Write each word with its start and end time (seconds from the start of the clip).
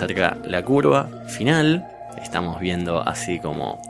Acerca 0.00 0.38
la 0.44 0.64
curva 0.64 1.10
final. 1.28 1.86
Estamos 2.22 2.58
viendo 2.58 3.06
así 3.06 3.38
como 3.38 3.82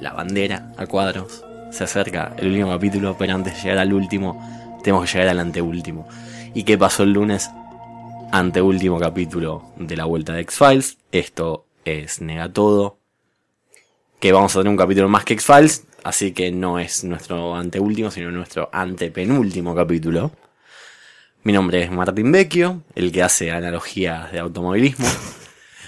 la 0.00 0.12
bandera 0.12 0.72
a 0.76 0.86
cuadros. 0.86 1.44
Se 1.70 1.84
acerca 1.84 2.32
el 2.36 2.48
último 2.48 2.70
capítulo, 2.70 3.16
pero 3.16 3.34
antes 3.34 3.54
de 3.54 3.62
llegar 3.62 3.78
al 3.78 3.92
último, 3.92 4.76
tenemos 4.82 5.06
que 5.06 5.12
llegar 5.12 5.28
al 5.28 5.38
anteúltimo. 5.38 6.08
¿Y 6.52 6.64
qué 6.64 6.76
pasó 6.76 7.04
el 7.04 7.12
lunes? 7.12 7.48
Anteúltimo 8.32 8.98
capítulo 8.98 9.70
de 9.76 9.96
la 9.96 10.04
vuelta 10.04 10.32
de 10.32 10.40
X-Files. 10.40 10.98
Esto 11.12 11.66
es 11.84 12.20
Negatodo. 12.20 12.98
Que 14.18 14.32
vamos 14.32 14.56
a 14.56 14.60
tener 14.60 14.70
un 14.70 14.76
capítulo 14.76 15.08
más 15.08 15.24
que 15.24 15.34
X-Files. 15.34 15.84
Así 16.02 16.32
que 16.32 16.50
no 16.50 16.80
es 16.80 17.04
nuestro 17.04 17.54
anteúltimo, 17.54 18.10
sino 18.10 18.32
nuestro 18.32 18.68
antepenúltimo 18.72 19.76
capítulo. 19.76 20.32
Mi 21.46 21.52
nombre 21.52 21.84
es 21.84 21.92
Martín 21.92 22.32
Vecchio, 22.32 22.82
el 22.96 23.12
que 23.12 23.22
hace 23.22 23.52
analogías 23.52 24.32
de 24.32 24.40
automovilismo. 24.40 25.06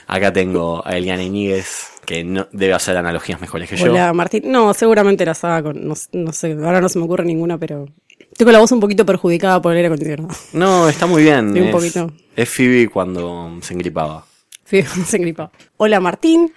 Acá 0.09 0.33
tengo 0.33 0.83
a 0.87 0.97
Eliana 0.97 1.23
Iñiguez, 1.23 1.91
que 2.07 2.25
no, 2.25 2.49
debe 2.51 2.73
hacer 2.73 2.97
analogías 2.97 3.41
mejores 3.43 3.69
que 3.69 3.77
yo. 3.77 3.93
Hola, 3.93 4.11
Martín. 4.15 4.45
No, 4.47 4.73
seguramente 4.73 5.27
las 5.27 5.45
haga 5.45 5.63
con. 5.63 5.87
No, 5.87 5.95
no 6.13 6.33
sé, 6.33 6.53
ahora 6.53 6.81
no 6.81 6.89
se 6.89 6.99
me 6.99 7.05
ocurre 7.05 7.27
ninguna, 7.27 7.59
pero. 7.59 7.87
Tengo 8.35 8.51
la 8.51 8.59
voz 8.59 8.73
un 8.73 8.81
poquito 8.81 9.05
perjudicada 9.05 9.61
por 9.61 9.73
el 9.73 9.77
aire 9.77 9.89
acondicionado. 9.89 10.29
No, 10.55 10.89
está 10.89 11.07
muy 11.07 11.23
bien. 11.23 11.53
Sí, 11.55 11.61
un 11.61 11.67
es, 11.67 11.73
poquito. 11.73 12.13
es 12.35 12.49
Phoebe 12.49 12.89
cuando 12.89 13.59
se 13.61 13.75
engripaba. 13.75 14.25
Sí, 14.65 14.83
se 14.83 15.17
engripó. 15.19 15.51
Hola, 15.77 16.01
Martín. 16.01 16.55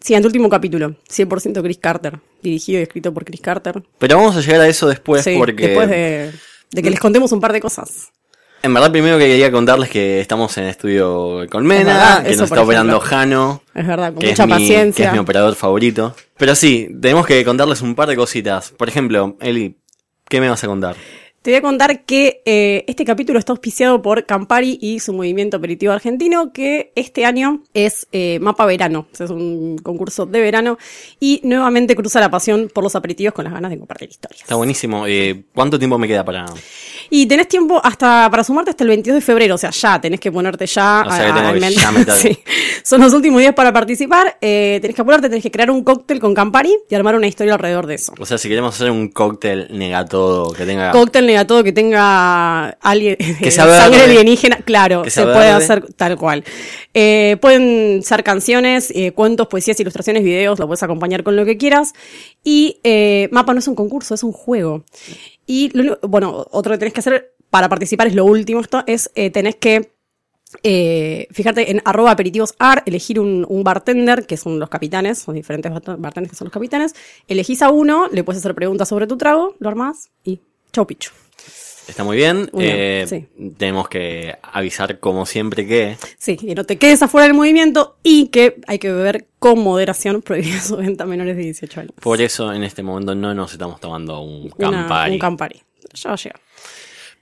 Siguiente 0.00 0.26
último 0.26 0.48
capítulo. 0.48 0.96
100% 1.08 1.62
Chris 1.62 1.78
Carter. 1.78 2.18
Dirigido 2.42 2.80
y 2.80 2.82
escrito 2.82 3.14
por 3.14 3.24
Chris 3.24 3.40
Carter. 3.40 3.82
Pero 3.98 4.16
vamos 4.16 4.36
a 4.36 4.40
llegar 4.40 4.62
a 4.62 4.68
eso 4.68 4.88
después 4.88 5.22
sí, 5.22 5.36
porque... 5.36 5.68
después 5.68 5.88
de, 5.88 6.32
de 6.72 6.82
que 6.82 6.90
les 6.90 6.98
contemos 6.98 7.30
un 7.30 7.40
par 7.40 7.52
de 7.52 7.60
cosas. 7.60 8.10
En 8.62 8.74
verdad, 8.74 8.92
primero 8.92 9.16
que 9.18 9.26
quería 9.26 9.50
contarles 9.50 9.88
que 9.88 10.20
estamos 10.20 10.56
en 10.58 10.64
estudio 10.64 11.42
Es 11.44 11.50
Colmena, 11.50 11.84
verdad, 11.94 12.22
que 12.24 12.36
nos 12.36 12.42
está 12.42 12.62
operando 12.62 12.96
ejemplo. 12.98 13.08
Jano, 13.18 13.62
Es 13.74 13.86
verdad, 13.86 14.12
con 14.12 14.18
que 14.20 14.28
mucha 14.28 14.42
es, 14.42 14.46
mi, 14.48 14.52
que 14.54 14.58
paciencia. 14.60 15.06
es 15.06 15.12
mi 15.14 15.18
operador 15.18 15.54
favorito. 15.54 16.14
Pero 16.36 16.54
sí, 16.54 16.88
tenemos 17.00 17.26
que 17.26 17.42
contarles 17.44 17.80
un 17.80 17.94
par 17.94 18.08
de 18.08 18.16
cositas. 18.16 18.70
Por 18.72 18.88
ejemplo, 18.88 19.36
Eli, 19.40 19.76
¿qué 20.28 20.40
me 20.40 20.50
vas 20.50 20.62
a 20.62 20.66
contar? 20.66 20.96
Te 21.42 21.52
voy 21.52 21.56
a 21.56 21.62
contar 21.62 22.04
que 22.04 22.42
eh, 22.44 22.84
este 22.86 23.06
capítulo 23.06 23.38
está 23.38 23.52
auspiciado 23.52 24.02
por 24.02 24.26
Campari 24.26 24.78
y 24.78 25.00
su 25.00 25.14
movimiento 25.14 25.56
aperitivo 25.56 25.94
argentino, 25.94 26.52
que 26.52 26.92
este 26.96 27.24
año 27.24 27.62
es 27.72 28.06
eh, 28.12 28.38
Mapa 28.42 28.66
Verano. 28.66 29.06
O 29.10 29.16
sea, 29.16 29.24
es 29.24 29.32
un 29.32 29.78
concurso 29.78 30.26
de 30.26 30.38
verano 30.38 30.76
y 31.18 31.40
nuevamente 31.42 31.96
cruza 31.96 32.20
la 32.20 32.30
pasión 32.30 32.70
por 32.74 32.84
los 32.84 32.94
aperitivos 32.94 33.32
con 33.32 33.44
las 33.44 33.54
ganas 33.54 33.70
de 33.70 33.78
compartir 33.78 34.10
historias. 34.10 34.42
Está 34.42 34.56
buenísimo. 34.56 35.06
Eh, 35.06 35.44
¿Cuánto 35.54 35.78
tiempo 35.78 35.96
me 35.96 36.06
queda 36.06 36.26
para...? 36.26 36.44
Y 37.10 37.26
tenés 37.26 37.48
tiempo 37.48 37.80
hasta 37.84 38.28
para 38.30 38.44
sumarte 38.44 38.70
hasta 38.70 38.84
el 38.84 38.88
22 38.88 39.16
de 39.16 39.20
febrero, 39.20 39.56
o 39.56 39.58
sea, 39.58 39.70
ya 39.70 40.00
tenés 40.00 40.20
que 40.20 40.30
ponerte 40.30 40.66
ya. 40.66 41.04
O 41.06 41.10
sea, 41.10 41.26
que 41.26 41.40
tengo 41.40 41.52
que 41.52 41.70
ya 41.74 41.92
meter. 41.92 42.14
Sí. 42.20 42.38
Son 42.84 43.00
los 43.00 43.12
últimos 43.12 43.40
días 43.40 43.54
para 43.54 43.72
participar. 43.72 44.36
Eh, 44.40 44.78
tenés 44.80 44.94
que 44.94 45.02
apurarte, 45.02 45.28
tenés 45.28 45.42
que 45.42 45.50
crear 45.50 45.70
un 45.70 45.82
cóctel 45.84 46.20
con 46.20 46.34
Campari 46.34 46.74
y 46.88 46.94
armar 46.94 47.14
una 47.16 47.26
historia 47.26 47.54
alrededor 47.54 47.86
de 47.86 47.94
eso. 47.94 48.12
O 48.18 48.26
sea, 48.26 48.38
si 48.38 48.48
queremos 48.48 48.74
hacer 48.74 48.90
un 48.90 49.08
cóctel 49.08 49.68
negatodo 49.70 50.52
que 50.52 50.64
tenga... 50.64 50.90
Cóctel 50.92 51.26
negatodo 51.26 51.64
que 51.64 51.72
tenga 51.72 52.68
alguien, 52.80 53.16
Que 53.16 53.34
verde. 53.44 53.50
sangre 53.50 54.02
alienígena, 54.02 54.56
claro, 54.64 55.02
Que 55.02 55.10
se 55.10 55.22
puede 55.22 55.36
verde. 55.36 55.52
hacer 55.52 55.92
tal 55.94 56.16
cual. 56.16 56.44
Eh, 56.94 57.36
pueden 57.40 58.02
ser 58.02 58.22
canciones, 58.24 58.90
eh, 58.94 59.12
cuentos, 59.12 59.46
poesías, 59.48 59.78
ilustraciones, 59.80 60.22
videos, 60.24 60.58
lo 60.58 60.66
puedes 60.66 60.82
acompañar 60.82 61.22
con 61.22 61.36
lo 61.36 61.44
que 61.44 61.56
quieras. 61.56 61.92
Y 62.44 62.78
eh, 62.84 63.28
Mapa 63.32 63.52
no 63.52 63.58
es 63.58 63.68
un 63.68 63.74
concurso, 63.74 64.14
es 64.14 64.22
un 64.22 64.32
juego. 64.32 64.84
Y 65.52 65.68
lo 65.76 65.98
bueno, 66.02 66.46
otro 66.52 66.70
que 66.70 66.78
tenés 66.78 66.94
que 66.94 67.00
hacer 67.00 67.34
para 67.50 67.68
participar 67.68 68.06
es 68.06 68.14
lo 68.14 68.24
último 68.24 68.60
esto, 68.60 68.84
es 68.86 69.10
eh, 69.16 69.30
tenés 69.30 69.56
que 69.56 69.90
eh, 70.62 71.26
en 71.56 71.82
arroba 71.84 72.12
aperitivosar, 72.12 72.84
elegir 72.86 73.18
un, 73.18 73.44
un 73.48 73.64
bartender, 73.64 74.26
que 74.26 74.36
son 74.36 74.60
los 74.60 74.68
capitanes, 74.68 75.18
son 75.18 75.34
diferentes 75.34 75.72
bart- 75.72 75.96
bartenders 75.98 76.30
que 76.30 76.36
son 76.36 76.44
los 76.46 76.52
capitanes, 76.52 76.94
elegís 77.26 77.62
a 77.62 77.70
uno, 77.70 78.06
le 78.12 78.22
puedes 78.22 78.38
hacer 78.38 78.54
preguntas 78.54 78.88
sobre 78.88 79.08
tu 79.08 79.16
trago, 79.16 79.56
lo 79.58 79.68
armás 79.68 80.10
y 80.22 80.38
chau 80.72 80.86
pichu. 80.86 81.10
Está 81.90 82.04
muy 82.04 82.16
bien. 82.16 82.48
Muy 82.52 82.64
bien, 82.64 82.76
Eh, 82.78 83.04
sí. 83.08 83.26
Tenemos 83.58 83.88
que 83.88 84.36
avisar 84.42 84.98
como 85.00 85.26
siempre 85.26 85.66
que... 85.66 85.96
Sí, 86.18 86.36
que 86.36 86.54
no 86.54 86.64
te 86.64 86.78
quedes 86.78 87.02
afuera 87.02 87.26
del 87.26 87.34
movimiento 87.34 87.98
y 88.02 88.28
que 88.28 88.60
hay 88.66 88.78
que 88.78 88.90
beber 88.92 89.26
con 89.38 89.58
moderación, 89.60 90.22
prohibida 90.22 90.60
su 90.60 90.76
venta 90.76 91.04
a 91.04 91.06
menores 91.06 91.36
de 91.36 91.42
18 91.42 91.80
años. 91.80 91.92
Por 92.00 92.20
eso 92.20 92.52
en 92.52 92.62
este 92.64 92.82
momento 92.82 93.14
no 93.14 93.34
nos 93.34 93.52
estamos 93.52 93.80
tomando 93.80 94.20
un 94.22 94.50
Una- 94.56 94.70
Campari. 94.70 95.12
un 95.12 95.18
Campari. 95.18 95.62
Ya 95.94 96.10
va 96.10 96.14
a 96.14 96.16
llegar. 96.18 96.40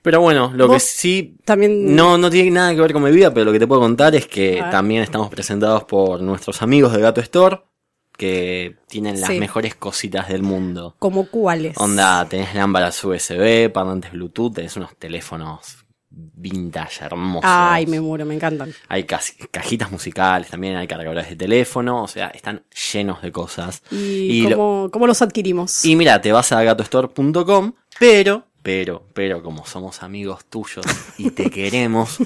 Pero 0.01 0.21
bueno, 0.21 0.51
lo 0.55 0.69
que 0.69 0.79
sí 0.79 1.35
También. 1.43 1.93
no, 1.93 2.17
no 2.17 2.29
tiene 2.29 2.51
nada 2.51 2.73
que 2.73 2.79
ver 2.79 2.93
con 2.93 3.03
mi 3.03 3.11
vida, 3.11 3.33
pero 3.33 3.45
lo 3.45 3.51
que 3.51 3.59
te 3.59 3.67
puedo 3.67 3.81
contar 3.81 4.15
es 4.15 4.27
que 4.27 4.63
también 4.71 5.03
estamos 5.03 5.29
presentados 5.29 5.83
por 5.83 6.21
nuestros 6.21 6.61
amigos 6.61 6.93
de 6.93 7.01
Gato 7.01 7.19
Store, 7.19 7.59
que 8.19 8.75
tienen 8.87 9.19
las 9.21 9.29
Sí. 9.29 9.39
mejores 9.39 9.73
cositas 9.75 10.27
del 10.27 10.43
mundo. 10.43 10.95
¿Como 10.99 11.27
cuáles? 11.27 11.77
Onda, 11.77 12.27
tenés 12.27 12.53
lámparas 12.53 13.01
USB, 13.03 13.69
parlantes 13.71 14.11
Bluetooth, 14.11 14.53
tenés 14.55 14.75
unos 14.75 14.95
teléfonos 14.97 15.85
vintage 16.11 17.05
hermosos. 17.05 17.43
Ay, 17.45 17.85
me 17.87 18.01
muero, 18.01 18.25
me 18.25 18.35
encantan. 18.35 18.73
Hay 18.89 19.03
cajitas 19.05 19.89
musicales 19.91 20.49
también, 20.49 20.75
hay 20.75 20.85
cargadores 20.87 21.29
de 21.29 21.35
teléfono, 21.37 22.03
o 22.03 22.07
sea, 22.07 22.27
están 22.27 22.63
llenos 22.93 23.21
de 23.21 23.31
cosas. 23.31 23.83
¿Y, 23.89 24.49
cómo, 24.51 24.89
cómo 24.91 25.07
los 25.07 25.21
adquirimos? 25.21 25.85
y 25.85 25.95
mira, 25.95 26.19
te 26.19 26.31
vas 26.33 26.51
a 26.51 26.61
gatostore.com, 26.61 27.73
pero, 27.99 28.43
pero, 28.69 29.03
pero 29.15 29.41
como 29.41 29.65
somos 29.65 30.03
amigos 30.03 30.45
tuyos 30.45 30.85
y 31.17 31.31
te 31.31 31.49
queremos, 31.49 32.19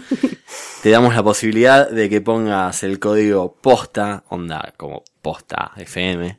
te 0.82 0.90
damos 0.90 1.16
la 1.16 1.24
posibilidad 1.24 1.90
de 1.90 2.10
que 2.10 2.20
pongas 2.20 2.84
el 2.84 3.00
código 3.00 3.56
posta, 3.62 4.26
onda 4.28 4.74
como 4.76 5.06
posta 5.22 5.72
FM, 5.78 6.38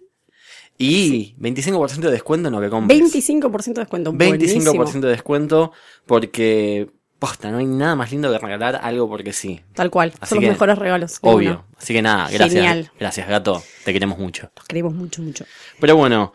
y 0.76 1.34
25% 1.38 2.00
de 2.00 2.10
descuento 2.10 2.50
en 2.50 2.54
lo 2.54 2.60
que 2.60 2.69
compres. 2.69 3.00
25% 3.00 3.62
de 3.64 3.81
descuento. 3.81 4.12
25% 4.12 4.16
Buenísimo. 4.28 5.00
de 5.00 5.09
descuento 5.09 5.72
porque, 6.04 6.91
posta, 7.19 7.50
no 7.50 7.56
hay 7.56 7.66
nada 7.66 7.97
más 7.97 8.12
lindo 8.12 8.31
que 8.31 8.37
regalar 8.37 8.81
algo 8.82 9.09
porque 9.09 9.32
sí. 9.32 9.62
Tal 9.72 9.91
cual. 9.91 10.12
Así 10.20 10.34
Son 10.34 10.43
los 10.43 10.50
mejores 10.50 10.76
regalos. 10.76 11.16
Obvio. 11.22 11.64
Así 11.78 11.94
que 11.94 12.03
nada, 12.03 12.28
gracias. 12.28 12.53
Genial. 12.53 12.91
Gracias, 13.00 13.26
gato. 13.26 13.62
Te 13.87 13.94
queremos 13.94 14.19
mucho. 14.19 14.50
Los 14.55 14.67
queremos 14.67 14.93
mucho, 14.93 15.23
mucho. 15.23 15.46
Pero 15.81 15.96
bueno, 15.96 16.34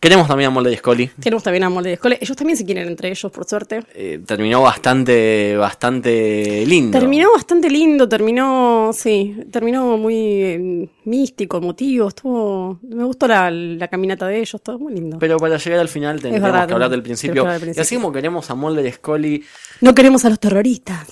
queremos 0.00 0.28
también 0.28 0.48
a 0.48 0.50
Molde 0.50 0.72
y 0.72 0.76
Scully. 0.76 1.10
Tenemos 1.20 1.42
también 1.42 1.64
a 1.64 1.70
Molde 1.70 1.90
de 1.90 1.94
Escole. 1.94 2.18
Ellos 2.20 2.36
también 2.36 2.56
se 2.56 2.64
quieren 2.64 2.86
entre 2.86 3.08
ellos, 3.10 3.30
por 3.32 3.46
suerte. 3.46 3.82
Eh, 3.94 4.20
terminó 4.24 4.62
bastante, 4.62 5.56
bastante 5.56 6.64
lindo. 6.66 6.98
Terminó 6.98 7.32
bastante 7.32 7.70
lindo, 7.70 8.08
terminó, 8.08 8.90
sí, 8.92 9.36
terminó 9.50 9.96
muy 9.96 10.16
eh, 10.16 10.88
místico, 11.04 11.58
emotivo, 11.58 12.08
estuvo, 12.08 12.78
me 12.82 13.04
gustó 13.04 13.26
la, 13.26 13.50
la 13.50 13.88
caminata 13.88 14.26
de 14.26 14.40
ellos, 14.40 14.60
todo 14.62 14.78
muy 14.78 14.94
lindo. 14.94 15.18
Pero 15.18 15.38
para 15.38 15.56
llegar 15.56 15.80
al 15.80 15.88
final 15.88 16.20
verdad, 16.20 16.66
que 16.66 16.72
hablar 16.74 16.90
del 16.90 17.02
tenemos 17.02 17.20
principio. 17.20 17.42
hablar 17.42 17.60
del 17.60 17.76
Y 17.76 17.80
así 17.80 17.96
como 17.96 18.12
queremos 18.12 18.50
a 18.50 18.54
Molde 18.54 18.86
y 18.88 18.92
Scully, 18.92 19.44
No 19.80 19.94
queremos 19.94 20.24
a 20.24 20.30
los 20.30 20.40
terroristas. 20.40 21.06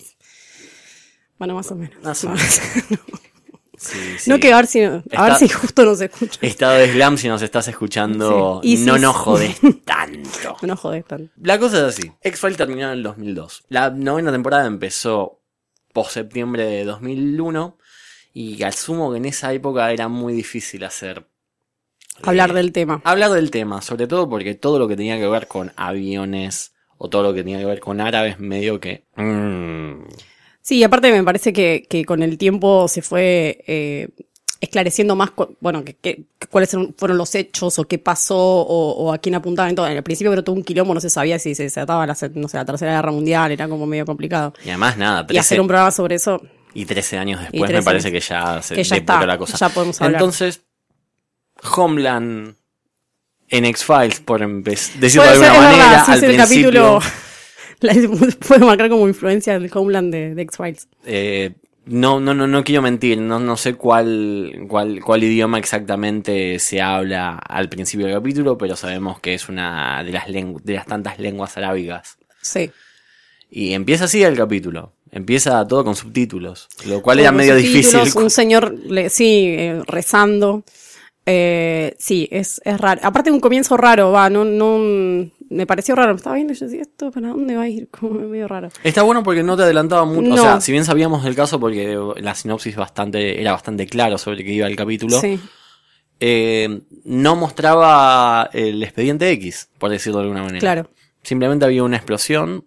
Bueno, 1.38 1.54
más 1.54 1.70
o 1.70 1.74
menos. 1.74 1.96
No. 2.02 2.34
sí, 3.78 3.98
sí. 4.18 4.30
No 4.30 4.38
que 4.38 4.52
a 4.52 4.56
ver 4.56 4.66
si, 4.66 4.82
a 4.82 5.02
ver 5.02 5.34
si 5.36 5.48
justo 5.48 5.84
nos 5.84 6.00
escucha. 6.00 6.38
Estado 6.40 6.74
de 6.74 6.92
Slam, 6.92 7.18
si 7.18 7.28
nos 7.28 7.42
estás 7.42 7.68
escuchando, 7.68 8.60
Sí. 8.62 8.74
Y 8.74 8.76
no 8.84 8.98
nos 8.98 9.16
jodes 9.16 9.56
tanto. 9.84 10.56
No 10.62 10.76
joder 10.76 11.04
tanto. 11.04 11.32
La 11.40 11.58
cosa 11.58 11.78
es 11.78 11.96
así. 11.96 12.12
X-Files 12.22 12.56
terminó 12.56 12.86
en 12.86 12.92
el 12.92 13.02
2002. 13.02 13.64
La 13.68 13.90
novena 13.90 14.32
temporada 14.32 14.66
empezó 14.66 15.40
post 15.92 16.12
septiembre 16.12 16.64
de 16.64 16.84
2001 16.84 17.78
y 18.32 18.62
asumo 18.64 19.12
que 19.12 19.18
en 19.18 19.26
esa 19.26 19.52
época 19.52 19.90
era 19.92 20.08
muy 20.08 20.32
difícil 20.32 20.84
hacer... 20.84 21.26
Hablar 22.22 22.50
eh, 22.50 22.54
del 22.54 22.72
tema. 22.72 23.00
Hablar 23.04 23.30
del 23.30 23.50
tema, 23.50 23.80
sobre 23.80 24.06
todo 24.06 24.28
porque 24.28 24.54
todo 24.54 24.78
lo 24.78 24.88
que 24.88 24.96
tenía 24.96 25.18
que 25.18 25.26
ver 25.28 25.46
con 25.46 25.72
aviones 25.76 26.74
o 26.98 27.08
todo 27.08 27.22
lo 27.22 27.34
que 27.34 27.42
tenía 27.42 27.58
que 27.58 27.64
ver 27.66 27.80
con 27.80 28.00
árabes, 28.00 28.38
medio 28.40 28.80
que... 28.80 29.04
mm, 29.16 30.02
Sí, 30.66 30.82
aparte 30.82 31.12
me 31.12 31.22
parece 31.22 31.52
que, 31.52 31.86
que 31.88 32.06
con 32.06 32.22
el 32.22 32.38
tiempo 32.38 32.88
se 32.88 33.02
fue 33.02 33.62
eh, 33.66 34.08
esclareciendo 34.62 35.14
más, 35.14 35.30
bueno, 35.60 35.84
que, 35.84 35.92
que- 35.94 36.24
cuáles 36.48 36.74
fueron 36.96 37.18
los 37.18 37.34
hechos 37.34 37.78
o 37.78 37.84
qué 37.84 37.98
pasó 37.98 38.38
o, 38.38 38.92
o 38.92 39.12
a 39.12 39.18
quién 39.18 39.34
apuntaban 39.34 39.74
todo. 39.74 39.86
En 39.88 39.96
el 39.98 40.02
principio 40.02 40.30
pero 40.30 40.42
tuvo 40.42 40.56
un 40.56 40.64
quilombo, 40.64 40.94
no 40.94 41.00
se 41.02 41.10
sabía 41.10 41.38
si 41.38 41.54
se 41.54 41.70
trataba 41.70 42.06
la, 42.06 42.16
no 42.34 42.48
sé, 42.48 42.56
la 42.56 42.64
Tercera 42.64 42.92
Guerra 42.94 43.12
Mundial, 43.12 43.52
era 43.52 43.68
como 43.68 43.84
medio 43.84 44.06
complicado. 44.06 44.54
y 44.64 44.70
además 44.70 44.96
nada, 44.96 45.26
Y 45.28 45.36
hacer 45.36 45.56
13, 45.56 45.60
un 45.60 45.66
programa 45.68 45.90
sobre 45.90 46.14
eso, 46.14 46.40
y 46.72 46.86
13 46.86 47.18
años 47.18 47.40
después 47.42 47.60
me 47.60 47.66
13 47.68 47.84
parece 47.84 48.08
años. 48.08 48.24
que 48.24 48.28
ya 48.30 48.62
se 48.62 48.74
Que 48.74 48.84
ya 48.84 48.96
está, 48.96 49.26
la 49.26 49.36
cosa. 49.36 49.58
ya 49.58 49.68
podemos 49.68 50.00
hablar. 50.00 50.18
Entonces, 50.22 50.62
Homeland 51.76 52.54
en 53.48 53.64
X-Files, 53.66 54.20
por 54.20 54.40
decirlo 54.62 55.22
puede 55.24 55.38
de 55.38 55.46
alguna 55.46 55.68
manera, 55.68 55.88
verdad, 55.90 56.04
sí 56.06 56.12
al 56.12 56.20
principio, 56.20 56.42
capítulo, 56.70 57.00
la- 57.92 57.94
puede 58.48 58.64
marcar 58.64 58.88
como 58.88 59.06
influencia 59.08 59.58
del 59.58 59.70
Homeland 59.72 60.12
de, 60.12 60.34
de 60.34 60.42
X-Files. 60.42 60.88
eh, 61.04 61.52
no, 61.86 62.18
no, 62.18 62.32
no, 62.32 62.46
no 62.46 62.64
quiero 62.64 62.80
mentir, 62.80 63.18
no, 63.20 63.38
no 63.38 63.58
sé 63.58 63.74
cuál, 63.74 64.64
cuál, 64.68 65.00
cuál 65.04 65.22
idioma 65.22 65.58
exactamente 65.58 66.58
se 66.58 66.80
habla 66.80 67.36
al 67.36 67.68
principio 67.68 68.06
del 68.06 68.14
capítulo, 68.16 68.56
pero 68.56 68.74
sabemos 68.74 69.20
que 69.20 69.34
es 69.34 69.50
una 69.50 70.02
de 70.02 70.10
las, 70.12 70.24
de 70.26 70.72
las 70.74 70.86
tantas 70.86 71.18
lenguas 71.18 71.54
arábigas. 71.58 72.16
Sí. 72.40 72.70
Y 73.50 73.74
empieza 73.74 74.04
así 74.06 74.22
el 74.22 74.34
capítulo. 74.34 74.94
Empieza 75.12 75.64
todo 75.68 75.84
con 75.84 75.94
subtítulos, 75.94 76.68
lo 76.86 77.02
cual 77.02 77.20
era 77.20 77.32
medio 77.32 77.54
difícil. 77.54 78.00
Un 78.16 78.30
señor, 78.30 78.74
le- 78.86 79.10
sí, 79.10 79.48
eh, 79.48 79.82
rezando. 79.86 80.64
Eh, 81.26 81.94
sí, 81.98 82.28
es, 82.30 82.60
es 82.64 82.80
raro. 82.80 83.00
Aparte 83.02 83.30
de 83.30 83.34
un 83.34 83.40
comienzo 83.40 83.76
raro, 83.76 84.12
va, 84.12 84.28
no, 84.28 84.44
no, 84.44 85.30
me 85.48 85.66
pareció 85.66 85.94
raro. 85.94 86.14
Estaba 86.14 86.36
viendo 86.36 86.52
y 86.52 86.56
yo 86.56 86.66
decía, 86.66 86.82
¿esto 86.82 87.10
para 87.10 87.28
dónde 87.28 87.56
va 87.56 87.62
a 87.62 87.68
ir? 87.68 87.88
Como 87.98 88.20
medio 88.20 88.48
raro. 88.48 88.68
Está 88.82 89.02
bueno 89.02 89.22
porque 89.22 89.42
no 89.42 89.56
te 89.56 89.62
adelantaba 89.62 90.04
mucho. 90.04 90.34
O 90.34 90.36
sea, 90.36 90.60
si 90.60 90.72
bien 90.72 90.84
sabíamos 90.84 91.24
del 91.24 91.34
caso 91.34 91.58
porque 91.58 91.98
la 92.18 92.34
sinopsis 92.34 92.76
bastante, 92.76 93.40
era 93.40 93.52
bastante 93.52 93.86
claro 93.86 94.18
sobre 94.18 94.44
qué 94.44 94.52
iba 94.52 94.66
el 94.66 94.76
capítulo, 94.76 95.18
Sí, 95.20 95.40
eh, 96.20 96.80
no 97.04 97.36
mostraba 97.36 98.48
el 98.52 98.82
expediente 98.82 99.30
X, 99.32 99.68
por 99.78 99.90
decirlo 99.90 100.18
de 100.18 100.24
alguna 100.24 100.42
manera. 100.42 100.60
claro, 100.60 100.90
Simplemente 101.22 101.64
había 101.64 101.82
una 101.82 101.96
explosión 101.96 102.64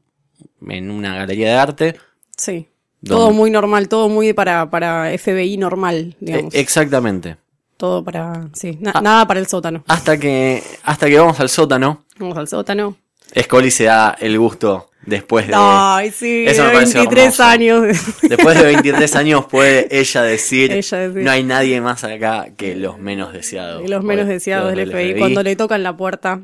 en 0.67 0.89
una 0.91 1.15
galería 1.15 1.49
de 1.49 1.53
arte. 1.55 1.95
sí. 2.37 2.67
Todo 3.05 3.31
muy 3.31 3.51
normal, 3.51 3.87
todo 3.87 4.09
muy 4.09 4.33
para, 4.33 4.69
para 4.71 5.15
FBI 5.17 5.55
normal, 5.57 6.15
digamos. 6.19 6.53
Eh, 6.53 6.59
exactamente. 6.59 7.37
Todo 7.77 8.03
para, 8.03 8.49
sí, 8.53 8.77
na- 8.81 8.91
Ah. 8.95 9.01
nada 9.01 9.27
para 9.27 9.39
el 9.39 9.47
sótano. 9.47 9.83
Hasta 9.87 10.17
que, 10.17 10.61
hasta 10.83 11.07
que 11.07 11.17
vamos 11.19 11.39
al 11.39 11.49
sótano, 11.49 12.03
Vamos 12.19 12.37
al 12.37 12.47
sótano. 12.47 12.95
Scully 13.39 13.71
se 13.71 13.83
da 13.85 14.15
el 14.19 14.39
gusto 14.39 14.89
después 15.05 15.47
de... 15.47 15.53
Ay, 15.55 16.11
sí, 16.11 16.45
Eso 16.47 16.63
me 16.63 16.69
de 16.69 16.73
pareció 16.75 16.99
23 17.01 17.23
hermoso. 17.25 17.43
años. 17.43 17.81
Después 18.21 18.57
de 18.57 18.63
23 18.65 19.15
años 19.17 19.45
puede 19.45 19.87
ella 19.99 20.21
decir, 20.23 20.71
Ella 20.71 20.97
decir. 20.97 21.23
no 21.23 21.31
hay 21.31 21.43
nadie 21.43 21.79
más 21.81 22.03
acá 22.03 22.47
que 22.57 22.75
los 22.75 22.97
menos 22.99 23.33
deseados. 23.33 23.83
Y 23.83 23.87
los 23.89 24.03
menos 24.03 24.25
Los 24.25 24.33
deseados 24.33 24.73
del 24.75 24.89
FBI. 24.89 25.19
Cuando 25.19 25.43
le 25.43 25.55
tocan 25.57 25.83
la 25.83 25.95
puerta, 25.95 26.41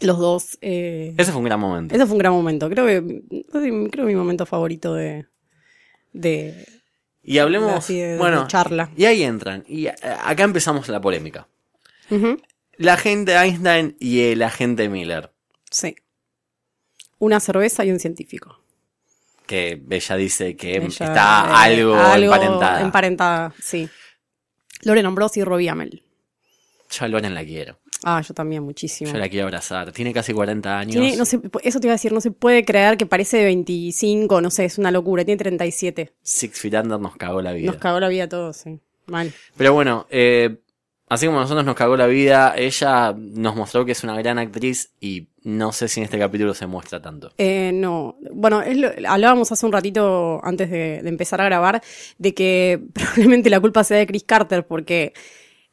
los 0.00 0.18
dos. 0.18 0.58
Eh, 0.62 1.14
Ese 1.18 1.30
fue 1.30 1.38
un 1.40 1.44
gran 1.44 1.60
momento. 1.60 1.94
ese 1.94 2.04
fue 2.06 2.12
un 2.14 2.18
gran 2.18 2.32
momento. 2.32 2.68
Creo 2.70 2.86
que, 2.86 3.22
creo 3.52 4.06
que 4.06 4.12
mi 4.12 4.14
momento 4.14 4.46
favorito 4.46 4.94
de. 4.94 5.26
de 6.12 6.66
Y 7.34 7.38
hablemos, 7.38 7.72
así 7.72 7.98
de- 7.98 8.08
de 8.12 8.18
bueno, 8.18 8.46
charla. 8.48 8.90
y 8.96 9.04
ahí 9.04 9.22
entran. 9.22 9.64
Y 9.68 9.86
a- 9.88 9.94
acá 10.24 10.44
empezamos 10.44 10.88
la 10.88 11.00
polémica. 11.00 11.46
La 12.76 12.94
agente 12.94 13.34
Einstein 13.34 13.96
y 14.00 14.20
el 14.20 14.42
agente 14.42 14.88
Miller. 14.88 15.30
Sí. 15.70 15.94
Una 17.18 17.40
cerveza 17.40 17.84
y 17.84 17.90
un 17.90 17.98
científico. 17.98 18.62
Que 19.46 19.82
ella 19.90 20.16
dice 20.16 20.56
que 20.56 20.76
Ella, 20.76 20.86
está 20.88 21.46
eh, 21.48 21.52
algo, 21.54 21.96
algo 21.96 22.34
emparentada. 22.34 22.80
emparentada, 22.80 23.54
sí. 23.62 23.88
Loren 24.82 25.06
Ambrosi 25.06 25.40
y 25.40 25.44
Robbie 25.44 25.68
Amell. 25.70 26.02
Yo 26.90 27.04
a 27.04 27.08
Loren 27.08 27.34
la 27.34 27.44
quiero. 27.44 27.78
Ah, 28.04 28.20
yo 28.20 28.32
también, 28.34 28.62
muchísimo. 28.62 29.10
Yo 29.12 29.18
la 29.18 29.28
quiero 29.28 29.46
abrazar. 29.46 29.90
Tiene 29.92 30.12
casi 30.12 30.32
40 30.32 30.78
años. 30.78 30.94
Tiene- 30.94 31.16
no 31.16 31.24
sé, 31.24 31.40
eso 31.64 31.80
te 31.80 31.86
iba 31.88 31.92
a 31.92 31.96
decir, 31.96 32.12
no 32.12 32.20
se 32.20 32.30
puede 32.30 32.64
creer 32.64 32.96
que 32.96 33.06
parece 33.06 33.38
de 33.38 33.44
25, 33.46 34.40
no 34.40 34.50
sé, 34.50 34.64
es 34.66 34.78
una 34.78 34.90
locura, 34.90 35.24
tiene 35.24 35.38
37. 35.38 36.12
Six 36.22 36.60
Feet 36.60 36.74
Under 36.74 37.00
nos 37.00 37.16
cagó 37.16 37.42
la 37.42 37.52
vida. 37.52 37.72
Nos 37.72 37.80
cagó 37.80 37.98
la 38.00 38.08
vida 38.08 38.24
a 38.24 38.28
todos, 38.28 38.56
sí. 38.58 38.78
Mal. 39.06 39.32
Pero 39.56 39.72
bueno, 39.72 40.06
eh, 40.10 40.58
así 41.08 41.26
como 41.26 41.38
a 41.38 41.42
nosotros 41.42 41.64
nos 41.64 41.74
cagó 41.74 41.96
la 41.96 42.06
vida, 42.06 42.54
ella 42.56 43.14
nos 43.16 43.56
mostró 43.56 43.84
que 43.84 43.92
es 43.92 44.04
una 44.04 44.16
gran 44.16 44.38
actriz 44.38 44.92
y 45.00 45.28
no 45.42 45.72
sé 45.72 45.88
si 45.88 45.98
en 46.00 46.04
este 46.04 46.18
capítulo 46.18 46.52
se 46.54 46.66
muestra 46.66 47.00
tanto. 47.00 47.32
Eh, 47.38 47.70
no, 47.72 48.16
bueno, 48.32 48.60
es 48.60 48.76
lo- 48.76 48.90
hablábamos 49.08 49.50
hace 49.50 49.64
un 49.64 49.72
ratito 49.72 50.40
antes 50.44 50.70
de, 50.70 51.00
de 51.02 51.08
empezar 51.08 51.40
a 51.40 51.44
grabar 51.46 51.82
de 52.18 52.34
que 52.34 52.80
probablemente 52.92 53.48
la 53.50 53.58
culpa 53.60 53.82
sea 53.82 53.96
de 53.96 54.06
Chris 54.06 54.24
Carter 54.24 54.66
porque 54.66 55.14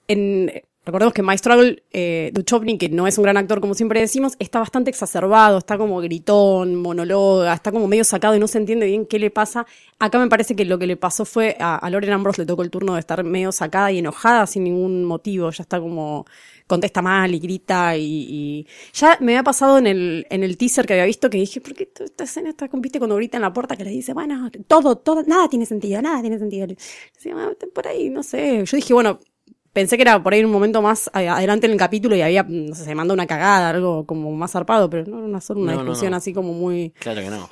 en, 0.07 0.51
recordemos 0.85 1.13
que 1.13 1.37
Struggle, 1.37 1.83
eh, 1.91 2.31
Duchovny, 2.33 2.77
que 2.77 2.89
no 2.89 3.07
es 3.07 3.17
un 3.17 3.23
gran 3.23 3.37
actor 3.37 3.59
como 3.59 3.73
siempre 3.73 3.99
decimos, 3.99 4.33
está 4.39 4.59
bastante 4.59 4.89
exacerbado, 4.89 5.57
está 5.57 5.77
como 5.77 5.99
gritón, 5.99 6.75
monóloga, 6.75 7.53
está 7.53 7.71
como 7.71 7.87
medio 7.87 8.03
sacado 8.03 8.35
y 8.35 8.39
no 8.39 8.47
se 8.47 8.57
entiende 8.59 8.85
bien 8.85 9.05
qué 9.05 9.19
le 9.19 9.31
pasa. 9.31 9.65
Acá 9.99 10.19
me 10.19 10.27
parece 10.29 10.55
que 10.55 10.65
lo 10.65 10.77
que 10.79 10.87
le 10.87 10.95
pasó 10.97 11.25
fue 11.25 11.57
a, 11.59 11.75
a 11.77 11.89
Lauren 11.89 12.11
Ambrose 12.11 12.41
le 12.41 12.45
tocó 12.45 12.61
el 12.63 12.69
turno 12.69 12.93
de 12.93 12.99
estar 12.99 13.23
medio 13.23 13.51
sacada 13.51 13.91
y 13.91 13.99
enojada 13.99 14.45
sin 14.47 14.63
ningún 14.63 15.03
motivo, 15.05 15.49
ya 15.51 15.63
está 15.63 15.79
como 15.79 16.25
contesta 16.67 17.01
mal 17.01 17.33
y 17.35 17.39
grita 17.39 17.95
y, 17.97 18.03
y- 18.29 18.67
ya 18.93 19.17
me 19.21 19.33
había 19.33 19.43
pasado 19.43 19.77
en 19.77 19.87
el, 19.87 20.25
en 20.29 20.43
el 20.43 20.57
teaser 20.57 20.85
que 20.85 20.93
había 20.93 21.05
visto 21.05 21.29
que 21.29 21.37
dije, 21.37 21.61
¿por 21.61 21.73
qué 21.75 21.89
esta 21.99 22.23
escena 22.23 22.49
está 22.49 22.69
compite 22.69 22.97
cuando 22.99 23.15
grita 23.15 23.37
en 23.37 23.41
la 23.43 23.53
puerta 23.53 23.75
que 23.75 23.83
le 23.83 23.91
dice, 23.91 24.13
bueno, 24.13 24.49
todo, 24.67 24.95
todo, 24.97 25.23
nada 25.27 25.47
tiene 25.49 25.65
sentido, 25.65 26.01
nada 26.01 26.21
tiene 26.21 26.39
sentido. 26.39 26.67
Decía, 26.67 27.35
"Ah, 27.37 27.51
por 27.73 27.87
ahí, 27.87 28.09
no 28.09 28.23
sé. 28.23 28.63
Yo 28.65 28.75
dije, 28.77 28.93
bueno, 28.93 29.19
pensé 29.75 29.97
que 29.97 30.01
era 30.03 30.23
por 30.23 30.33
ahí 30.33 30.43
un 30.43 30.49
momento 30.51 30.81
más 30.81 31.09
adelante 31.13 31.67
en 31.67 31.73
el 31.73 31.77
capítulo 31.77 32.15
y 32.15 32.21
había, 32.21 32.43
no 32.49 32.73
sé, 32.73 32.85
se 32.85 32.95
mandó 32.95 33.13
una 33.13 33.27
cagada, 33.27 33.69
algo 33.69 34.05
como 34.07 34.31
más 34.31 34.53
zarpado, 34.53 34.89
pero 34.89 35.05
no 35.05 35.17
era 35.19 35.27
una, 35.27 35.41
solo 35.41 35.59
una 35.59 35.73
No, 35.73 35.81
discusión 35.83 36.11
no. 36.11 36.17
así 36.17 36.33
como 36.33 36.53
muy, 36.53 36.91
Claro 36.99 37.21
que 37.21 37.29
no. 37.29 37.49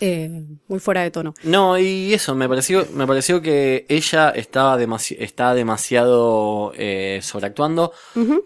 eh, 0.00 0.46
muy 0.68 0.78
fuera 0.78 1.02
de 1.02 1.10
tono. 1.10 1.34
No, 1.42 1.78
y 1.78 2.14
eso, 2.14 2.34
me 2.34 2.48
pareció, 2.48 2.86
me 2.94 3.06
pareció 3.06 3.42
que 3.42 3.84
ella 3.88 4.30
estaba 4.30 4.76
demasi 4.76 5.16
está 5.20 5.52
demasiado 5.54 6.72
eh, 6.76 7.20
sobreactuando. 7.22 7.92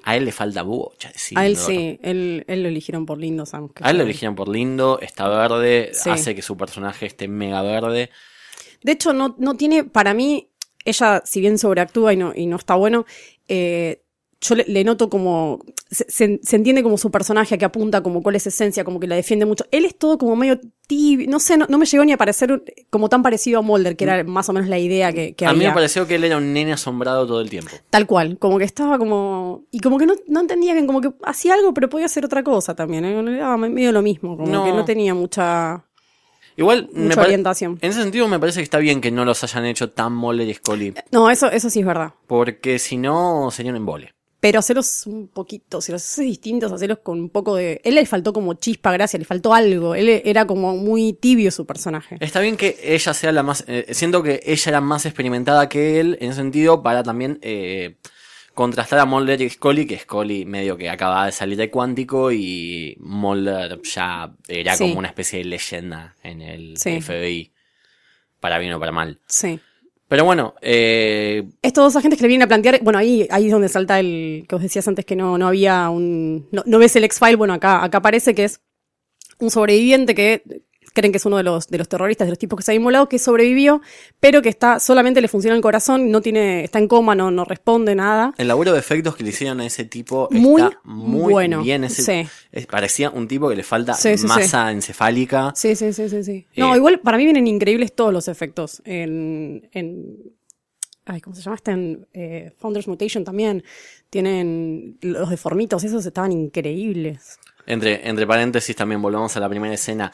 A 0.04 0.16
él 0.16 0.25
le 0.25 0.33
falta 0.33 0.62
bocha, 0.62 1.11
decir, 1.12 1.38
A 1.38 1.47
él 1.47 1.56
sí, 1.56 1.99
él, 2.02 2.44
él 2.49 2.62
lo 2.62 2.68
eligieron 2.68 3.06
por 3.06 3.18
lindo, 3.18 3.47
Sam. 3.47 3.71
A 3.80 3.90
él 3.90 3.99
lo 3.99 4.02
eligieron 4.04 4.35
por 4.35 4.49
lindo, 4.49 4.99
está 5.00 5.28
verde, 5.28 5.90
Sí. 5.92 6.11
hace 6.11 6.35
que 6.35 6.42
su 6.42 6.56
personaje 6.56 7.06
esté 7.06 7.28
mega 7.28 7.62
verde. 7.62 8.11
De 8.83 8.92
hecho, 8.92 9.12
no, 9.14 9.35
no 9.38 9.54
tiene, 9.56 9.85
para 9.85 10.12
mí, 10.12 10.50
ella, 10.85 11.23
si 11.25 11.41
bien 11.41 11.59
sobreactúa 11.59 12.12
y 12.12 12.17
no, 12.17 12.33
y 12.35 12.47
no 12.47 12.57
está 12.57 12.75
bueno, 12.75 13.05
eh, 13.49 14.00
yo 14.41 14.55
le, 14.57 14.64
le 14.69 14.85
noto 14.85 15.09
como, 15.09 15.61
se, 15.91 16.05
se- 16.11 16.38
se 16.43 16.57
entiende 16.57 16.83
como 16.83 16.99
su 16.99 17.11
personaje 17.11 17.57
que 17.57 17.64
apunta 17.64 18.03
como 18.03 18.23
cuál 18.23 18.37
es 18.37 18.47
esencia, 18.47 18.85
como 18.85 19.00
que 19.00 19.07
la 19.07 19.14
defiende 19.17 19.47
mucho. 19.47 19.64
Él 19.71 19.87
es 19.87 19.97
todo 19.97 20.19
como 20.19 20.37
medio 20.37 20.61
tibio, 20.87 21.26
no 21.31 21.41
sé, 21.41 21.57
no, 21.57 21.64
no 21.67 21.79
me 21.79 21.87
llegó 21.87 22.05
ni 22.05 22.12
a 22.12 22.19
parecer 22.19 22.62
como 22.91 23.09
tan 23.09 23.23
parecido 23.23 23.61
a 23.61 23.62
Mulder, 23.62 23.97
que 23.97 24.05
era 24.05 24.23
más 24.25 24.47
o 24.50 24.53
menos 24.53 24.69
la 24.69 24.79
idea 24.79 25.14
que, 25.14 25.35
que 25.35 25.47
a 25.47 25.55
mí 25.55 25.64
me 25.64 25.73
pareció 25.73 26.07
que 26.07 26.17
él 26.17 26.25
era 26.25 26.37
un 26.37 26.53
nene 26.53 26.75
asombrado 26.75 27.26
todo 27.26 27.41
el 27.41 27.49
tiempo. 27.49 27.71
Tal 27.88 28.07
cual, 28.07 28.38
como 28.38 28.59
que 28.59 28.64
estaba 28.64 28.99
como. 28.99 29.64
Y 29.71 29.81
como 29.81 29.97
que 29.97 30.05
no, 30.05 30.12
no 30.29 30.41
entendía 30.41 30.75
bien, 30.75 30.87
como 30.87 31.00
que 31.00 31.11
hacía 31.23 31.55
algo, 31.55 31.73
pero 31.73 31.88
podía 31.88 32.05
hacer 32.05 32.26
otra 32.26 32.43
cosa 32.45 32.75
también. 32.75 33.07
¿eh? 33.07 33.37
Era 33.37 33.57
medio 33.57 33.93
lo 33.93 34.03
mismo, 34.03 34.37
como 34.37 34.53
No. 34.53 34.64
que 34.64 34.73
no 34.73 34.85
tenía 34.85 35.14
mucha, 35.14 35.87
Igual, 36.56 36.88
me 36.92 37.04
mucha 37.04 37.16
pare- 37.16 37.28
orientación. 37.28 37.78
en 37.80 37.90
ese 37.90 38.02
sentido 38.02 38.28
me 38.28 38.38
parece 38.38 38.61
que 38.61 38.64
está 38.64 38.78
bien 38.78 39.00
que 39.00 39.11
no 39.11 39.25
los 39.25 39.42
hayan 39.42 39.64
hecho 39.66 39.90
tan 39.90 40.14
Mulder 40.14 40.49
y 40.49 40.54
Scully, 40.54 40.94
No, 41.11 41.30
eso, 41.30 41.50
eso 41.50 41.68
sí 41.70 41.80
es 41.80 41.87
verdad. 41.87 42.12
porque 42.26 42.78
si 42.78 42.96
no 42.96 43.50
sería 43.50 43.73
un 43.73 43.76
embole. 43.76 44.14
Pero 44.40 44.58
hacerlos 44.58 45.06
un 45.06 45.28
poquito, 45.28 45.80
si 45.80 45.90
los 45.90 46.02
haces 46.04 46.26
distintos, 46.26 46.70
hacerlos 46.70 46.99
con 47.02 47.18
un 47.18 47.30
poco 47.30 47.56
de. 47.56 47.80
Él 47.82 47.94
le 47.94 48.04
faltó 48.04 48.34
como 48.34 48.52
chispa, 48.52 48.92
gracia, 48.92 49.18
le 49.18 49.25
faltó 49.25 49.54
algo. 49.54 49.94
Él 49.94 50.20
era 50.23 50.46
como 50.46 50.76
muy 50.76 51.14
tibio 51.14 51.50
su 51.50 51.64
personaje. 51.64 52.18
Está 52.20 52.40
bien 52.40 52.58
que 52.58 52.76
ella 52.82 53.14
sea 53.14 53.32
la 53.32 53.42
más. 53.42 53.64
eh, 53.66 53.87
siento 53.94 54.23
que 54.23 54.42
ella 54.44 54.64
era 54.68 54.82
más 54.82 55.06
experimentada 55.06 55.66
que 55.70 55.99
él, 55.99 56.18
en 56.20 56.28
ese 56.32 56.40
sentido, 56.42 56.82
para 56.82 57.02
también 57.02 57.38
eh, 57.40 57.96
contrastar 58.54 58.99
a 59.00 59.04
Mulder 59.04 59.40
y 59.42 59.50
Scully, 59.50 59.87
que 59.87 59.99
Scully 59.99 60.44
medio 60.44 60.76
que 60.76 60.88
acababa 60.88 61.26
de 61.26 61.32
salir 61.32 61.56
de 61.58 61.70
cuántico 61.70 62.32
y 62.32 62.96
Mulder 63.00 63.80
ya 63.82 64.32
era 64.49 64.76
Sí. 64.76 64.84
como 64.84 64.99
una 65.00 65.08
especie 65.08 65.40
de 65.40 65.44
leyenda 65.46 66.14
en 66.23 66.40
el 66.42 66.76
Sí. 66.76 67.00
FBI, 67.00 67.52
para 68.40 68.58
bien 68.58 68.73
o 68.73 68.80
para 68.80 68.92
mal. 68.92 69.20
Sí. 69.26 69.58
Pero 70.06 70.25
bueno, 70.25 70.54
eh, 70.61 71.44
Estos 71.62 71.84
dos 71.84 71.96
agentes 71.96 72.18
que 72.18 72.23
le 72.25 72.28
vienen 72.28 72.44
a 72.44 72.49
plantear, 72.49 72.78
bueno, 72.82 72.99
ahí, 72.99 73.26
ahí 73.30 73.46
es 73.46 73.52
donde 73.52 73.68
salta 73.68 73.99
el 73.99 74.44
que 74.49 74.54
vos 74.54 74.62
decías 74.62 74.87
antes 74.87 75.04
que 75.04 75.16
no, 75.16 75.38
no 75.38 75.49
había 75.49 75.88
un. 75.90 76.46
No, 76.52 76.62
no 76.66 76.78
ves 76.78 76.94
el 76.96 77.04
X-File, 77.04 77.37
bueno, 77.37 77.54
acá, 77.54 77.82
acá 77.82 78.00
parece 78.02 78.34
que 78.34 78.44
es 78.44 78.61
un 79.38 79.50
sobreviviente 79.50 80.14
que 80.14 80.42
creen 80.95 81.13
que 81.13 81.19
es 81.19 81.27
uno 81.27 81.37
de 81.37 81.43
los, 81.43 81.67
de 81.69 81.77
los 81.77 81.89
terroristas, 81.89 82.27
de 82.27 82.31
los 82.31 82.39
tipos 82.39 82.57
que 82.57 82.63
se 82.63 82.73
ha 82.73 82.75
inmolado, 82.75 83.09
que 83.09 83.19
sobrevivió, 83.19 83.83
pero 84.21 84.41
que 84.41 84.49
está, 84.49 84.81
solamente 84.81 85.21
le 85.21 85.29
funciona 85.29 85.55
el 85.55 85.61
corazón, 85.61 86.11
no 86.11 86.23
tiene, 86.23 86.65
está 86.65 86.79
en 86.79 86.89
coma, 86.89 87.15
no, 87.15 87.31
no 87.31 87.45
responde 87.45 87.95
nada. 87.95 88.33
El 88.39 88.49
laburo 88.49 88.73
de 88.73 88.79
efectos 88.79 89.15
que 89.17 89.25
le 89.25 89.29
hicieron 89.31 89.61
a 89.61 89.67
ese 89.67 89.85
tipo 89.85 90.29
Muy 90.31 90.63
está 90.63 90.81
muy 90.85 91.33
bueno, 91.33 91.63
bien. 91.63 91.85
Ese, 91.85 92.03
sí. 92.25 92.29
es- 92.53 92.67
parecía 92.67 93.11
un 93.11 93.29
tipo 93.29 93.49
que 93.51 93.57
le 93.57 93.63
falta 93.65 93.93
Sí, 93.95 94.17
sí, 94.17 94.27
masa 94.27 94.71
encefálica. 94.73 95.53
Sí, 95.55 95.77
sí, 95.77 95.93
sí, 95.93 96.09
sí, 96.09 96.25
sí. 96.25 96.47
No, 96.57 96.73
Eh. 96.75 96.79
igual 96.79 97.01
para 97.01 97.19
mí 97.19 97.25
vienen 97.25 97.47
increíbles 97.47 97.95
todos 97.95 98.13
los 98.13 98.29
efectos. 98.29 98.81
En, 98.87 99.69
en 99.73 100.17
ay, 101.07 101.21
¿cómo 101.21 101.37
se 101.37 101.43
llama? 101.43 101.57
Este 101.57 101.73
en 101.73 102.07
eh, 102.15 102.53
Founders 102.59 102.89
Mutation 102.89 103.25
también. 103.25 103.63
Tienen 104.11 104.97
los 105.03 105.29
deformitos, 105.29 105.83
esos 105.85 106.07
estaban 106.07 106.31
increíbles. 106.31 107.39
Entre, 107.67 108.09
entre 108.09 108.27
paréntesis, 108.27 108.77
también 108.77 109.03
volvamos 109.03 109.37
a 109.37 109.41
la 109.41 109.49
primera 109.49 109.75
escena. 109.75 110.13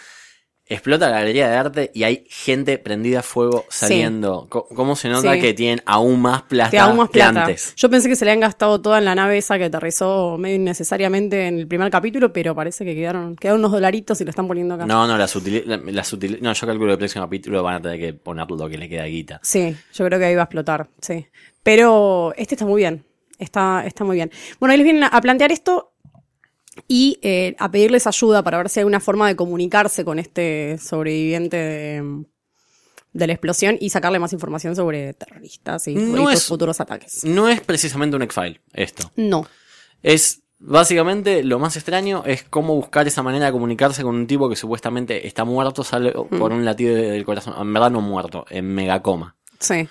Explota 0.71 1.11
la 1.11 1.19
galería 1.19 1.49
de 1.51 1.57
arte 1.57 1.91
y 1.95 2.05
hay 2.05 2.25
gente 2.29 2.79
prendida 2.79 3.19
a 3.19 3.23
fuego 3.23 3.65
saliendo. 3.69 4.47
¿Cómo 4.49 4.95
se 4.95 5.09
nota 5.09 5.35
Sí. 5.35 5.41
que 5.41 5.53
tienen 5.53 5.83
aún 5.85 6.23
más 6.23 6.43
plata 6.43 6.81
aún 6.85 6.97
más 6.99 7.09
que 7.11 7.15
plata. 7.19 7.41
antes? 7.43 7.75
Yo 7.77 7.91
pensé 7.91 8.09
que 8.09 8.15
se 8.15 8.25
le 8.25 8.31
habían 8.31 8.41
gastado 8.43 8.81
toda 8.81 8.99
en 8.99 9.05
la 9.05 9.15
nave 9.17 9.37
esa 9.37 9.59
que 9.59 9.65
aterrizó 9.65 10.39
medio 10.39 10.55
innecesariamente 10.57 11.49
en 11.49 11.59
el 11.59 11.67
primer 11.67 11.91
capítulo, 11.91 12.33
pero 12.33 12.55
parece 12.55 12.85
que 12.85 12.95
quedaron, 12.95 13.35
quedaron 13.35 13.61
unos 13.61 13.73
dolaritos 13.73 14.21
y 14.21 14.25
lo 14.25 14.31
están 14.31 14.47
poniendo 14.47 14.75
acá. 14.77 14.87
No, 14.87 15.07
no, 15.09 15.19
las 15.19 15.35
las 15.35 16.13
no, 16.41 16.53
yo 16.53 16.67
calculo 16.67 16.87
que 16.87 16.93
el 16.93 16.99
próximo 16.99 17.25
capítulo 17.25 17.63
van 17.65 17.75
a 17.75 17.83
tener 17.83 17.99
que 17.99 18.15
poner 18.15 18.47
lo 18.49 18.69
que 18.69 18.79
le 18.79 18.89
queda 18.89 19.05
guita. 19.07 19.41
Sí, 19.43 19.77
yo 19.93 20.05
creo 20.07 20.19
que 20.21 20.25
ahí 20.27 20.35
va 20.37 20.43
a 20.43 20.45
explotar, 20.45 20.89
sí. 21.01 21.27
Pero 21.65 22.33
este 22.37 22.55
está 22.55 22.65
muy 22.65 22.81
bien. 22.81 23.05
Está, 23.39 23.85
está 23.87 24.05
muy 24.05 24.17
bien. 24.17 24.31
Bueno, 24.59 24.75
ellos 24.75 24.85
vienen 24.85 25.03
a- 25.05 25.09
a 25.09 25.21
plantear 25.21 25.51
esto 25.51 25.93
y 26.89 27.19
eh, 27.23 27.55
a 27.59 27.71
pedirles 27.71 28.07
ayuda 28.07 28.43
para 28.43 28.59
ver 28.59 28.69
si 28.69 28.81
hay 28.81 28.85
una 28.87 29.01
forma 29.01 29.29
de 29.29 29.37
comunicarse 29.37 30.05
con 30.05 30.19
este 30.19 30.79
sobreviviente 30.79 31.57
de, 31.57 32.25
de 33.13 33.27
la 33.27 33.33
explosión 33.33 33.77
y 33.81 33.91
sacarle 33.91 34.19
más 34.19 34.33
información 34.33 34.77
sobre 34.77 35.15
terroristas 35.15 35.87
y 35.89 35.95
No 35.95 36.29
estos 36.31 36.43
es- 36.45 36.49
futuros 36.49 36.81
ataques. 36.81 37.25
No 37.25 37.49
es 37.49 37.61
precisamente 37.61 38.17
un 38.17 38.23
X-File 38.23 38.61
esto. 38.73 39.11
No. 39.17 39.47
Es 40.03 40.43
básicamente 40.59 41.43
lo 41.43 41.59
más 41.59 41.77
extraño 41.77 42.23
es 42.27 42.43
cómo 42.45 42.75
buscar 42.75 43.07
esa 43.09 43.23
manera 43.23 43.47
de 43.47 43.53
comunicarse 43.53 44.03
con 44.03 44.15
un 44.15 44.27
tipo 44.27 44.49
que 44.49 44.57
supuestamente 44.57 45.27
está 45.27 45.45
muerto, 45.45 45.83
sale 45.85 46.13
Mm. 46.13 46.39
por 46.39 46.53
un 46.53 46.65
latido 46.65 46.95
del 46.95 47.25
corazón. 47.25 47.55
En 47.59 47.73
verdad 47.73 47.91
no 47.91 48.01
muerto, 48.01 48.45
en 48.51 48.67
megacoma. 48.75 49.37
Sí. 49.59 49.89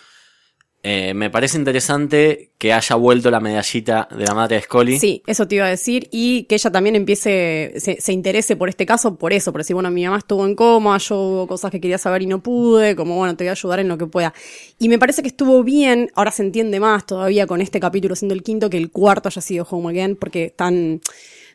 Eh, 0.81 1.13
me 1.13 1.29
parece 1.29 1.57
interesante 1.57 2.51
que 2.57 2.71
haya 2.71 2.95
vuelto 2.95 3.29
la 3.29 3.41
medallita 3.41 4.07
de 4.09 4.25
la 4.25 4.33
madre 4.33 4.55
de 4.55 4.61
Scully. 4.61 4.97
Sí, 4.97 5.21
eso 5.27 5.45
te 5.45 5.55
iba 5.55 5.65
a 5.65 5.69
decir. 5.69 6.07
Y 6.11 6.43
que 6.43 6.55
ella 6.55 6.71
también 6.71 6.95
empiece, 6.95 7.73
se, 7.77 7.99
se 7.99 8.13
interese 8.13 8.55
por 8.55 8.69
este 8.69 8.85
caso, 8.85 9.15
por 9.15 9.33
eso, 9.33 9.51
por 9.51 9.59
decir, 9.59 9.73
bueno, 9.73 9.91
mi 9.91 10.05
mamá 10.05 10.19
estuvo 10.19 10.45
en 10.45 10.55
coma, 10.55 10.97
yo 10.97 11.15
hubo 11.15 11.47
cosas 11.47 11.71
que 11.71 11.81
quería 11.81 11.97
saber 11.97 12.21
y 12.21 12.27
no 12.27 12.41
pude, 12.41 12.95
como 12.95 13.17
bueno, 13.17 13.35
te 13.35 13.43
voy 13.43 13.49
a 13.49 13.51
ayudar 13.51 13.79
en 13.79 13.89
lo 13.89 13.97
que 13.97 14.05
pueda. 14.05 14.33
Y 14.77 14.87
me 14.87 14.97
parece 14.97 15.21
que 15.21 15.27
estuvo 15.27 15.63
bien, 15.63 16.11
ahora 16.15 16.31
se 16.31 16.43
entiende 16.43 16.79
más 16.79 17.05
todavía 17.05 17.45
con 17.45 17.59
este 17.59 17.81
capítulo 17.81 18.15
siendo 18.15 18.33
el 18.33 18.43
quinto, 18.43 18.69
que 18.69 18.77
el 18.77 18.89
cuarto 18.89 19.27
haya 19.27 19.41
sido 19.41 19.67
Home 19.69 19.89
Again, 19.89 20.15
porque 20.15 20.53
tan, 20.55 21.01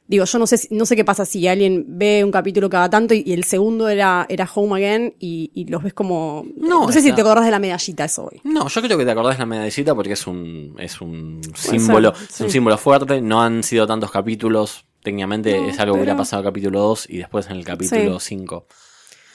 digo, 0.07 0.25
yo 0.27 0.39
no 0.39 0.47
sé, 0.47 0.69
no 0.71 0.85
sé 0.87 0.97
qué 0.97 1.05
pasa 1.05 1.25
si 1.25 1.47
alguien 1.49 1.85
ve 1.89 2.23
un 2.25 2.31
capítulo 2.31 2.69
cada 2.69 2.91
tanto 2.91 3.15
y, 3.15 3.23
y 3.27 3.33
el 3.33 3.45
segundo 3.45 3.89
era, 3.89 4.27
era 4.29 4.49
Home 4.55 4.77
Again 4.77 5.15
y, 5.19 5.51
y 5.55 5.65
los 5.67 5.83
ves 5.83 5.95
como, 5.95 6.45
No, 6.57 6.87
no, 6.87 6.93
sé 6.93 7.01
si 7.01 7.13
te 7.13 7.21
acordás 7.23 7.45
de 7.47 7.51
la 7.51 7.59
medallita 7.59 8.05
eso 8.05 8.25
hoy. 8.27 8.41
No, 8.45 8.69
yo 8.69 8.83
creo 8.83 8.99
que 8.99 9.05
te 9.05 9.11
acordás 9.11 9.37
de 9.37 9.41
la 9.41 9.47
medallita 9.47 9.95
porque 9.95 10.13
es 10.13 10.27
un, 10.27 10.75
es 10.79 11.01
un 11.01 11.41
símbolo, 11.55 12.15
ser, 12.15 12.29
es 12.29 12.41
un 12.41 12.47
sí. 12.49 12.53
símbolo 12.53 12.77
fuerte. 12.79 13.21
No 13.21 13.43
han 13.43 13.63
sido 13.63 13.87
tantos 13.87 14.11
capítulos. 14.11 14.85
Técnicamente 15.03 15.59
No, 15.59 15.69
es 15.69 15.79
algo 15.81 15.95
que 15.95 16.01
hubiera 16.01 16.17
pasado 16.17 16.41
en 16.41 16.47
el 16.47 16.51
capítulo 16.53 16.81
2 16.81 17.11
y 17.11 17.19
después 17.19 17.47
en 17.47 17.57
el 17.57 17.65
capítulo 17.65 18.19
5. 18.21 18.67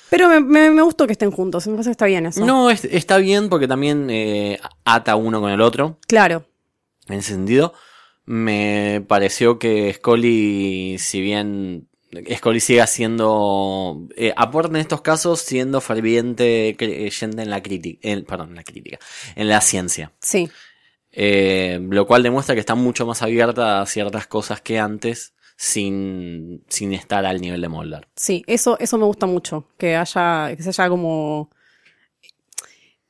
Pero 0.09 0.27
me, 0.27 0.39
me, 0.39 0.71
me 0.71 0.81
gustó 0.81 1.05
que 1.05 1.11
estén 1.13 1.29
juntos, 1.29 1.67
me 1.67 1.73
parece 1.73 1.89
que 1.89 1.91
está 1.91 2.05
bien 2.07 2.25
eso. 2.25 2.43
No, 2.43 2.71
es- 2.71 2.85
está 2.85 3.17
bien 3.17 3.49
porque 3.49 3.67
también 3.67 4.07
eh, 4.09 4.59
ata 4.83 5.15
uno 5.15 5.39
con 5.39 5.51
el 5.51 5.61
otro. 5.61 5.99
Claro. 6.07 6.45
En 7.07 7.19
ese 7.19 7.33
sentido, 7.33 7.73
me 8.29 9.03
pareció 9.07 9.57
que 9.57 9.91
Scully, 9.91 10.99
si 10.99 11.19
bien 11.19 11.89
Scully 12.35 12.59
sigue 12.59 12.85
siendo, 12.85 14.07
eh, 14.15 14.33
aporta 14.37 14.69
en 14.69 14.81
estos 14.81 15.01
casos 15.01 15.39
siendo 15.39 15.81
ferviente 15.81 16.75
creyente 16.77 17.41
en 17.41 17.49
la 17.49 17.63
crítica, 17.63 17.99
en, 18.03 18.25
perdón, 18.25 18.49
en 18.49 18.57
la 18.57 18.63
crítica, 18.63 18.99
en 19.35 19.49
la 19.49 19.61
ciencia. 19.61 20.13
Sí. 20.21 20.47
Eh, 21.11 21.79
lo 21.81 22.05
cual 22.05 22.21
demuestra 22.21 22.53
que 22.53 22.59
está 22.59 22.75
mucho 22.75 23.07
más 23.07 23.23
abierta 23.23 23.81
a 23.81 23.87
ciertas 23.87 24.27
cosas 24.27 24.61
que 24.61 24.77
antes, 24.77 25.33
sin, 25.57 26.63
sin 26.69 26.93
estar 26.93 27.25
al 27.25 27.41
nivel 27.41 27.61
de 27.61 27.69
Mulder. 27.69 28.07
Sí, 28.15 28.43
eso, 28.45 28.77
eso 28.77 28.99
me 28.99 29.05
gusta 29.05 29.25
mucho, 29.25 29.69
que 29.75 29.95
haya, 29.95 30.55
que 30.55 30.61
se 30.61 30.69
haya 30.69 30.87
como 30.87 31.49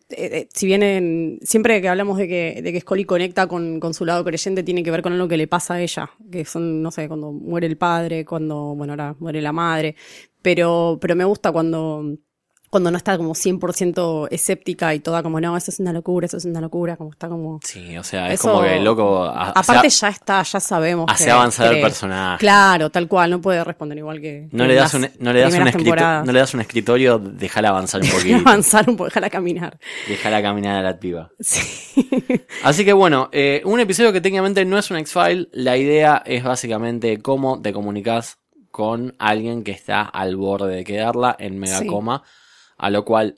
eh, 0.10 0.30
eh, 0.44 0.50
si 0.54 0.66
bien 0.66 0.84
en- 0.84 1.40
siempre 1.44 1.82
que 1.82 1.90
hablamos 1.90 2.18
de 2.18 2.28
que, 2.28 2.62
de 2.64 2.72
que 2.74 2.82
Scully 2.82 3.06
conecta 3.06 3.48
con, 3.48 3.80
con 3.80 3.94
su 3.94 4.06
lado 4.06 4.24
creyente, 4.24 4.64
tiene 4.64 4.84
que 4.84 4.92
ver 4.92 5.02
con 5.02 5.14
algo 5.14 5.28
que 5.28 5.38
le 5.38 5.48
pasa 5.48 5.76
a 5.76 5.82
ella, 5.82 6.12
que 6.32 6.46
son, 6.46 6.82
no 6.82 6.92
sé, 6.92 7.08
cuando 7.08 7.32
muere 7.32 7.68
el 7.68 7.78
padre, 7.78 8.26
cuando, 8.26 8.76
bueno, 8.76 8.94
ahora 8.94 9.16
muere 9.20 9.42
la 9.42 9.52
madre, 9.54 9.96
pero, 10.42 10.98
pero 11.02 11.16
me 11.16 11.26
gusta 11.26 11.52
cuando, 11.52 12.04
cuando 12.70 12.92
no 12.92 12.98
está 12.98 13.18
como 13.18 13.34
100% 13.34 14.28
escéptica 14.32 14.94
y 14.94 15.00
toda 15.00 15.24
como, 15.24 15.40
no, 15.42 15.58
eso 15.58 15.72
es 15.72 15.80
una 15.80 15.92
locura, 15.94 16.26
eso 16.28 16.38
es 16.38 16.46
una 16.46 16.62
locura, 16.62 16.98
como 16.98 17.12
está 17.12 17.28
como... 17.28 17.60
Sí, 17.64 17.98
o 17.98 18.04
sea, 18.04 18.28
es 18.28 18.40
Eso- 18.40 18.52
como 18.52 18.64
que 18.64 18.78
el 18.78 18.84
loco 18.84 19.24
Aparte 19.26 19.90
ya 19.90 20.10
está, 20.10 20.44
ya 20.44 20.60
sabemos. 20.60 21.06
hace 21.10 21.26
que 21.26 21.32
avanzar 21.32 21.74
el 21.74 21.82
personaje. 21.82 22.40
Claro, 22.40 22.90
tal 22.90 23.08
cual, 23.08 23.32
no 23.32 23.42
puede 23.42 23.64
responder 23.64 23.98
igual 23.98 24.22
que... 24.22 24.48
no 24.52 24.66
le 24.66 24.76
das 24.76 24.94
un, 24.94 25.02
las 25.04 25.20
no 25.20 25.34
le 25.34 25.40
das 25.40 25.48
un 25.48 25.52
primeras 25.54 25.76
escrito- 25.76 25.84
temporadas. 25.96 26.26
no 26.26 26.32
le 26.32 26.40
das 26.40 26.54
un 26.54 26.62
escritorio, 26.62 27.20
déjala 27.20 27.70
avanzar 27.70 28.02
un 28.02 28.10
poquito. 28.10 28.36
avanzar 28.38 28.90
un 28.90 28.96
poco, 28.98 29.06
déjala 29.10 29.30
caminar. 29.30 29.80
déjala 30.08 30.42
caminar 30.42 30.78
a 30.78 30.82
la 30.84 31.00
piba. 31.00 31.32
Sí. 31.40 31.60
Así 32.64 32.86
que 32.86 32.94
bueno, 32.94 33.30
eh, 33.32 33.62
un 33.66 33.80
episodio 33.80 34.14
que 34.14 34.22
técnicamente 34.22 34.64
no 34.66 34.78
es 34.78 34.92
un 34.92 34.98
X-File, 34.98 35.50
la 35.54 35.78
idea 35.78 36.22
es 36.26 36.44
básicamente 36.44 37.20
cómo 37.22 37.62
te 37.62 37.74
comunicas 37.74 38.38
con 38.72 39.16
alguien 39.20 39.64
que 39.64 39.72
está 39.72 40.02
al 40.04 40.36
borde 40.36 40.76
de 40.76 40.84
quedarla 40.84 41.36
en 41.40 41.58
megacoma, 41.60 42.24
a 42.80 42.90
lo 42.90 43.06
cual 43.06 43.36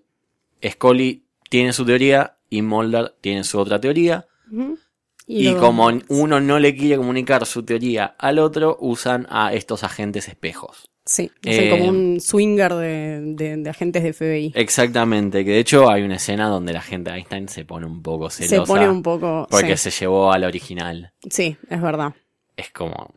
Scully 0.66 1.26
tiene 1.50 1.74
su 1.74 1.86
teoría 1.86 2.38
y 2.50 2.62
Mulder 2.62 3.16
tiene 3.22 3.44
su 3.44 3.60
otra 3.60 3.80
teoría, 3.82 4.26
y, 5.28 5.54
como 5.56 5.90
uno 6.10 6.40
no 6.42 6.60
le 6.60 6.76
quiere 6.76 6.98
comunicar 6.98 7.46
su 7.46 7.64
teoría 7.64 8.16
al 8.18 8.40
otro, 8.40 8.78
usan 8.82 9.28
a 9.30 9.54
estos 9.54 9.84
agentes 9.84 10.28
espejos. 10.28 10.90
Sí, 11.06 11.32
Eh, 11.44 11.50
hacen 11.52 11.70
como 11.72 11.90
un 11.90 12.22
swinger 12.22 12.74
de, 12.76 13.22
de- 13.36 13.58
de 13.58 13.70
agentes 13.70 14.04
de 14.04 14.14
FBI. 14.14 14.52
Exactamente, 14.56 15.44
que 15.44 15.52
de 15.52 15.60
hecho 15.60 15.90
hay 15.90 16.04
una 16.04 16.16
escena 16.18 16.48
donde 16.48 16.74
la 16.74 16.82
gente 16.82 17.10
de 17.12 17.18
Einstein 17.18 17.48
se 17.50 17.66
pone 17.66 17.86
un 17.88 18.02
poco 18.04 18.30
celosa. 18.30 18.56
Se 18.58 18.62
pone 18.68 18.88
un 18.90 19.02
poco... 19.02 19.48
Porque 19.50 19.78
sí. 19.78 19.90
se 19.90 20.00
llevó 20.02 20.32
al 20.32 20.44
original. 20.44 21.12
Sí, 21.30 21.58
es 21.70 21.82
verdad. 21.82 22.14
Es 22.56 22.70
como, 22.72 23.14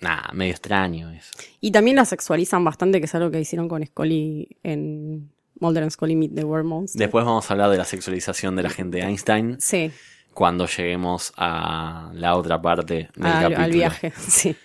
nada, 0.00 0.28
medio 0.34 0.52
extraño 0.52 1.10
eso. 1.10 1.30
Y 1.60 1.70
también 1.70 1.96
la 1.96 2.04
sexualizan 2.04 2.64
bastante, 2.64 2.98
que 3.00 3.06
es 3.06 3.14
algo 3.14 3.30
que 3.30 3.40
hicieron 3.40 3.68
con 3.68 3.84
Scully 3.86 4.58
en 4.62 5.30
Mulder 5.60 5.82
and 5.84 5.92
Scully 5.92 6.16
Meet 6.16 6.34
the 6.34 6.44
World 6.44 6.66
Monster. 6.66 6.98
Después 6.98 7.24
vamos 7.24 7.48
a 7.50 7.54
hablar 7.54 7.70
de 7.70 7.78
la 7.78 7.84
sexualización 7.84 8.56
de 8.56 8.62
la 8.64 8.70
gente 8.70 8.98
de 8.98 9.04
Einstein 9.04 9.56
Sí, 9.60 9.90
cuando 10.34 10.66
lleguemos 10.66 11.32
a 11.36 12.10
la 12.14 12.34
otra 12.36 12.60
parte 12.62 13.10
del 13.14 13.26
al, 13.26 13.42
capítulo. 13.42 13.64
al 13.64 13.70
viaje, 13.72 14.12
sí. 14.18 14.56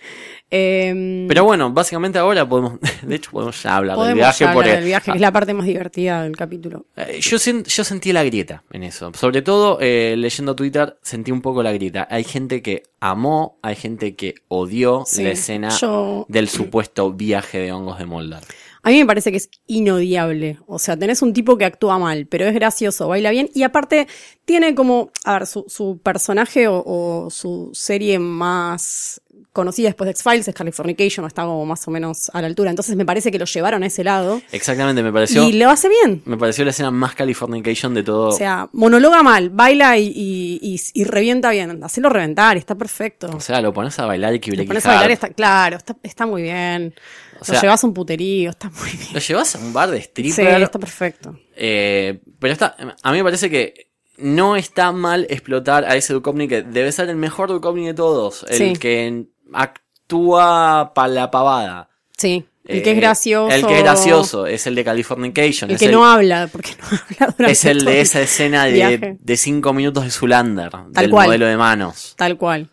Em, 0.50 1.28
Pero 1.28 1.44
bueno, 1.44 1.70
básicamente 1.70 2.18
ahora 2.18 2.48
podemos, 2.48 2.78
de 3.02 3.14
hecho 3.16 3.30
podemos 3.30 3.62
ya 3.62 3.76
hablar 3.76 3.98
del 3.98 4.14
viaje 4.14 4.44
ya 4.44 4.50
hablar 4.50 4.54
porque 4.64 4.76
del 4.76 4.84
viaje, 4.86 5.10
que 5.12 5.16
es 5.18 5.20
la 5.20 5.30
parte 5.30 5.52
más 5.52 5.66
divertida 5.66 6.22
del 6.22 6.36
capítulo. 6.36 6.86
eh, 6.96 7.18
yo, 7.20 7.36
sen- 7.36 7.64
yo 7.64 7.84
sentí 7.84 8.12
la 8.14 8.24
grieta 8.24 8.62
en 8.72 8.82
eso. 8.82 9.12
Sobre 9.14 9.42
todo 9.42 9.76
eh, 9.82 10.14
leyendo 10.16 10.56
Twitter 10.56 10.96
sentí 11.02 11.32
un 11.32 11.42
poco 11.42 11.62
la 11.62 11.72
grieta. 11.72 12.08
Hay 12.10 12.24
gente 12.24 12.62
que 12.62 12.84
amó, 12.98 13.58
hay 13.62 13.76
gente 13.76 14.16
que 14.16 14.36
odió 14.48 15.02
Sí, 15.06 15.22
la 15.22 15.30
escena 15.32 15.68
yo- 15.68 16.24
del 16.30 16.48
supuesto 16.48 17.12
viaje 17.12 17.58
de 17.58 17.72
hongos 17.72 17.98
de 17.98 18.06
Mulder. 18.06 18.40
A 18.88 18.90
mí 18.90 19.00
me 19.00 19.06
parece 19.06 19.30
que 19.30 19.36
es 19.36 19.50
inodiable. 19.66 20.60
O 20.66 20.78
sea, 20.78 20.96
tenés 20.96 21.20
un 21.20 21.34
tipo 21.34 21.58
que 21.58 21.66
actúa 21.66 21.98
mal, 21.98 22.26
pero 22.26 22.46
es 22.46 22.54
gracioso, 22.54 23.06
baila 23.06 23.30
bien. 23.30 23.50
Y 23.52 23.62
aparte, 23.62 24.08
tiene 24.46 24.74
como, 24.74 25.10
a 25.24 25.34
ver, 25.34 25.46
su, 25.46 25.66
su 25.68 26.00
personaje 26.02 26.68
o, 26.68 26.82
o 26.86 27.28
su 27.28 27.68
serie 27.74 28.18
más 28.18 29.20
conocida 29.58 29.88
después 29.88 30.06
de 30.06 30.12
X-Files 30.12 30.46
es 30.48 30.54
Californication, 30.54 31.26
está 31.26 31.42
como 31.42 31.66
más 31.66 31.86
o 31.88 31.90
menos 31.90 32.30
a 32.32 32.40
la 32.40 32.46
altura. 32.46 32.70
Entonces 32.70 32.94
me 32.96 33.04
parece 33.04 33.30
que 33.32 33.38
lo 33.38 33.44
llevaron 33.44 33.82
a 33.82 33.86
ese 33.86 34.04
lado. 34.04 34.40
Exactamente, 34.52 35.02
me 35.02 35.12
pareció, 35.12 35.42
Y 35.48 35.52
lo 35.54 35.68
hace 35.68 35.88
bien. 35.88 36.22
me 36.24 36.36
pareció 36.36 36.64
la 36.64 36.70
escena 36.70 36.90
más 36.90 37.14
Californication 37.14 37.92
de 37.94 38.02
todo. 38.02 38.28
O 38.28 38.32
sea, 38.32 38.68
monologa 38.72 39.22
mal, 39.22 39.50
baila 39.50 39.98
y, 39.98 40.06
y, 40.14 40.58
y- 40.62 40.80
y 40.94 41.04
revienta 41.04 41.50
bien. 41.50 41.82
Hacelo 41.82 42.08
reventar, 42.08 42.56
está 42.56 42.74
perfecto. 42.76 43.28
O 43.36 43.40
sea, 43.40 43.60
lo 43.60 43.72
pones 43.72 43.98
a 43.98 44.06
bailar 44.06 44.34
y 44.34 44.40
que 44.40 44.52
Lo 44.52 44.64
pones 44.64 44.86
a 44.86 44.90
bailar, 44.90 45.10
está, 45.10 45.30
claro, 45.30 45.76
está, 45.76 45.96
está 46.02 46.24
muy 46.26 46.42
bien. 46.42 46.94
O 47.40 47.52
lo 47.52 47.60
llevas 47.60 47.82
a 47.84 47.86
un 47.86 47.94
puterío, 47.94 48.50
está 48.50 48.70
muy 48.70 48.90
bien. 48.90 49.12
Lo 49.14 49.20
llevas 49.20 49.54
a 49.54 49.58
un 49.58 49.72
bar 49.72 49.90
de 49.90 49.98
Sí, 50.02 50.04
stripper. 50.30 50.62
está 50.62 50.78
perfecto. 50.78 51.38
eh, 51.56 52.20
pero 52.38 52.52
está, 52.52 52.76
a 53.02 53.10
mí 53.12 53.18
me 53.18 53.24
parece 53.24 53.50
que 53.50 53.88
no 54.20 54.56
está 54.56 54.90
mal 54.90 55.26
explotar 55.30 55.84
a 55.84 55.94
ese 55.94 56.12
Duchovny 56.12 56.48
que 56.48 56.62
debe 56.62 56.90
ser 56.90 57.08
el 57.08 57.14
mejor 57.16 57.48
Duchovny 57.50 57.86
de 57.86 57.94
todos. 57.94 58.44
El 58.48 58.56
Sí. 58.58 58.72
que 58.74 59.26
actúa 59.52 60.92
para 60.94 61.08
la 61.08 61.30
pavada. 61.30 61.88
Sí. 62.16 62.44
El 62.64 62.82
que 62.82 62.90
es 62.90 62.96
Eh, 62.98 63.00
gracioso. 63.00 63.54
El 63.54 63.66
que 63.66 63.76
es 63.78 63.82
gracioso 63.82 64.46
es 64.46 64.66
el 64.66 64.74
de 64.74 64.84
Californication. 64.84 65.70
El 65.70 65.76
es 65.76 65.80
que 65.80 65.88
no 65.88 66.04
habla, 66.06 66.48
porque 66.52 66.72
no 66.78 66.86
habla 67.20 67.34
durante 67.36 67.52
Es 67.52 67.64
el 67.64 67.84
de 67.84 68.00
esa 68.02 68.20
escena 68.20 68.64
de, 68.64 69.16
de 69.18 69.36
cinco 69.38 69.72
minutos 69.72 70.04
de 70.04 70.10
Zulander, 70.10 70.70
del 70.90 71.08
cual. 71.10 71.28
modelo 71.28 71.46
de 71.46 71.56
manos. 71.56 72.14
Tal 72.16 72.36
cual. 72.36 72.68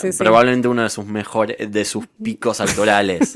Sí, 0.00 0.12
sí. 0.12 0.18
Probablemente 0.18 0.68
uno 0.68 0.82
de 0.82 0.90
sus 0.90 1.06
mejores, 1.06 1.56
de 1.70 1.84
sus 1.84 2.06
picos 2.22 2.60
actorales. 2.60 3.32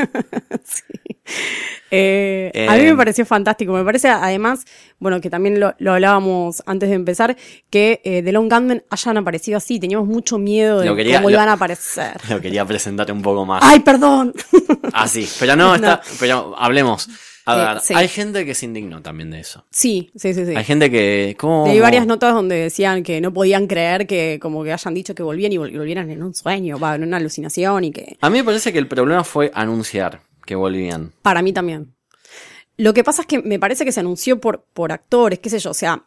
Eh, 1.93 2.51
Eh, 2.55 2.67
a 2.69 2.75
mí 2.77 2.85
me 2.85 2.97
pareció 2.97 3.27
fantástico. 3.27 3.73
Me 3.73 3.85
parece, 3.85 4.09
además, 4.09 4.65
bueno, 5.01 5.21
que 5.21 5.29
también 5.29 5.59
lo, 5.59 5.75
lo 5.79 5.93
hablábamos 5.93 6.63
antes 6.67 6.89
de 6.89 6.95
empezar, 6.95 7.37
que 7.69 8.01
eh, 8.05 8.23
The 8.23 8.31
Long 8.33 8.49
Gunman 8.53 8.85
hayan 8.91 9.17
aparecido 9.19 9.57
así. 9.59 9.81
Teníamos 9.81 10.07
mucho 10.07 10.39
miedo 10.39 10.81
de 10.81 10.87
Lo 10.87 10.95
quería- 10.95 11.17
cómo 11.17 11.31
lo- 11.31 11.35
iban 11.37 11.49
a 11.49 11.53
aparecer. 11.55 12.13
Lo 12.29 12.41
quería 12.41 12.65
presentar 12.65 13.11
un 13.11 13.23
poco 13.23 13.45
más 13.45 13.61
¡Ay, 13.65 13.81
perdón! 13.81 14.33
así. 14.93 15.29
Pero 15.41 15.57
no, 15.57 15.75
está, 15.75 16.01
pero 16.21 16.55
hablemos. 16.57 17.09
A 17.47 17.55
Eh, 17.57 17.59
ver, 17.75 17.81
sí. 17.81 17.95
hay 17.95 18.09
gente 18.09 18.45
que 18.45 18.55
se 18.55 18.67
indignó 18.67 19.01
también 19.03 19.31
de 19.31 19.41
eso. 19.41 19.65
sí, 19.71 20.11
sí, 20.15 20.35
sí, 20.35 20.45
sí. 20.47 20.55
Hay 20.57 20.65
gente 20.65 20.91
que, 20.91 21.37
¿cómo? 21.39 21.67
Leí 21.67 21.81
varias 21.81 22.07
notas 22.07 22.35
donde 22.35 22.57
decían 22.57 23.03
que 23.03 23.21
no 23.21 23.33
podían 23.33 23.67
creer 23.67 24.07
que 24.07 24.39
como 24.41 24.63
que 24.65 24.73
hayan 24.73 24.95
dicho 24.95 25.15
que 25.15 25.23
volvían 25.23 25.53
y 25.53 25.57
vol- 25.57 25.73
y 25.73 25.79
volvieran 25.79 26.11
en 26.11 26.23
un 26.23 26.35
sueño, 26.35 26.79
va, 26.79 26.95
en 26.95 27.03
una 27.05 27.17
alucinación 27.17 27.85
y 27.85 27.93
que 27.93 28.17
A 28.21 28.31
mí 28.31 28.39
me 28.39 28.45
parece 28.45 28.73
que 28.73 28.79
el 28.79 28.87
problema 28.89 29.25
fue 29.25 29.51
anunciar 29.55 30.21
que 30.45 30.55
volvían. 30.55 31.13
para 31.23 31.43
mí 31.43 31.53
también. 31.53 31.95
Lo 32.81 32.95
que 32.95 33.05
pasa 33.05 33.23
es 33.23 33.27
que 33.27 33.43
me 33.43 33.59
parece 33.59 33.85
que 33.85 33.93
se 33.93 34.01
anunció 34.01 34.41
por, 34.41 34.65
por 34.73 34.91
actores, 34.91 35.39
qué 35.39 35.51
sé 35.51 35.59
yo, 35.59 35.71
o 35.71 35.75
sea, 35.75 36.03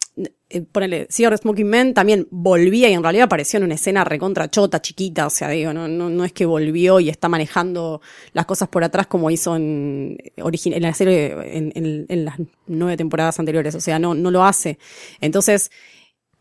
eh, 0.49 0.61
ponele, 0.61 1.05
Cigar 1.11 1.37
Smoking 1.37 1.69
Man 1.69 1.93
también 1.93 2.27
volvía 2.31 2.89
y 2.89 2.93
en 2.93 3.03
realidad 3.03 3.25
apareció 3.25 3.57
en 3.57 3.65
una 3.65 3.75
escena 3.75 4.03
recontra 4.03 4.49
chota, 4.49 4.81
chiquita, 4.81 5.27
o 5.27 5.29
sea, 5.29 5.49
digo, 5.49 5.71
no, 5.71 5.87
no, 5.87 6.09
no 6.09 6.25
es 6.25 6.33
que 6.33 6.47
volvió 6.47 6.99
y 6.99 7.09
está 7.09 7.29
manejando 7.29 8.01
las 8.31 8.47
cosas 8.47 8.69
por 8.69 8.83
atrás 8.83 9.05
como 9.05 9.29
hizo 9.29 9.55
en, 9.55 10.17
origi- 10.37 10.73
en 10.75 10.81
la 10.81 10.93
serie, 10.95 11.33
en, 11.57 11.71
en- 11.75 12.05
en 12.09 12.25
las 12.25 12.37
nueve 12.65 12.97
temporadas 12.97 13.37
anteriores, 13.39 13.75
o 13.75 13.79
sea, 13.79 13.99
no, 13.99 14.15
no 14.15 14.31
lo 14.31 14.43
hace. 14.43 14.79
Entonces, 15.21 15.69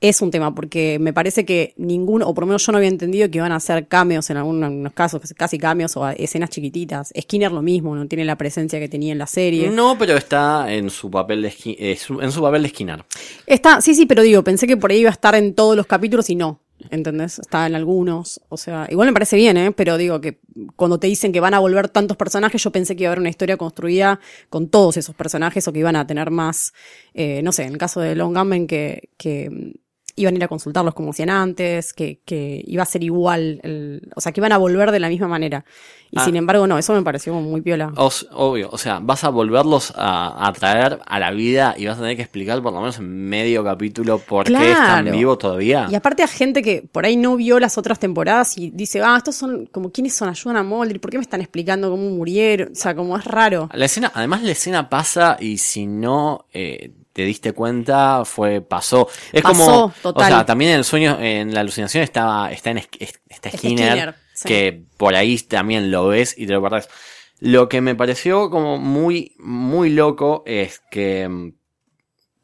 es 0.02 0.20
un 0.20 0.30
tema, 0.30 0.54
porque 0.54 0.98
me 1.00 1.12
parece 1.12 1.44
que 1.46 1.72
ninguno, 1.78 2.28
o 2.28 2.34
por 2.34 2.42
lo 2.42 2.48
menos 2.48 2.66
yo 2.66 2.72
no 2.72 2.78
había 2.78 2.90
entendido 2.90 3.30
que 3.30 3.38
iban 3.38 3.52
a 3.52 3.56
hacer 3.56 3.86
cameos 3.86 4.28
en 4.30 4.36
algunos 4.36 4.92
casos, 4.92 5.22
casi 5.36 5.58
cameos 5.58 5.96
o 5.96 6.06
escenas 6.08 6.50
chiquititas. 6.50 7.12
Skinner 7.18 7.52
lo 7.52 7.62
mismo, 7.62 7.94
no 7.94 8.06
tiene 8.08 8.24
la 8.24 8.36
presencia 8.36 8.78
que 8.80 8.88
tenía 8.88 9.12
en 9.12 9.18
la 9.18 9.26
serie. 9.28 9.70
No, 9.70 9.96
pero 9.96 10.16
está 10.16 10.72
en 10.72 10.90
su 10.90 11.10
papel 11.10 11.42
de, 11.42 11.54
eh, 11.78 11.96
su- 11.96 12.20
en 12.20 12.32
su 12.32 12.42
papel 12.42 12.62
de 12.62 12.66
esquinar. 12.68 13.06
Está, 13.46 13.80
sí, 13.80 13.94
sí, 13.94 14.04
pero 14.04 14.22
digo, 14.22 14.42
pensé 14.44 14.66
que 14.66 14.76
por 14.76 14.90
ahí 14.90 14.98
iba 14.98 15.10
a 15.10 15.12
estar 15.12 15.34
en 15.36 15.54
todos 15.54 15.76
los 15.76 15.86
capítulos 15.86 16.28
y 16.30 16.34
no. 16.36 16.60
¿Entendés? 16.90 17.38
Está 17.38 17.64
en 17.68 17.76
algunos. 17.76 18.40
O 18.48 18.56
sea, 18.56 18.88
igual 18.90 19.06
me 19.06 19.12
parece 19.12 19.36
bien, 19.36 19.56
¿eh? 19.56 19.70
Pero 19.70 19.96
digo 19.96 20.20
que 20.20 20.40
cuando 20.74 20.98
te 20.98 21.06
dicen 21.06 21.30
que 21.30 21.38
van 21.38 21.54
a 21.54 21.60
volver 21.60 21.88
tantos 21.88 22.16
personajes, 22.16 22.60
yo 22.60 22.72
pensé 22.72 22.96
que 22.96 23.04
iba 23.04 23.10
a 23.10 23.12
haber 23.12 23.20
una 23.20 23.28
historia 23.30 23.56
construida 23.56 24.18
con 24.50 24.66
todos 24.68 24.96
esos 24.96 25.14
personajes 25.14 25.68
o 25.68 25.72
que 25.72 25.78
iban 25.78 25.94
a 25.94 26.08
tener 26.08 26.32
más, 26.32 26.72
eh, 27.14 27.40
no 27.44 27.52
sé, 27.52 27.62
en 27.64 27.74
el 27.74 27.78
caso 27.78 28.00
de 28.00 28.16
Long 28.16 28.36
Gunman, 28.36 28.66
que, 28.66 29.10
que 29.16 29.74
iban 30.16 30.34
a 30.34 30.36
ir 30.36 30.44
a 30.44 30.48
consultarlos 30.48 30.94
como 30.94 31.10
hacían 31.10 31.30
antes, 31.30 31.92
que, 31.92 32.20
que 32.24 32.62
iba 32.66 32.82
a 32.82 32.86
ser 32.86 33.02
igual, 33.02 33.60
el- 33.62 34.10
o 34.14 34.20
sea, 34.20 34.32
que 34.32 34.40
iban 34.40 34.52
a 34.52 34.58
volver 34.58 34.90
de 34.92 35.00
la 35.00 35.08
misma 35.08 35.28
manera. 35.28 35.64
Y 36.10 36.18
Ah. 36.18 36.24
sin 36.26 36.36
embargo, 36.36 36.66
no, 36.66 36.76
eso 36.76 36.92
me 36.92 37.00
pareció 37.02 37.32
como 37.32 37.48
muy 37.48 37.62
piola. 37.62 37.90
Os- 37.96 38.28
obvio, 38.32 38.68
o 38.70 38.76
sea, 38.76 38.98
vas 39.00 39.24
a 39.24 39.30
volverlos 39.30 39.94
a, 39.96 40.46
a 40.46 40.52
traer 40.52 40.98
a 41.06 41.18
la 41.18 41.30
vida 41.30 41.74
y 41.78 41.86
vas 41.86 41.96
a 41.96 42.00
tener 42.02 42.16
que 42.16 42.22
explicar 42.22 42.62
por 42.62 42.72
lo 42.74 42.80
menos 42.80 42.98
en 42.98 43.06
medio 43.30 43.64
capítulo 43.64 44.18
por 44.18 44.44
qué 44.46 44.52
están 44.72 45.04
Claro. 45.04 45.16
vivos 45.16 45.38
todavía. 45.38 45.86
Y 45.90 45.94
aparte 45.94 46.22
a 46.22 46.28
gente 46.28 46.60
que 46.60 46.82
por 46.92 47.06
ahí 47.06 47.16
no 47.16 47.36
vio 47.36 47.58
las 47.58 47.78
otras 47.78 47.98
temporadas 47.98 48.58
y 48.58 48.70
dice, 48.70 49.00
ah, 49.02 49.14
estos 49.16 49.34
son 49.36 49.64
como 49.66 49.90
quiénes 49.90 50.12
son, 50.14 50.28
ayudan 50.28 50.58
a 50.58 50.62
Mulder, 50.62 51.00
¿por 51.00 51.10
qué 51.10 51.16
me 51.16 51.22
están 51.22 51.40
explicando 51.40 51.90
cómo 51.90 52.10
murieron? 52.10 52.72
O 52.72 52.74
sea, 52.74 52.94
como 52.94 53.16
es 53.16 53.24
raro. 53.24 53.70
La 53.72 53.86
escena, 53.86 54.12
además 54.14 54.42
la 54.42 54.50
escena 54.52 54.90
pasa 54.90 55.38
y 55.40 55.56
si 55.56 55.86
no 55.86 56.44
eh, 56.52 56.92
te 57.12 57.22
diste 57.24 57.52
cuenta, 57.52 58.24
fue, 58.24 58.60
pasó. 58.60 59.08
Es 59.32 59.42
Pasó, 59.42 59.64
como, 59.64 59.94
total. 60.02 60.22
o 60.24 60.26
sea, 60.36 60.46
también 60.46 60.70
en 60.72 60.78
el 60.78 60.84
sueño, 60.84 61.18
en 61.20 61.52
la 61.54 61.60
alucinación 61.60 62.02
estaba, 62.02 62.50
está 62.52 62.70
en 62.70 62.78
es- 62.78 62.88
es- 62.98 63.20
está 63.28 63.48
Está 63.48 63.58
Skinner, 63.58 63.90
Skinner, 63.92 64.14
sí. 64.34 64.48
que 64.48 64.84
por 64.96 65.14
ahí 65.14 65.38
también 65.38 65.90
lo 65.90 66.08
ves 66.08 66.34
y 66.38 66.46
te 66.46 66.52
lo 66.54 66.62
perdés. 66.62 66.88
Lo 67.40 67.68
que 67.68 67.80
me 67.80 67.94
pareció 67.94 68.48
como 68.50 68.78
muy, 68.78 69.34
muy 69.38 69.90
loco 69.90 70.42
es 70.46 70.80
que, 70.90 71.52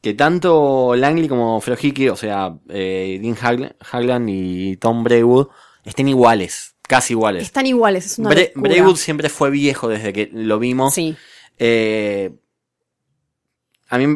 que 0.01 0.15
tanto 0.15 0.95
Langley 0.97 1.29
como 1.29 1.61
Frojiki, 1.61 2.09
o 2.09 2.17
sea, 2.17 2.55
eh, 2.69 3.19
Dean 3.23 3.37
Hagl- 3.37 3.75
Hagland 3.91 4.29
y 4.31 4.77
Tom 4.77 5.03
Braywood, 5.05 5.49
estén 5.85 6.09
iguales, 6.09 6.75
casi 6.83 7.15
iguales. 7.15 7.43
Están 7.45 7.67
iguales, 7.67 8.07
es 8.07 8.19
una 8.19 8.31
Bra- 8.31 8.49
locura. 8.55 8.69
Braywood 8.75 8.97
siempre 8.97 9.29
fue 9.29 9.51
viejo 9.51 9.89
desde 9.89 10.13
que 10.13 10.31
lo 10.33 10.59
vimos. 10.59 10.95
Sí, 10.95 11.17
Eh, 11.61 12.31
a 13.91 13.99
mí, 13.99 14.15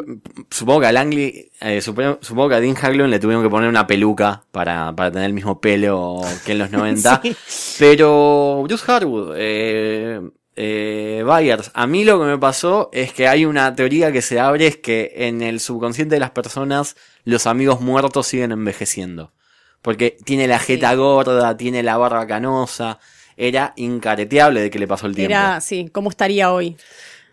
supongo 0.51 0.81
que 0.81 0.87
a 0.87 0.93
Langley, 0.93 1.51
eh, 1.61 1.81
supongo, 1.81 2.19
supongo 2.21 2.51
que 2.51 2.55
a 2.57 2.61
Dean 2.61 2.77
Haglund 2.77 3.09
le 3.11 3.19
tuvieron 3.19 3.43
que 3.43 3.49
poner 3.49 3.69
una 3.71 3.87
peluca 3.87 4.45
para, 4.53 4.95
para 4.95 5.11
tener 5.11 5.27
el 5.27 5.33
mismo 5.33 5.61
pelo 5.61 6.21
que 6.45 6.53
en 6.53 6.59
los 6.59 6.71
90. 6.73 7.21
Sí. 7.23 7.77
Pero 7.79 8.63
Bruce 8.65 8.85
Harwood, 8.91 9.35
eh, 9.37 10.21
eh, 10.57 11.25
Byers, 11.27 11.71
a 11.73 11.87
mí 11.87 12.05
lo 12.05 12.21
que 12.21 12.27
me 12.27 12.39
pasó 12.39 12.91
es 12.93 13.15
que 13.15 13.29
hay 13.29 13.47
una 13.47 13.75
teoría 13.75 14.13
que 14.13 14.21
se 14.21 14.39
abre, 14.39 14.67
es 14.67 14.77
que 14.77 15.13
en 15.17 15.41
el 15.41 15.59
subconsciente 15.59 16.17
de 16.17 16.21
las 16.21 16.33
personas 16.33 16.97
los 17.25 17.47
amigos 17.47 17.81
muertos 17.81 18.27
siguen 18.27 18.53
envejeciendo. 18.53 19.33
Porque 19.81 20.17
tiene 20.25 20.47
la 20.47 20.59
jeta 20.59 20.95
gorda, 20.95 21.57
tiene 21.57 21.83
la 21.83 21.97
barba 21.97 22.27
canosa. 22.27 23.01
Era 23.37 23.73
incareteable 23.77 24.61
de 24.61 24.71
que 24.71 24.79
le 24.79 24.87
pasó 24.87 25.07
el 25.07 25.17
tiempo. 25.17 25.33
era, 25.33 25.61
sí, 25.61 25.89
¿cómo 25.91 26.11
estaría 26.11 26.53
hoy? 26.53 26.77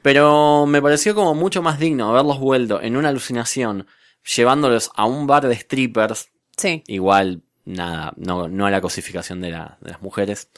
Pero 0.02 0.66
me 0.66 0.82
pareció 0.82 1.14
como 1.16 1.36
mucho 1.36 1.62
más 1.62 1.80
digno 1.80 2.10
haberlos 2.10 2.40
vuelto 2.40 2.82
en 2.82 2.96
una 2.98 3.10
alucinación, 3.10 3.86
llevándolos 4.36 4.92
a 4.96 5.06
un 5.06 5.28
bar 5.28 5.48
de 5.48 5.56
strippers. 5.56 6.30
Sí, 6.58 6.84
Igual, 6.88 7.42
nada, 7.66 8.14
no, 8.18 8.48
no 8.48 8.66
a 8.66 8.72
la 8.72 8.82
cosificación 8.82 9.42
de, 9.42 9.52
la- 9.52 9.78
de 9.82 9.92
las 9.92 10.02
mujeres. 10.02 10.50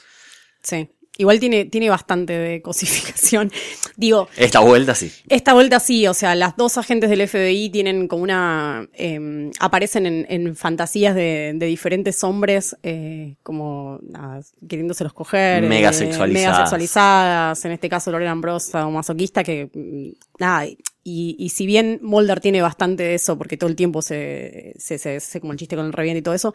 sí. 0.62 0.90
Igual 1.18 1.38
tiene, 1.40 1.66
tiene 1.66 1.90
bastante 1.90 2.32
de 2.32 2.62
cosificación. 2.62 3.52
Digo, 3.96 4.28
Esta 4.34 4.60
vuelta 4.60 4.94
sí. 4.94 5.12
Esta 5.28 5.52
vuelta 5.52 5.78
sí, 5.78 6.06
o 6.06 6.14
sea, 6.14 6.34
las 6.34 6.56
dos 6.56 6.78
agentes 6.78 7.10
del 7.10 7.20
FBI 7.28 7.68
tienen 7.68 8.08
como 8.08 8.22
una. 8.22 8.88
eh, 8.94 9.50
aparecen 9.60 10.06
en, 10.06 10.26
en 10.30 10.56
fantasías 10.56 11.14
de, 11.14 11.52
de 11.54 11.66
diferentes 11.66 12.24
hombres, 12.24 12.76
eh, 12.82 13.34
como 13.42 13.98
nada, 14.08 14.40
queriéndoselos 14.66 15.12
coger. 15.12 15.64
Mega 15.64 15.90
eh, 15.90 15.92
sexualizadas. 15.92 16.32
mega 16.52 16.56
sexualizadas. 16.64 17.64
En 17.66 17.72
este 17.72 17.90
caso, 17.90 18.10
Lorena 18.10 18.30
Ambrosa 18.30 18.86
o 18.86 18.90
masoquista, 18.90 19.44
que. 19.44 19.68
mm, 19.74 20.12
Nada, 20.38 20.66
y, 21.04 21.36
y 21.38 21.48
si 21.50 21.66
bien 21.66 21.98
Mulder 22.02 22.40
tiene 22.40 22.62
bastante 22.62 23.02
de 23.02 23.14
eso, 23.14 23.36
porque 23.36 23.56
todo 23.56 23.68
el 23.68 23.76
tiempo 23.76 24.00
se, 24.02 24.72
se, 24.78 24.98
se, 24.98 25.20
se- 25.20 25.40
como 25.40 25.52
el 25.52 25.58
chiste 25.58 25.76
con 25.76 25.84
el 25.86 25.92
reviente 25.92 26.20
y 26.20 26.22
todo 26.22 26.34
eso. 26.34 26.54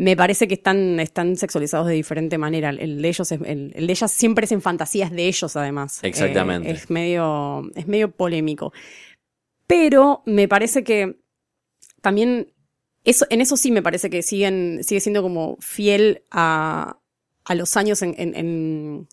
Me 0.00 0.16
parece 0.16 0.46
que 0.46 0.54
están, 0.54 1.00
están 1.00 1.36
sexualizados 1.36 1.88
de 1.88 1.94
diferente 1.94 2.38
manera. 2.38 2.70
El 2.70 3.02
de 3.02 3.08
ellos, 3.08 3.32
es- 3.32 3.40
el, 3.44 3.72
el 3.74 3.86
de 3.88 3.92
ellas 3.92 4.12
siempre 4.12 4.44
es 4.44 4.52
en 4.52 4.62
fantasías 4.62 5.10
de 5.10 5.26
ellos, 5.26 5.56
además. 5.56 5.98
Exactamente. 6.04 6.70
Eh, 6.70 6.72
es 6.74 6.88
medio, 6.88 7.68
es 7.74 7.88
medio 7.88 8.10
polémico. 8.12 8.72
Pero 9.66 10.22
me 10.24 10.46
parece 10.46 10.84
que 10.84 11.18
también, 12.00 12.52
eso, 13.02 13.26
en 13.28 13.40
eso 13.40 13.56
sí 13.56 13.72
me 13.72 13.82
parece 13.82 14.08
que 14.08 14.22
siguen, 14.22 14.80
sigue 14.84 15.00
siendo 15.00 15.20
como 15.20 15.56
fiel 15.60 16.22
a, 16.30 16.98
a 17.44 17.54
los 17.56 17.76
años 17.76 18.00
en, 18.02 18.14
en, 18.18 18.36
en, 18.36 19.08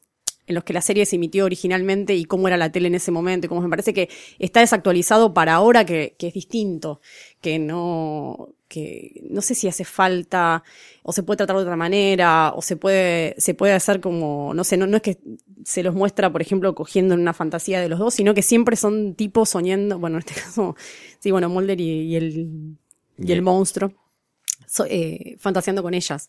en 0.47 0.55
los 0.55 0.63
que 0.63 0.73
la 0.73 0.81
serie 0.81 1.05
se 1.05 1.15
emitió 1.15 1.45
originalmente 1.45 2.15
y 2.15 2.25
cómo 2.25 2.47
era 2.47 2.57
la 2.57 2.71
tele 2.71 2.87
en 2.87 2.95
ese 2.95 3.11
momento. 3.11 3.45
Y 3.45 3.49
como 3.49 3.61
me 3.61 3.69
parece 3.69 3.93
que 3.93 4.09
está 4.39 4.59
desactualizado 4.59 5.33
para 5.33 5.55
ahora 5.55 5.85
que, 5.85 6.15
que 6.19 6.27
es 6.27 6.33
distinto, 6.33 7.01
que 7.41 7.57
no, 7.59 8.49
que 8.67 9.21
no 9.29 9.41
sé 9.41 9.55
si 9.55 9.67
hace 9.67 9.85
falta 9.85 10.63
o 11.03 11.11
se 11.13 11.23
puede 11.23 11.37
tratar 11.37 11.55
de 11.55 11.61
otra 11.63 11.75
manera 11.75 12.51
o 12.55 12.61
se 12.61 12.75
puede, 12.77 13.35
se 13.37 13.53
puede 13.53 13.73
hacer 13.73 14.01
como, 14.01 14.53
no 14.53 14.63
sé, 14.63 14.77
no, 14.77 14.85
no 14.87 14.97
es 14.97 15.03
que 15.03 15.17
se 15.63 15.81
los 15.83 15.95
muestra, 15.95 16.31
por 16.31 16.41
ejemplo, 16.41 16.73
cogiendo 16.75 17.13
en 17.15 17.21
una 17.21 17.33
fantasía 17.33 17.81
de 17.81 17.89
los 17.89 17.97
dos, 17.99 18.13
sino 18.13 18.33
que 18.33 18.41
siempre 18.41 18.75
son 18.75 19.15
tipos 19.15 19.49
soñando, 19.49 19.97
bueno, 19.99 20.17
en 20.17 20.19
este 20.27 20.33
caso, 20.41 20.75
sí, 21.19 21.31
bueno, 21.31 21.49
Mulder 21.49 21.79
y, 21.81 21.89
y 22.01 22.15
el, 22.15 22.77
y 23.17 23.31
el 23.31 23.41
monstruo, 23.41 23.93
so- 24.67 24.85
eh, 24.87 25.37
fantaseando 25.39 25.81
con 25.81 25.93
ellas. 25.93 26.27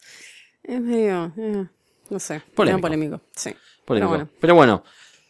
Es 0.63 0.81
medio, 0.81 1.33
eh, 1.37 1.67
no 2.11 2.19
sé, 2.19 2.43
Polémico. 2.55 2.83
polémico, 2.83 3.21
sí. 3.35 3.51
Pero 3.87 4.09
bueno. 4.09 4.29
Pero 4.41 4.55
bueno, 4.55 4.85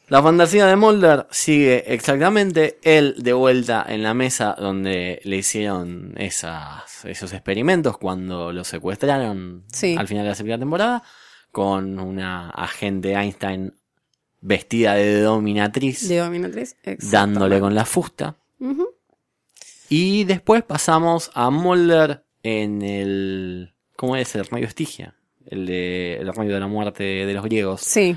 la 0.09 0.23
fantasía 0.23 0.67
de 0.67 0.77
Mulder 0.77 1.27
sigue 1.31 1.93
exactamente 1.93 2.79
él 2.83 3.15
de 3.19 3.33
vuelta 3.33 3.85
en 3.89 4.03
la 4.03 4.15
mesa 4.15 4.55
donde 4.59 5.21
le 5.25 5.37
hicieron 5.37 6.15
esas, 6.17 7.05
esos 7.05 7.33
experimentos 7.33 7.99
cuando 7.99 8.53
lo 8.53 8.65
secuestraron 8.65 9.65
Sí. 9.73 9.97
al 9.99 10.09
final 10.09 10.25
de 10.25 10.31
la 10.31 10.35
segunda 10.35 10.59
temporada 10.59 11.03
con 11.53 11.99
una 11.99 12.51
agente 12.51 13.13
Einstein 13.15 13.75
vestida 14.41 14.95
de 14.95 15.23
dominatriz 15.23 16.09
De 16.09 16.19
Dominatriz, 16.19 16.77
dándole 17.11 17.59
con 17.61 17.75
la 17.75 17.85
fusta. 17.85 18.37
Y 19.89 20.25
después 20.25 20.63
pasamos 20.63 21.31
a 21.35 21.51
Mulder 21.51 22.25
en 22.43 22.83
el... 22.83 23.73
¿Cómo 23.97 24.17
es? 24.17 24.35
El 24.35 24.45
rayo 24.47 24.67
Estigia. 24.67 25.15
El 25.47 25.65
de 25.67 26.17
el 26.17 26.33
rayo 26.35 26.53
de 26.55 26.61
la 26.61 26.67
muerte 26.67 27.03
de 27.05 27.33
los 27.35 27.45
griegos. 27.45 27.81
Sí, 27.83 28.17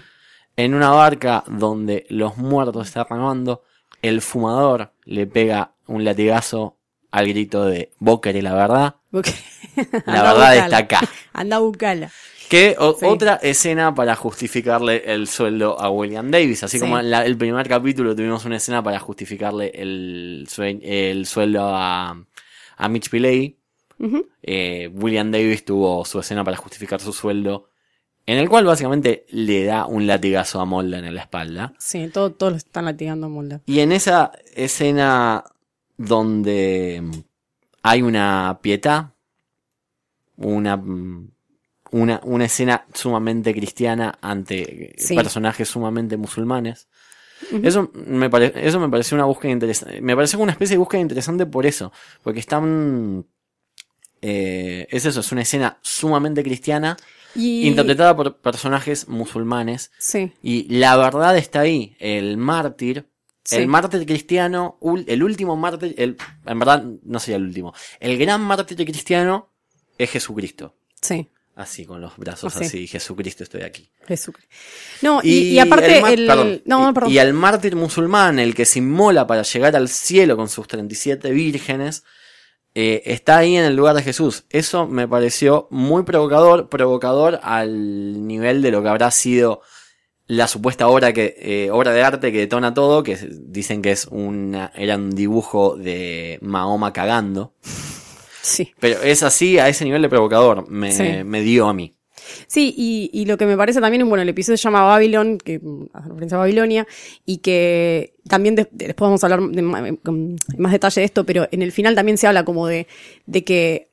en 0.64 0.74
una 0.74 0.90
barca 0.90 1.44
donde 1.48 2.06
los 2.10 2.38
muertos 2.38 2.88
están 2.88 3.06
remando, 3.10 3.64
el 4.02 4.22
fumador 4.22 4.92
le 5.06 5.26
pega 5.28 5.72
un 5.88 6.04
latigazo 6.04 6.76
al 7.12 7.28
grito 7.28 7.66
de 7.66 7.92
vos 8.00 8.20
querés 8.20 8.44
la 8.44 8.54
verdad, 8.54 8.96
la 10.06 10.24
verdad 10.24 10.58
está 10.58 10.78
acá. 10.78 11.00
Anda 11.34 11.56
a 11.56 11.60
buscarla. 11.60 12.12
Que 12.50 12.76
o- 12.80 12.96
Sí. 13.00 13.06
otra 13.06 13.36
escena 13.36 13.94
para 13.94 14.16
justificarle 14.16 15.04
el 15.14 15.28
sueldo 15.28 15.80
a 15.80 15.90
William 15.92 16.30
Davis, 16.32 16.64
así 16.64 16.78
Sí. 16.78 16.82
como 16.82 17.00
en 17.00 17.10
la- 17.12 17.26
el 17.26 17.38
primer 17.38 17.68
capítulo 17.70 18.16
tuvimos 18.16 18.44
una 18.46 18.58
escena 18.58 18.82
para 18.84 19.00
justificarle 19.00 19.72
el, 19.76 20.46
sue- 20.50 20.80
el 20.84 21.26
sueldo 21.26 21.62
a, 21.74 22.22
a 22.78 22.90
Mitch 22.90 23.10
Ujú. 24.00 24.28
eh, 24.42 24.90
William 24.94 25.32
Davis 25.32 25.64
tuvo 25.66 26.04
su 26.06 26.20
escena 26.20 26.44
para 26.44 26.58
justificar 26.58 27.00
su 27.00 27.14
sueldo, 27.14 27.70
en 28.32 28.38
el 28.38 28.50
cual 28.50 28.66
básicamente 28.66 29.26
le 29.30 29.64
da 29.66 29.86
un 29.86 30.06
latigazo 30.08 30.60
a 30.60 30.66
Mulder 30.66 31.04
en 31.04 31.16
la 31.16 31.22
espalda. 31.22 31.74
Sí, 31.80 32.08
todo- 32.10 32.32
todos 32.32 32.52
lo 32.54 32.58
están 32.58 32.86
latigando 32.86 33.28
a 33.28 33.30
Mulder. 33.30 33.62
Y 33.66 33.80
en 33.80 33.92
esa 33.92 34.32
escena 34.56 35.44
donde 35.98 37.02
mm, 37.04 37.12
hay 37.84 38.02
una 38.02 38.60
pietà, 38.62 39.14
una, 40.38 40.78
mm, 40.78 41.32
una, 41.92 42.20
una 42.24 42.46
escena 42.46 42.86
sumamente 42.94 43.54
cristiana 43.54 44.18
ante 44.22 44.86
eh, 44.92 44.96
Sí. 44.98 45.16
personajes 45.16 45.68
sumamente 45.68 46.18
musulmanes. 46.18 46.88
Eso 47.64 47.90
me, 47.94 48.30
pare- 48.30 48.54
eso 48.56 48.80
me 48.82 48.90
pareció 48.90 49.16
una 49.16 49.24
búsqueda 49.26 49.52
interesante. 49.54 50.02
Me 50.02 50.14
pareció 50.16 50.40
una 50.40 50.52
especie 50.52 50.74
de 50.76 50.80
búsqueda 50.80 51.02
interesante 51.02 51.46
por 51.46 51.66
eso. 51.66 51.92
Porque 52.22 52.42
están. 52.42 53.26
eh, 54.22 54.88
es 54.92 55.06
eso, 55.06 55.22
es 55.22 55.32
una 55.32 55.42
escena 55.44 55.78
sumamente 55.82 56.44
cristiana, 56.44 56.98
Y... 57.36 57.68
interpretada 57.68 58.16
por 58.16 58.38
personajes 58.38 59.08
musulmanes. 59.08 59.92
Sí, 60.00 60.34
Y 60.42 60.68
la 60.80 60.98
verdad 60.98 61.38
está 61.38 61.62
ahí. 61.62 61.96
El 62.00 62.38
mártir, 62.38 63.08
Sí. 63.44 63.56
el 63.56 63.68
mártir 63.68 64.06
cristiano, 64.06 64.78
el 65.08 65.24
último 65.24 65.56
mártir, 65.56 65.96
el, 65.98 66.18
en 66.46 66.60
verdad 66.60 66.84
no 67.04 67.20
sería 67.20 67.38
el 67.38 67.44
último. 67.44 67.74
El 68.00 68.18
gran 68.18 68.42
mártir 68.42 68.78
cristiano 68.86 69.50
es 69.98 70.10
Jesucristo. 70.12 70.76
sí. 71.02 71.28
Así, 71.56 71.86
con 71.86 72.00
los 72.00 72.16
brazos 72.16 72.56
Así. 72.56 72.64
así, 72.64 72.88
Jesucristo 72.88 73.44
estoy 73.44 73.64
aquí. 73.64 73.92
Jesucristo. 74.08 74.50
No, 75.02 75.20
y, 75.22 75.50
y 75.50 75.60
aparte 75.60 75.94
el 75.98 76.02
mar- 76.02 76.14
el... 76.14 76.26
perdón, 76.26 76.62
no, 76.64 76.94
perdón. 76.94 77.12
y 77.12 77.18
al 77.18 77.34
mártir 77.34 77.76
musulmán, 77.76 78.40
el 78.40 78.56
que 78.56 78.64
se 78.64 78.80
inmola 78.80 79.28
para 79.28 79.42
llegar 79.42 79.76
al 79.76 79.90
cielo 79.90 80.38
con 80.38 80.48
sus 80.48 80.66
37 80.70 81.30
vírgenes, 81.32 82.06
eh, 82.76 83.02
está 83.06 83.38
ahí 83.40 83.56
en 83.56 83.66
el 83.66 83.76
lugar 83.76 83.96
de 83.96 84.04
Jesús. 84.04 84.46
Eso 84.50 84.88
me 84.88 85.08
pareció 85.08 85.68
muy 85.72 86.04
provocador, 86.04 86.70
provocador 86.70 87.40
al 87.44 88.28
nivel 88.28 88.62
de 88.62 88.72
lo 88.72 88.82
que 88.84 88.90
habrá 88.90 89.12
sido 89.12 89.62
la 90.28 90.48
supuesta 90.48 90.88
obra 90.88 91.12
que 91.12 91.36
eh, 91.40 91.72
obra 91.72 91.92
de 91.92 92.04
arte 92.04 92.32
que 92.32 92.38
detona 92.38 92.74
todo, 92.74 93.02
que 93.02 93.18
dicen 93.32 93.82
que 93.82 93.92
es 93.92 94.06
una 94.12 94.72
era 94.76 94.96
un 94.96 95.10
dibujo 95.10 95.76
de 95.76 96.38
Mahoma 96.42 96.94
cagando, 96.94 97.54
Sí. 98.42 98.72
pero 98.80 99.02
es 99.02 99.24
así 99.24 99.58
a 99.60 99.68
ese 99.70 99.86
nivel 99.86 100.02
de 100.04 100.10
provocador 100.10 100.70
me, 100.70 100.92
Sí. 100.92 101.24
me 101.26 101.42
dio 101.42 101.68
a 101.68 101.74
mí. 101.74 101.96
Sí, 102.48 102.74
y, 102.78 103.10
y 103.14 103.26
lo 103.26 103.38
que 103.38 103.46
me 103.46 103.58
parece 103.58 103.82
también, 103.82 104.08
bueno, 104.08 104.22
el 104.22 104.30
episodio 104.30 104.58
se 104.58 104.64
llama 104.64 104.84
Babylon, 104.84 105.38
que 105.38 105.60
mm, 105.60 105.86
hace 105.94 106.10
referencia 106.10 106.38
a 106.38 106.42
Babilonia, 106.42 106.88
y 107.26 107.38
que 107.38 108.14
también 108.28 108.56
de- 108.56 108.68
de- 108.72 108.88
después 108.88 109.08
vamos 109.08 109.24
a 109.24 109.28
hablar 109.28 109.42
de 109.50 109.62
ma- 109.62 109.96
con 110.04 110.36
más 110.58 110.72
detalle 110.72 111.02
de 111.02 111.06
esto, 111.06 111.26
pero 111.26 111.48
en 111.52 111.62
el 111.62 111.72
final 111.72 111.96
también 111.96 112.18
se 112.18 112.28
habla 112.28 112.46
como 112.46 112.68
de, 112.68 112.88
de 113.26 113.44
que 113.44 113.90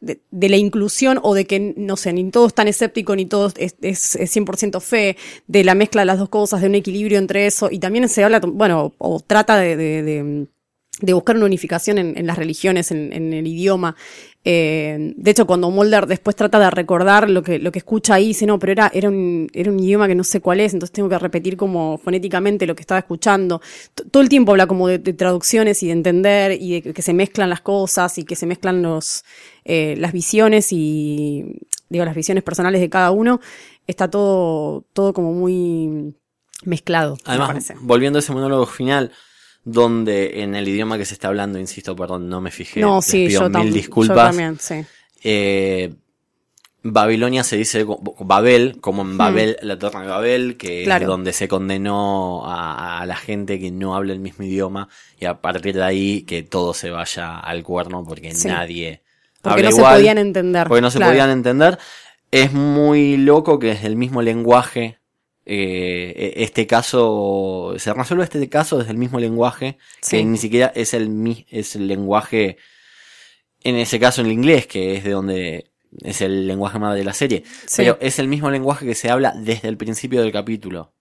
de, 0.00 0.20
de 0.32 0.48
la 0.48 0.56
inclusión 0.56 1.20
o 1.22 1.34
de 1.34 1.46
que, 1.46 1.74
no 1.76 1.96
sé, 1.96 2.12
ni 2.12 2.28
todo 2.30 2.46
es 2.48 2.54
tan 2.54 2.66
escéptico 2.66 3.14
ni 3.14 3.26
todo 3.26 3.52
es, 3.56 3.76
es, 3.80 4.16
es 4.16 4.30
100% 4.30 4.80
fe, 4.80 5.16
de 5.46 5.62
la 5.64 5.74
mezcla 5.74 6.02
de 6.02 6.06
las 6.06 6.18
dos 6.18 6.28
cosas, 6.28 6.60
de 6.60 6.66
un 6.66 6.74
equilibrio 6.74 7.18
entre 7.18 7.46
eso, 7.46 7.68
y 7.70 7.78
también 7.78 8.08
se 8.08 8.24
habla, 8.24 8.40
bueno, 8.40 8.92
o 8.98 9.20
trata 9.20 9.56
de, 9.58 9.76
de, 9.76 10.46
de- 11.00 11.12
buscar 11.14 11.36
una 11.36 11.46
unificación 11.46 11.98
en, 11.98 12.16
en 12.18 12.26
las 12.26 12.36
religiones, 12.38 12.90
en, 12.90 13.12
en 13.12 13.32
el 13.32 13.46
idioma. 13.46 13.96
Eh, 14.44 15.12
de 15.16 15.30
hecho, 15.30 15.46
cuando 15.46 15.70
Mulder 15.70 16.06
después 16.06 16.34
trata 16.34 16.58
de 16.58 16.68
recordar 16.70 17.30
lo 17.30 17.42
que, 17.44 17.60
lo 17.60 17.70
que 17.70 17.78
escucha 17.78 18.14
ahí, 18.14 18.28
dice, 18.28 18.44
no, 18.44 18.58
pero 18.58 18.72
era, 18.72 18.90
era, 18.92 19.08
un, 19.08 19.48
era 19.52 19.70
un 19.70 19.78
idioma 19.78 20.08
que 20.08 20.16
no 20.16 20.24
sé 20.24 20.40
cuál 20.40 20.58
es, 20.60 20.74
entonces 20.74 20.92
tengo 20.92 21.08
que 21.08 21.18
repetir 21.18 21.56
como 21.56 21.96
fonéticamente 21.98 22.66
lo 22.66 22.74
que 22.74 22.80
estaba 22.82 22.98
escuchando. 22.98 23.60
T- 23.94 24.04
Todo 24.10 24.22
el 24.22 24.28
tiempo 24.28 24.50
habla 24.52 24.66
como 24.66 24.88
de, 24.88 24.98
de 24.98 25.12
traducciones 25.12 25.82
y 25.84 25.86
de 25.86 25.92
entender 25.92 26.60
y 26.60 26.80
de 26.80 26.92
que 26.92 27.02
se 27.02 27.14
mezclan 27.14 27.50
las 27.50 27.60
cosas 27.60 28.18
y 28.18 28.24
que 28.24 28.34
se 28.34 28.46
mezclan 28.46 28.82
los, 28.82 29.24
eh, 29.64 29.94
las 29.98 30.12
visiones 30.12 30.72
y, 30.72 31.44
digo, 31.88 32.04
las 32.04 32.16
visiones 32.16 32.42
personales 32.42 32.80
de 32.80 32.90
cada 32.90 33.12
uno. 33.12 33.40
Está 33.86 34.10
todo, 34.10 34.84
todo 34.92 35.12
como 35.12 35.32
muy 35.32 36.16
mezclado, 36.64 37.14
me 37.14 37.20
Además, 37.26 37.72
volviendo 37.80 38.18
a 38.18 38.20
ese 38.20 38.32
monólogo 38.32 38.66
final, 38.66 39.10
donde 39.64 40.42
en 40.42 40.54
el 40.54 40.66
idioma 40.68 40.98
que 40.98 41.04
se 41.04 41.14
está 41.14 41.28
hablando, 41.28 41.58
insisto, 41.58 41.94
perdón, 41.96 42.28
no 42.28 42.40
me 42.40 42.50
fijé. 42.50 42.80
No, 42.80 43.00
sí, 43.02 43.26
pido 43.28 43.42
yo, 43.42 43.50
mil 43.58 43.68
yo 43.68 43.74
disculpas. 43.74 44.28
también, 44.30 44.58
sí. 44.58 44.84
Eh, 45.22 45.94
Babilonia 46.84 47.44
se 47.44 47.56
dice 47.56 47.86
Babel, 48.18 48.78
como 48.80 49.02
en 49.02 49.16
Babel, 49.16 49.56
la 49.62 49.78
torre 49.78 50.00
de 50.00 50.06
Babel, 50.08 50.56
que 50.56 50.80
Hmm. 50.82 50.84
Claro. 50.84 51.02
es 51.02 51.06
donde 51.08 51.32
se 51.32 51.46
condenó 51.46 52.44
a, 52.44 53.00
a 53.00 53.06
la 53.06 53.14
gente 53.14 53.60
que 53.60 53.70
no 53.70 53.94
habla 53.94 54.12
el 54.12 54.18
mismo 54.18 54.44
idioma, 54.44 54.88
y 55.20 55.26
a 55.26 55.40
partir 55.40 55.76
de 55.76 55.84
ahí 55.84 56.22
que 56.22 56.42
todo 56.42 56.74
se 56.74 56.90
vaya 56.90 57.38
al 57.38 57.62
cuerno 57.62 58.04
porque 58.04 58.34
Sí. 58.34 58.48
nadie 58.48 59.00
Porque 59.40 59.60
habla 59.60 59.70
no 59.70 59.76
igual, 59.76 59.92
se 59.92 59.98
podían 60.00 60.18
entender. 60.18 60.66
porque 60.66 60.80
no 60.82 60.90
se 60.90 60.98
claro. 60.98 61.12
podían 61.12 61.30
entender. 61.30 61.78
Es 62.32 62.52
muy 62.52 63.16
loco 63.16 63.60
que 63.60 63.70
es 63.72 63.84
el 63.84 63.94
mismo 63.94 64.20
lenguaje. 64.20 64.98
Eh, 65.44 66.12
e- 66.36 66.44
este 66.44 66.66
caso 66.66 67.74
se 67.78 67.92
resuelve 67.92 68.24
este 68.24 68.48
caso 68.48 68.78
desde 68.78 68.92
el 68.92 68.98
mismo 68.98 69.18
lenguaje 69.18 69.76
que 70.18 70.24
ni 70.24 70.38
siquiera 70.38 70.72
es 70.74 70.94
el 70.94 71.44
es 71.50 71.74
el 71.76 71.88
lenguaje 71.88 72.56
en 73.64 73.76
ese 73.76 73.98
caso 74.00 74.20
en 74.20 74.28
el 74.28 74.32
inglés 74.32 74.66
que 74.66 74.96
es 74.96 75.04
de 75.04 75.10
donde 75.10 75.70
es 76.02 76.20
el 76.20 76.46
lenguaje 76.46 76.78
madre 76.78 77.00
de 77.00 77.04
la 77.04 77.12
serie. 77.12 77.42
Sí. 77.66 77.76
pero 77.78 77.98
es 78.00 78.18
el 78.18 78.26
mismo 78.28 78.50
lenguaje 78.50 78.86
que 78.86 78.94
se 78.94 79.10
habla 79.10 79.34
desde 79.36 79.68
el 79.68 79.76
principio 79.76 80.22
del 80.22 80.32
capítulo. 80.32 80.92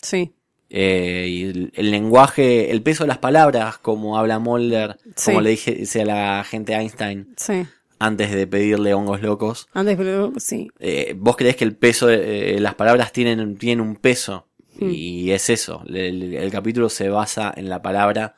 Sí, 0.00 0.32
Eh, 0.70 1.26
y 1.28 1.42
el, 1.44 1.72
el 1.74 1.90
lenguaje 1.90 2.70
el 2.70 2.82
peso 2.82 3.04
de 3.04 3.08
las 3.08 3.18
palabras 3.18 3.76
como 3.78 4.16
habla 4.18 4.38
Mulder 4.38 4.96
como 5.24 5.40
le 5.42 5.50
dije 5.50 5.72
dice 5.72 6.02
a 6.02 6.06
la 6.06 6.44
gente 6.44 6.72
Einstein. 6.74 7.34
Sí. 7.36 7.66
Antes 8.04 8.30
de 8.32 8.46
pedirle 8.46 8.94
hongos 8.94 9.22
locos 9.22 9.68
Antes, 9.72 9.96
pero 9.96 10.32
sí. 10.38 10.68
eh, 10.80 11.14
vos 11.16 11.36
creés 11.36 11.56
que 11.56 11.64
el 11.64 11.76
peso, 11.76 12.06
de, 12.08 12.56
eh, 12.56 12.60
las 12.60 12.74
palabras 12.74 13.12
tienen, 13.12 13.56
tienen 13.56 13.80
un 13.80 13.96
peso. 13.96 14.48
Hmm. 14.78 14.90
Y 14.90 15.30
es 15.32 15.50
eso. 15.50 15.84
El, 15.86 16.34
el 16.34 16.50
capítulo 16.50 16.88
se 16.88 17.08
basa 17.10 17.52
en 17.56 17.68
la 17.68 17.82
palabra, 17.82 18.34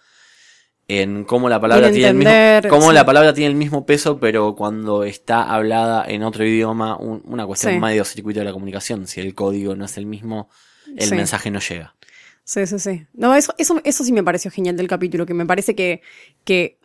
en 0.88 1.24
cómo 1.24 1.48
la 1.48 1.60
palabra 1.60 1.88
en 1.88 1.94
tiene 1.94 2.08
el 2.08 2.14
mismo, 2.16 2.68
cómo 2.68 2.88
sí. 2.90 2.94
la 2.94 3.06
palabra 3.06 3.32
tiene 3.32 3.50
el 3.50 3.56
mismo 3.56 3.86
peso, 3.86 4.18
pero 4.20 4.54
cuando 4.54 5.04
está 5.04 5.42
hablada 5.54 6.04
en 6.06 6.22
otro 6.24 6.44
idioma, 6.44 6.96
un- 6.98 7.22
una 7.24 7.46
cuestión 7.46 7.72
Sí. 7.74 7.78
medio 7.80 8.04
circuito 8.04 8.40
de 8.40 8.44
la 8.46 8.52
comunicación. 8.52 9.06
Si 9.06 9.20
el 9.20 9.34
código 9.34 9.74
no 9.76 9.86
es 9.86 9.96
el 9.96 10.04
mismo, 10.06 10.50
el 10.96 11.08
Sí. 11.08 11.14
mensaje 11.14 11.50
no 11.50 11.60
llega. 11.60 11.94
Sí, 12.46 12.66
sí, 12.66 12.78
sí. 12.78 13.06
No, 13.14 13.34
eso, 13.34 13.54
eso, 13.56 13.80
eso 13.84 14.04
sí 14.04 14.12
me 14.12 14.22
pareció 14.22 14.50
genial 14.50 14.76
del 14.76 14.86
capítulo, 14.88 15.24
que 15.24 15.32
me 15.32 15.46
parece 15.46 15.74
que, 15.74 16.02
que 16.44 16.78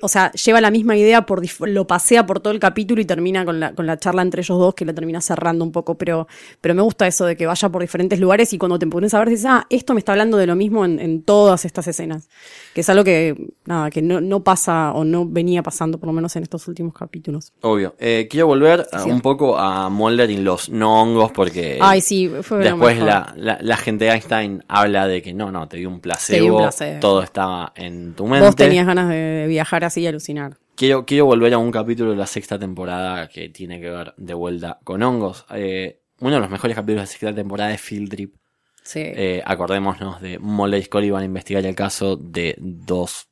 o 0.00 0.08
sea, 0.08 0.32
lleva 0.32 0.60
la 0.60 0.70
misma 0.70 0.96
idea, 0.96 1.26
por 1.26 1.42
lo 1.68 1.86
pasea 1.86 2.26
por 2.26 2.40
todo 2.40 2.52
el 2.52 2.60
capítulo 2.60 3.00
y 3.00 3.04
termina 3.04 3.44
con 3.44 3.58
la, 3.60 3.74
con 3.74 3.86
la 3.86 3.96
charla 3.98 4.22
entre 4.22 4.42
ellos 4.42 4.58
dos, 4.58 4.74
que 4.74 4.84
la 4.84 4.92
termina 4.94 5.20
cerrando 5.20 5.64
un 5.64 5.72
poco, 5.72 5.96
pero, 5.96 6.28
pero 6.60 6.74
me 6.74 6.82
gusta 6.82 7.06
eso 7.06 7.24
de 7.26 7.36
que 7.36 7.46
vaya 7.46 7.68
por 7.68 7.82
diferentes 7.82 8.20
lugares 8.20 8.52
y 8.52 8.58
cuando 8.58 8.78
te 8.78 8.86
pones 8.86 9.12
a 9.14 9.18
ver 9.18 9.30
dices, 9.30 9.46
ah, 9.48 9.66
esto 9.70 9.94
me 9.94 9.98
está 10.00 10.12
hablando 10.12 10.36
de 10.36 10.46
lo 10.46 10.54
mismo 10.56 10.84
en, 10.84 10.98
en 11.00 11.22
todas 11.22 11.64
estas 11.64 11.86
escenas. 11.88 12.28
Que 12.74 12.82
es 12.82 12.88
algo 12.90 13.04
que, 13.04 13.34
nada, 13.64 13.90
que 13.90 14.02
no, 14.02 14.20
no 14.20 14.44
pasa 14.44 14.92
o 14.92 15.04
no 15.04 15.26
venía 15.26 15.62
pasando, 15.62 15.98
por 15.98 16.06
lo 16.08 16.12
menos 16.12 16.36
en 16.36 16.42
estos 16.42 16.68
últimos 16.68 16.94
capítulos. 16.94 17.52
Obvio. 17.62 17.94
Eh, 17.98 18.28
quiero 18.30 18.46
volver 18.46 18.86
Sí. 19.02 19.10
un 19.10 19.20
poco 19.20 19.58
a 19.58 19.88
Mulder 19.88 20.30
y 20.30 20.36
los 20.38 20.68
no 20.68 21.00
hongos, 21.02 21.32
porque 21.32 21.78
Ay, 21.80 22.00
sí, 22.00 22.30
fue 22.42 22.58
lo 22.58 22.64
Después 22.64 22.98
la, 22.98 23.32
la, 23.36 23.58
la 23.60 23.76
gente 23.76 24.04
de 24.06 24.10
Einstein 24.12 24.64
habla 24.68 25.06
de 25.06 25.22
que 25.22 25.32
no, 25.34 25.50
no, 25.50 25.66
te 25.68 25.76
dio 25.78 25.88
un 25.88 26.00
placebo, 26.00 26.36
Te 26.36 26.42
dio 26.42 26.54
un 26.54 26.62
placebo. 26.62 27.00
todo 27.00 27.22
estaba 27.22 27.72
en 27.76 28.14
tu 28.14 28.26
mente. 28.26 28.46
Vos 28.46 28.56
tenías 28.56 28.86
ganas 28.86 29.08
de 29.08 29.44
viajar 29.56 29.84
así 29.84 30.02
y 30.02 30.06
alucinar. 30.06 30.58
Quiero, 30.74 31.06
quiero 31.06 31.24
volver 31.24 31.54
a 31.54 31.58
un 31.58 31.70
capítulo 31.70 32.10
de 32.10 32.16
la 32.16 32.26
sexta 32.26 32.58
temporada 32.58 33.28
que 33.28 33.48
tiene 33.48 33.80
que 33.80 33.90
ver 33.90 34.12
de 34.18 34.34
vuelta 34.34 34.78
con 34.84 35.02
hongos. 35.02 35.46
Eh, 35.54 36.02
uno 36.20 36.34
de 36.34 36.40
los 36.40 36.50
mejores 36.50 36.76
capítulos 36.76 37.00
de 37.00 37.02
la 37.02 37.06
sexta 37.06 37.34
temporada 37.34 37.72
es 37.72 37.80
Field 37.80 38.10
Trip. 38.10 38.34
Sí. 38.82 39.00
Eh, 39.02 39.42
acordémonos 39.44 40.20
de 40.20 40.38
Mulder 40.38 40.80
y 40.80 40.84
Scully 40.84 41.10
van 41.10 41.22
a 41.22 41.24
investigar 41.24 41.64
el 41.64 41.74
caso 41.74 42.16
de 42.16 42.54
dos, 42.58 43.28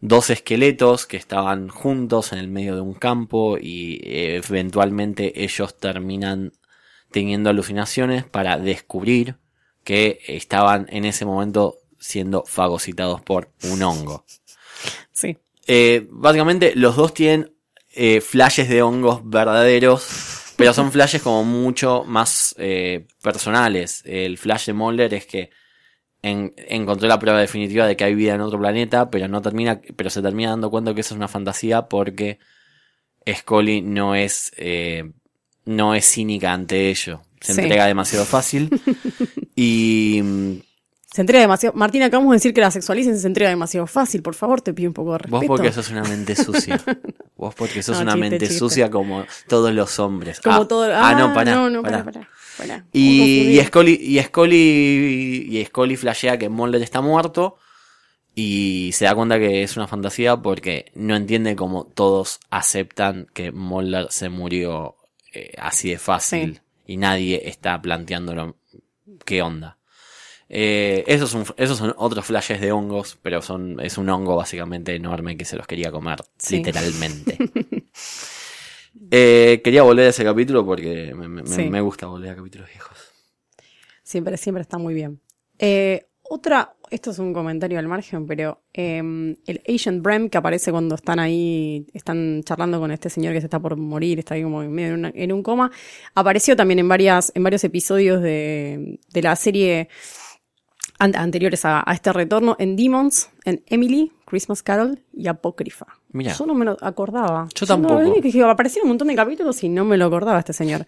dos 0.00 0.30
esqueletos 0.30 1.06
que 1.06 1.16
estaban 1.16 1.68
juntos 1.68 2.32
en 2.32 2.38
el 2.38 2.48
medio 2.48 2.76
de 2.76 2.82
un 2.82 2.94
campo 2.94 3.58
y 3.60 4.00
eh, 4.04 4.36
eventualmente 4.36 5.42
ellos 5.44 5.76
terminan 5.76 6.52
teniendo 7.10 7.50
alucinaciones 7.50 8.24
para 8.24 8.58
descubrir 8.58 9.36
que 9.82 10.20
estaban 10.28 10.86
en 10.90 11.04
ese 11.04 11.24
momento 11.24 11.78
siendo 11.98 12.44
fagocitados 12.46 13.20
por 13.22 13.50
un 13.64 13.82
hongo. 13.82 14.24
sí. 15.12 15.36
Eh, 15.66 16.06
básicamente 16.10 16.72
los 16.76 16.94
dos 16.96 17.12
tienen 17.14 17.52
eh, 17.94 18.20
flashes 18.20 18.68
de 18.68 18.82
hongos 18.82 19.20
verdaderos 19.28 20.52
Pero 20.56 20.72
son 20.72 20.92
flashes 20.92 21.20
como 21.22 21.44
mucho 21.44 22.04
más 22.06 22.54
eh, 22.58 23.06
personales. 23.22 24.02
El 24.06 24.38
flash 24.38 24.66
de 24.66 24.72
Mulder 24.74 25.12
es 25.14 25.26
que 25.26 25.50
en- 26.22 26.54
encontró 26.68 27.08
la 27.08 27.18
prueba 27.18 27.40
definitiva 27.40 27.86
de 27.86 27.96
que 27.96 28.04
hay 28.04 28.14
vida 28.14 28.34
en 28.34 28.40
otro 28.40 28.58
planeta, 28.58 29.10
pero 29.10 29.28
no 29.28 29.42
termina, 29.42 29.80
pero 29.96 30.08
se 30.08 30.22
termina 30.22 30.50
dando 30.50 30.70
cuenta 30.70 30.94
que 30.94 31.00
eso 31.02 31.14
es 31.14 31.18
una 31.18 31.28
fantasía 31.28 31.88
porque 31.88 32.38
Scully 33.30 33.82
no 33.82 34.14
es, 34.14 34.52
eh, 34.56 35.10
no 35.64 35.94
es 35.94 36.06
cínica 36.10 36.52
ante 36.52 36.88
ello. 36.90 37.22
Se 37.40 37.52
Sí. 37.54 37.60
entrega 37.60 37.86
demasiado 37.86 38.24
fácil. 38.24 38.70
y 39.56 40.20
mm, 40.22 40.52
Se 41.16 41.22
entrega 41.22 41.40
demasiado. 41.40 41.74
Martina, 41.74 42.04
acabamos 42.04 42.32
de 42.32 42.36
decir 42.36 42.52
que 42.52 42.60
la 42.60 42.70
sexualicen 42.70 43.18
se 43.18 43.26
entrega 43.26 43.48
demasiado 43.48 43.86
fácil. 43.86 44.20
Por 44.20 44.34
favor, 44.34 44.60
te 44.60 44.74
pido 44.74 44.90
un 44.90 44.92
poco 44.92 45.12
de 45.12 45.18
respeto. 45.20 45.38
vos 45.38 45.46
porque 45.46 45.72
sos 45.72 45.88
una 45.90 46.02
mente 46.02 46.36
sucia. 46.44 46.78
Vos 47.36 47.54
porque 47.54 47.82
sos 47.82 47.96
No, 47.96 48.02
una 48.02 48.12
chiste, 48.12 48.20
mente 48.28 48.46
chiste. 48.48 48.58
sucia 48.58 48.90
como 48.90 49.24
todos 49.48 49.72
los 49.72 49.98
hombres. 49.98 50.42
Como 50.42 50.56
ah, 50.56 50.68
todo. 50.68 50.94
Ah, 50.94 51.14
no, 51.14 51.32
pará, 51.32 51.70
pará, 52.04 52.28
pará. 52.58 52.84
Y, 52.92 53.58
y 53.58 53.64
Scully, 53.64 53.94
y 53.94 54.22
Scully, 54.22 55.48
y 55.58 55.64
Scully 55.64 55.96
flashea 55.96 56.36
que 56.36 56.50
Mulder 56.50 56.82
está 56.82 57.00
muerto 57.00 57.56
y 58.34 58.90
se 58.92 59.06
da 59.06 59.14
cuenta 59.14 59.38
que 59.38 59.62
es 59.62 59.74
una 59.78 59.86
fantasía 59.88 60.36
porque 60.36 60.92
no 60.94 61.16
entiende 61.16 61.56
cómo 61.56 61.86
todos 61.86 62.40
aceptan 62.50 63.26
que 63.32 63.52
Mulder 63.52 64.08
se 64.10 64.28
murió 64.28 64.96
eh, 65.32 65.54
así 65.56 65.88
de 65.88 65.98
fácil 65.98 66.56
Sí. 66.56 66.92
y 66.92 66.96
nadie 66.98 67.40
está 67.48 67.80
planteándolo 67.80 68.58
qué 69.24 69.40
onda. 69.40 69.78
Eh, 70.48 71.02
esos, 71.08 71.30
son, 71.30 71.44
esos 71.56 71.76
son 71.78 71.92
otros 71.96 72.24
flashes 72.26 72.60
de 72.60 72.70
hongos, 72.72 73.18
pero 73.20 73.42
son, 73.42 73.80
es 73.80 73.98
un 73.98 74.08
hongo 74.08 74.36
básicamente 74.36 74.94
enorme 74.94 75.36
que 75.36 75.44
se 75.44 75.56
los 75.56 75.66
quería 75.66 75.90
comer, 75.90 76.20
Sí. 76.38 76.56
literalmente. 76.58 77.36
Eh, 79.10 79.60
quería 79.62 79.82
volver 79.82 80.06
a 80.06 80.08
ese 80.08 80.24
capítulo 80.24 80.64
porque 80.64 81.14
me, 81.14 81.28
me- 81.28 81.46
Sí. 81.46 81.68
me 81.68 81.80
gusta 81.80 82.06
volver 82.06 82.30
a 82.30 82.36
capítulos 82.36 82.68
viejos. 82.68 82.96
Siempre, 84.02 84.36
siempre 84.36 84.62
está 84.62 84.78
muy 84.78 84.94
bien. 84.94 85.20
Eh, 85.58 86.06
otra, 86.22 86.74
esto 86.90 87.10
es 87.10 87.18
un 87.18 87.32
comentario 87.34 87.78
al 87.78 87.86
margen, 87.88 88.26
pero 88.26 88.62
eh, 88.72 88.98
el 89.46 89.62
Agent 89.68 90.02
Brem 90.02 90.28
que 90.30 90.38
aparece 90.38 90.70
cuando 90.72 90.94
están 90.94 91.18
ahí, 91.18 91.86
están 91.92 92.42
charlando 92.44 92.80
con 92.80 92.90
este 92.90 93.10
señor 93.10 93.34
que 93.34 93.40
se 93.40 93.46
está 93.46 93.60
por 93.60 93.76
morir, 93.76 94.18
está 94.18 94.34
ahí 94.34 94.42
como 94.42 94.62
en 94.62 94.72
medio 94.72 94.94
una- 94.94 95.12
en 95.14 95.30
un 95.32 95.42
coma, 95.42 95.70
apareció 96.14 96.56
también 96.56 96.78
en 96.78 96.88
varias, 96.88 97.30
en 97.34 97.42
varios 97.44 97.62
episodios 97.64 98.22
de, 98.22 98.98
de 99.12 99.22
la 99.22 99.36
serie 99.36 99.88
anteriores 100.98 101.64
a, 101.64 101.82
a 101.88 101.92
este 101.94 102.12
retorno, 102.12 102.56
en 102.58 102.76
Demons, 102.76 103.30
en 103.44 103.62
Emily, 103.66 104.12
Christmas 104.24 104.62
Carol 104.62 105.00
y 105.12 105.28
Apócrifa. 105.28 105.86
Mira. 106.12 106.32
Yo 106.32 106.46
no 106.46 106.54
me 106.54 106.64
lo 106.64 106.76
acordaba. 106.80 107.48
Yo 107.54 107.66
no- 107.66 107.66
tampoco. 107.66 108.48
aparecía 108.50 108.80
en 108.80 108.84
un 108.86 108.88
montón 108.88 109.08
de 109.08 109.14
capítulos 109.14 109.62
y 109.62 109.68
no 109.68 109.84
me 109.84 109.96
lo 109.96 110.06
acordaba 110.06 110.38
este 110.38 110.52
señor. 110.52 110.86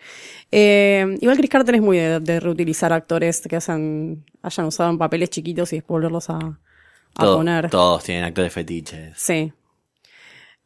Eh, 0.50 1.16
igual 1.20 1.36
Chris 1.36 1.50
Carter 1.50 1.74
es 1.74 1.82
muy 1.82 1.98
de, 1.98 2.20
de 2.20 2.40
reutilizar 2.40 2.92
actores 2.92 3.40
que 3.42 3.56
hayan, 3.56 4.24
hayan 4.42 4.66
usado 4.66 4.90
en 4.90 4.98
papeles 4.98 5.30
chiquitos 5.30 5.72
y 5.72 5.76
después 5.76 5.96
volverlos 5.96 6.30
a, 6.30 6.36
a 6.38 6.58
Todo- 7.14 7.36
poner. 7.36 7.68
Todos 7.70 8.04
tienen 8.04 8.24
actores 8.24 8.52
fetiches. 8.52 9.12
Sí. 9.18 9.52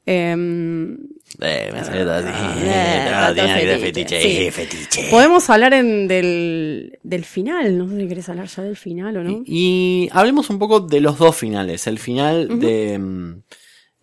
Em, 0.04 0.94
Eh, 1.40 1.70
me 1.72 1.84
salió 1.84 2.02
todo 2.02 2.14
así. 2.14 2.28
eh, 2.28 3.08
actor 3.14 3.34
tienen 3.34 3.52
actores 3.52 3.80
fetiche, 3.80 4.20
sí. 4.22 4.36
Eh, 4.46 4.50
fetiche. 4.50 5.08
Podemos 5.10 5.48
hablar 5.48 5.72
en 5.74 6.08
del, 6.08 6.98
del 7.02 7.24
final, 7.24 7.78
no 7.78 7.88
sé 7.88 7.96
si 8.00 8.08
querés 8.08 8.28
hablar 8.28 8.46
ya 8.48 8.62
del 8.64 8.76
final 8.76 9.16
o 9.16 9.24
no. 9.24 9.30
Y, 9.30 9.44
y 9.46 10.08
hablemos 10.12 10.50
un 10.50 10.58
poco 10.58 10.80
de 10.80 11.00
los 11.00 11.18
dos 11.18 11.36
finales. 11.36 11.86
El 11.86 11.98
final 11.98 12.58
de. 12.60 12.98
mm, 12.98 13.42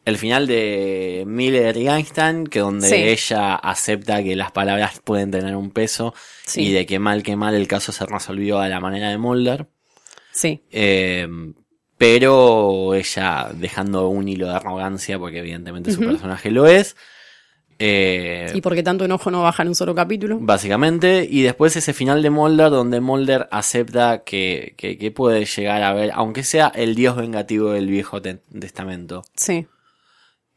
El 0.05 0.17
final 0.17 0.47
de 0.47 1.23
Miller 1.27 1.75
y 1.77 1.87
Einstein, 1.87 2.47
que 2.47 2.59
donde 2.59 2.87
Sí. 2.87 2.95
ella 2.95 3.53
acepta 3.55 4.23
que 4.23 4.35
las 4.35 4.51
palabras 4.51 5.01
pueden 5.03 5.29
tener 5.29 5.55
un 5.55 5.69
peso 5.69 6.15
Sí. 6.45 6.61
y 6.61 6.71
de 6.71 6.85
que 6.87 6.97
mal 6.97 7.21
que 7.21 7.35
mal 7.35 7.53
el 7.53 7.67
caso 7.67 7.91
se 7.91 8.05
resolvió 8.07 8.57
a 8.59 8.69
la 8.69 8.79
manera 8.79 9.09
de 9.09 9.17
Mulder. 9.19 9.67
Sí, 10.31 10.61
Eh, 10.71 11.27
pero 11.99 12.95
ella 12.95 13.49
dejando 13.53 14.07
un 14.07 14.27
hilo 14.29 14.47
de 14.47 14.53
arrogancia, 14.55 15.19
porque 15.19 15.39
evidentemente 15.39 15.91
su 15.91 15.99
personaje 15.99 16.49
lo 16.49 16.65
es. 16.65 16.95
Eh, 17.77 18.51
y 18.53 18.61
porque 18.61 18.83
tanto 18.83 19.05
enojo 19.05 19.29
no 19.31 19.43
baja 19.43 19.63
en 19.63 19.69
un 19.69 19.75
solo 19.75 19.93
capítulo. 19.93 20.37
Básicamente, 20.41 21.27
y 21.29 21.41
después 21.43 21.75
ese 21.75 21.93
final 21.93 22.21
de 22.21 22.29
Mulder 22.29 22.69
donde 22.69 22.99
Mulder 23.01 23.47
acepta 23.51 24.23
que, 24.23 24.75
que, 24.77 24.97
que 24.97 25.11
puede 25.11 25.43
llegar 25.45 25.83
a 25.83 25.93
ver, 25.93 26.11
aunque 26.13 26.43
sea 26.43 26.69
el 26.73 26.95
dios 26.95 27.15
vengativo 27.17 27.71
del 27.71 27.87
viejo 27.87 28.21
Te- 28.21 28.39
testamento, 28.59 29.23
Sí, 29.35 29.67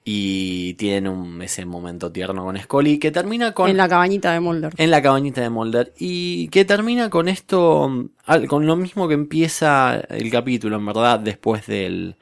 y 0.05 0.75
tienen 0.75 1.09
un, 1.09 1.43
ese 1.43 1.65
momento 1.65 2.11
tierno 2.11 2.45
con 2.45 2.59
Scully 2.59 2.99
que 2.99 3.11
termina 3.11 3.53
con 3.53 3.71
en 3.71 3.77
la 3.77 3.88
cabañita 3.88 4.33
de 4.33 4.41
Mulder. 4.41 4.73
en 4.77 4.91
la 4.91 5.01
cabañita 5.01 5.41
de 5.41 5.51
Mulder 5.51 5.93
y 5.99 6.49
que 6.49 6.65
termina 6.65 7.09
con 7.09 7.29
esto, 7.29 7.88
mm, 7.88 8.47
con 8.47 8.67
lo 8.67 8.77
mismo 8.77 9.07
que 9.07 9.15
empieza 9.15 9.95
el 10.09 10.31
capítulo, 10.31 10.77
en 10.77 10.87
verdad, 10.87 11.21
después 11.21 11.67
del 11.67 12.17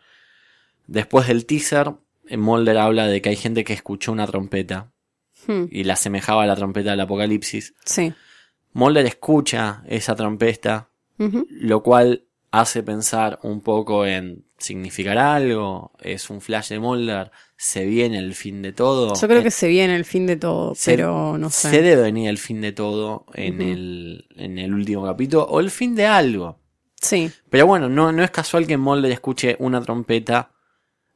después 0.87 1.29
del 1.29 1.47
teaser, 1.47 1.93
eh, 2.29 2.37
Mulder 2.37 2.79
habla 2.79 3.07
de 3.07 3.23
que 3.23 3.31
hay 3.31 3.37
gente 3.37 3.65
que 3.65 3.73
escuchó 3.73 4.13
una 4.13 4.27
trompeta 4.27 4.91
Hmm, 5.47 5.65
y 5.71 5.85
la 5.85 5.95
asemejaba 5.95 6.45
a 6.45 6.47
la 6.47 6.57
trompeta 6.57 6.91
del 6.91 7.01
apocalipsis. 7.01 7.75
Sí. 7.85 8.13
Mulder 8.73 9.07
escucha 9.07 9.83
esa 9.87 10.15
trompeta, 10.15 10.89
lo 11.19 11.83
cual 11.83 12.25
hace 12.51 12.83
pensar 12.83 13.39
un 13.43 13.61
poco 13.61 14.07
en 14.07 14.45
significará 14.61 15.35
algo, 15.35 15.93
es 16.01 16.31
un 16.31 16.41
flash 16.41 16.69
de 16.69 16.79
Mulder, 16.79 17.31
se 17.57 17.85
viene 17.87 18.19
el 18.19 18.35
fin 18.35 18.63
de 18.63 18.73
todo. 18.73 19.15
Yo 19.15 19.27
creo 19.29 19.41
Eh, 19.41 19.43
que 19.43 19.51
se 19.51 19.69
viene 19.69 19.97
el 19.97 20.05
fin 20.05 20.27
de 20.27 20.37
todo, 20.37 20.75
se- 20.75 20.93
pero 20.93 21.37
no 21.39 21.51
sé. 21.51 21.71
Se 21.71 21.83
debe 21.83 22.03
venir 22.03 22.29
el 22.29 22.39
fin 22.39 22.61
de 22.61 22.73
todo 22.73 23.27
en, 23.35 23.61
el, 23.63 24.27
en 24.37 24.59
el 24.59 24.73
último 24.73 25.05
capítulo, 25.05 25.45
o 25.45 25.61
el 25.61 25.71
fin 25.71 25.95
de 25.95 26.07
algo. 26.07 26.59
Sí, 27.03 27.31
Pero 27.49 27.67
bueno, 27.67 27.89
no, 27.89 28.13
no 28.13 28.23
es 28.23 28.31
casual 28.31 28.67
que 28.67 28.77
Mulder 28.77 29.11
escuche 29.13 29.57
una 29.59 29.81
trompeta 29.81 30.53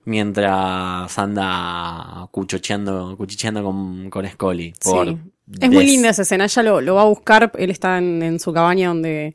mientras 0.06 1.18
anda 1.18 2.28
cuchocheando, 2.30 3.16
cuchicheando 3.16 3.62
con, 3.62 4.10
con 4.10 4.26
Scully. 4.28 4.74
Por 4.82 5.08
sí. 5.08 5.18
Es 5.60 5.70
muy 5.70 5.84
linda 5.84 6.08
esa 6.08 6.22
escena, 6.22 6.44
ella 6.44 6.62
lo, 6.62 6.80
lo 6.80 6.94
va 6.94 7.02
a 7.02 7.06
buscar, 7.06 7.52
él 7.58 7.70
está 7.70 7.98
en, 7.98 8.22
en 8.22 8.40
su 8.40 8.52
cabaña 8.52 8.88
donde 8.88 9.34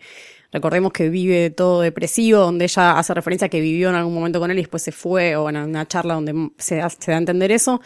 recordemos 0.51 0.91
que 0.91 1.09
vive 1.09 1.49
todo 1.49 1.81
depresivo, 1.81 2.39
donde 2.39 2.65
ella 2.65 2.97
hace 2.97 3.13
referencia 3.13 3.45
a 3.47 3.49
que 3.49 3.61
vivió 3.61 3.89
en 3.89 3.95
algún 3.95 4.13
momento 4.13 4.39
con 4.39 4.49
él 4.51 4.57
y 4.57 4.61
después 4.61 4.83
se 4.83 4.91
fue, 4.91 5.35
o 5.35 5.49
en 5.49 5.57
una 5.57 5.87
charla 5.87 6.15
donde 6.15 6.51
se, 6.57 6.77
da- 6.77 6.89
se 6.89 7.11
da 7.11 7.17
a 7.17 7.19
entender 7.19 7.51
eso. 7.51 7.81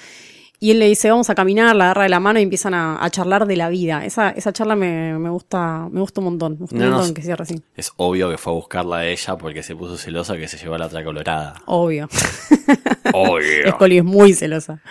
Y 0.60 0.71
él 0.71 0.80
le 0.80 0.88
dice, 0.88 1.10
vamos 1.10 1.30
a 1.30 1.36
caminar, 1.36 1.76
la 1.76 1.84
agarra 1.86 2.04
de 2.04 2.10
la 2.10 2.21
mano 2.21 2.39
y 2.39 2.43
empiezan 2.43 2.73
a, 2.73 3.04
a 3.04 3.10
charlar 3.10 3.45
de 3.47 3.58
la 3.58 3.67
vida. 3.67 4.06
Esa, 4.06 4.30
esa 4.30 4.54
charla 4.54 4.78
me, 4.78 5.19
me 5.19 5.30
gusta, 5.30 5.89
me 5.91 5.99
gusta 5.99 6.21
un 6.21 6.26
montón, 6.26 6.54
me 6.54 6.60
gusta 6.60 6.76
No 6.78 6.86
un 6.86 6.91
montón 6.91 7.13
que 7.13 7.21
cierre 7.21 7.43
así. 7.43 7.62
Es 7.76 7.91
obvio 7.97 8.30
que 8.30 8.38
fue 8.38 8.54
a 8.54 8.56
buscarla 8.56 8.97
a 8.99 9.06
ella 9.06 9.36
porque 9.38 9.62
se 9.62 9.76
puso 9.76 9.97
celosa 9.97 10.38
que 10.38 10.47
se 10.47 10.58
llevó 10.58 10.76
a 10.76 10.78
la 10.78 10.86
otra 10.86 11.04
colorada. 11.04 11.56
Obvio. 11.65 12.08
Obvio. 13.13 13.71
Scully 13.71 13.97
es 13.97 14.04
muy 14.06 14.34
celosa. 14.34 14.82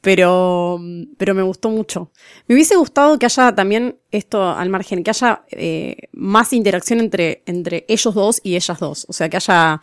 Pero, 0.00 0.80
pero 1.16 1.34
me 1.34 1.42
gustó 1.42 1.68
mucho. 1.68 2.10
Me 2.46 2.54
hubiese 2.54 2.76
gustado 2.76 3.18
que 3.18 3.26
haya 3.26 3.54
también 3.54 3.96
esto 4.12 4.48
al 4.50 4.68
margen, 4.70 5.02
que 5.02 5.10
haya 5.10 5.42
eh, 5.50 5.96
más 6.12 6.52
interacción 6.52 7.00
entre, 7.00 7.42
entre 7.46 7.84
ellos 7.88 8.14
dos 8.14 8.40
y 8.44 8.54
ellas 8.56 8.78
dos. 8.78 9.06
O 9.08 9.12
sea, 9.12 9.28
que 9.28 9.36
haya. 9.36 9.80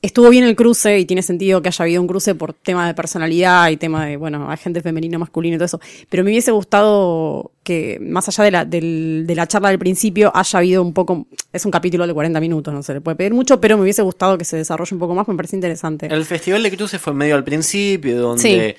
Estuvo 0.00 0.30
bien 0.30 0.44
el 0.44 0.54
cruce 0.54 0.96
y 1.00 1.04
tiene 1.06 1.22
sentido 1.22 1.60
que 1.60 1.68
haya 1.70 1.82
habido 1.82 2.00
un 2.00 2.06
cruce 2.06 2.36
por 2.36 2.52
tema 2.52 2.86
de 2.86 2.94
personalidad 2.94 3.68
y 3.68 3.76
tema 3.76 4.06
de, 4.06 4.16
bueno, 4.16 4.48
agente 4.48 4.80
femenino, 4.80 5.18
masculino 5.18 5.56
y 5.56 5.58
todo 5.58 5.64
eso. 5.66 5.80
Pero 6.08 6.22
me 6.22 6.30
hubiese 6.30 6.52
gustado 6.52 7.50
que, 7.64 7.98
más 8.00 8.28
allá 8.28 8.44
de 8.44 8.50
la, 8.52 8.64
del- 8.64 9.24
de 9.26 9.34
la 9.34 9.48
charla 9.48 9.70
del 9.70 9.78
principio, 9.80 10.30
haya 10.36 10.58
habido 10.60 10.82
un 10.82 10.92
poco. 10.94 11.26
Es 11.52 11.64
un 11.64 11.72
capítulo 11.72 12.06
de 12.06 12.14
40 12.14 12.38
minutos, 12.38 12.72
no 12.72 12.82
se 12.84 12.94
le 12.94 13.00
puede 13.00 13.16
pedir 13.16 13.34
mucho, 13.34 13.60
pero 13.60 13.76
me 13.76 13.82
hubiese 13.82 14.02
gustado 14.02 14.38
que 14.38 14.44
se 14.44 14.56
desarrolle 14.56 14.94
un 14.94 15.00
poco 15.00 15.16
más, 15.16 15.26
me 15.26 15.34
parece 15.34 15.56
interesante. 15.56 16.06
El 16.06 16.24
festival 16.24 16.62
de 16.62 16.76
cruces 16.76 17.00
fue 17.00 17.12
medio 17.12 17.34
al 17.34 17.42
principio, 17.42 18.20
donde, 18.20 18.76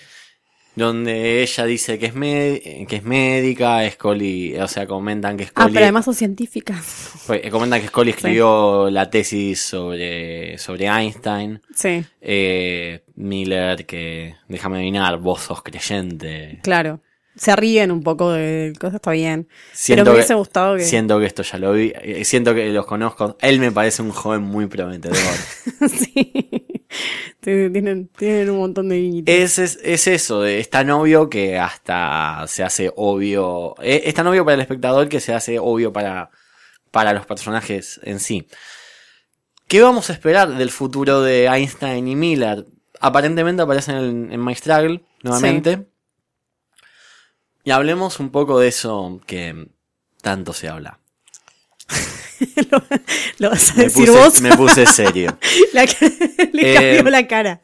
donde 0.79 1.43
ella 1.43 1.65
dice 1.65 1.99
que 1.99 2.07
es, 2.07 2.13
que 2.87 2.95
es 2.95 3.03
médica, 3.03 3.87
Scully, 3.91 4.57
o 4.57 4.67
sea, 4.67 4.87
comentan 4.87 5.37
que 5.37 5.43
Ah, 5.43 5.47
Scully, 5.47 5.73
pero 5.73 5.85
además 5.85 6.05
son 6.05 6.15
científicas. 6.15 6.81
fue- 6.83 7.47
comentan 7.51 7.81
que 7.81 7.87
Scully 7.87 8.11
escribió 8.11 8.89
la 8.89 9.09
tesis 9.09 9.61
sobre, 9.61 10.57
sobre 10.57 10.87
Einstein. 10.87 11.61
Sí, 11.75 12.03
Eh, 12.21 13.03
Miller, 13.15 13.85
que 13.85 14.35
déjame 14.47 14.77
adivinar, 14.77 15.19
vos 15.19 15.41
sos 15.41 15.61
creyente. 15.61 16.59
claro. 16.63 17.01
Se 17.35 17.55
ríen 17.55 17.89
un 17.91 18.03
poco 18.03 18.31
de 18.33 18.73
cosas, 18.77 18.95
está 18.95 19.11
bien. 19.11 19.47
Siento 19.71 20.01
pero 20.03 20.11
me 20.11 20.17
hubiese 20.17 20.33
gustado 20.33 20.75
que. 20.75 20.83
Siento 20.83 21.19
que 21.19 21.25
esto 21.25 21.41
ya 21.41 21.57
lo 21.57 21.71
vi, 21.71 21.93
eh, 22.01 22.25
siento 22.25 22.53
que 22.53 22.67
los 22.69 22.85
conozco. 22.85 23.37
Él 23.39 23.59
me 23.61 23.71
parece 23.71 24.01
un 24.01 24.09
joven 24.11 24.41
muy 24.41 24.65
prometedor. 24.67 25.15
sí. 25.87 26.65
Tienen, 27.41 28.07
tienen 28.09 28.49
un 28.49 28.57
montón 28.57 28.89
de 28.89 28.97
guiñitos. 28.97 29.33
Es, 29.33 29.59
es, 29.59 29.79
es 29.81 30.07
eso, 30.07 30.41
de- 30.41 30.59
es 30.59 30.69
tan 30.69 30.89
obvio 30.89 31.29
que 31.29 31.57
hasta 31.57 32.43
se 32.47 32.63
hace 32.63 32.91
obvio. 32.95 33.75
Es, 33.81 34.01
es 34.05 34.13
tan 34.13 34.27
obvio 34.27 34.43
para 34.43 34.55
el 34.55 34.61
espectador 34.61 35.07
que 35.07 35.19
se 35.19 35.33
hace 35.33 35.57
obvio 35.57 35.93
para, 35.93 36.31
para 36.91 37.13
los 37.13 37.25
personajes 37.25 37.99
en 38.03 38.19
sí. 38.19 38.47
¿Qué 39.67 39.81
vamos 39.81 40.09
a 40.09 40.13
esperar 40.13 40.49
del 40.55 40.69
futuro 40.71 41.21
de 41.21 41.45
Einstein 41.45 42.07
y 42.07 42.15
Miller? 42.15 42.65
Aparentemente 42.99 43.61
aparecen 43.61 43.95
en, 43.97 44.31
en 44.33 44.43
My 44.43 44.53
Struggle 44.55 45.01
nuevamente. 45.23 45.87
Y 47.63 47.71
hablemos 47.71 48.19
un 48.19 48.31
poco 48.31 48.59
de 48.59 48.67
eso 48.67 49.21
que 49.25 49.69
tanto 50.21 50.53
se 50.53 50.67
habla. 50.69 50.99
lo, 52.71 52.83
lo 53.39 53.49
vas 53.49 53.71
a 53.71 53.75
Me 53.75 53.83
decir 53.85 54.07
puse, 54.07 54.17
vos. 54.19 54.41
me 54.41 54.55
puse 54.57 54.85
serio. 54.85 55.37
La 55.73 55.83
le 56.53 56.71
Eh, 56.71 56.73
cambió 56.95 57.11
la 57.11 57.27
cara. 57.27 57.61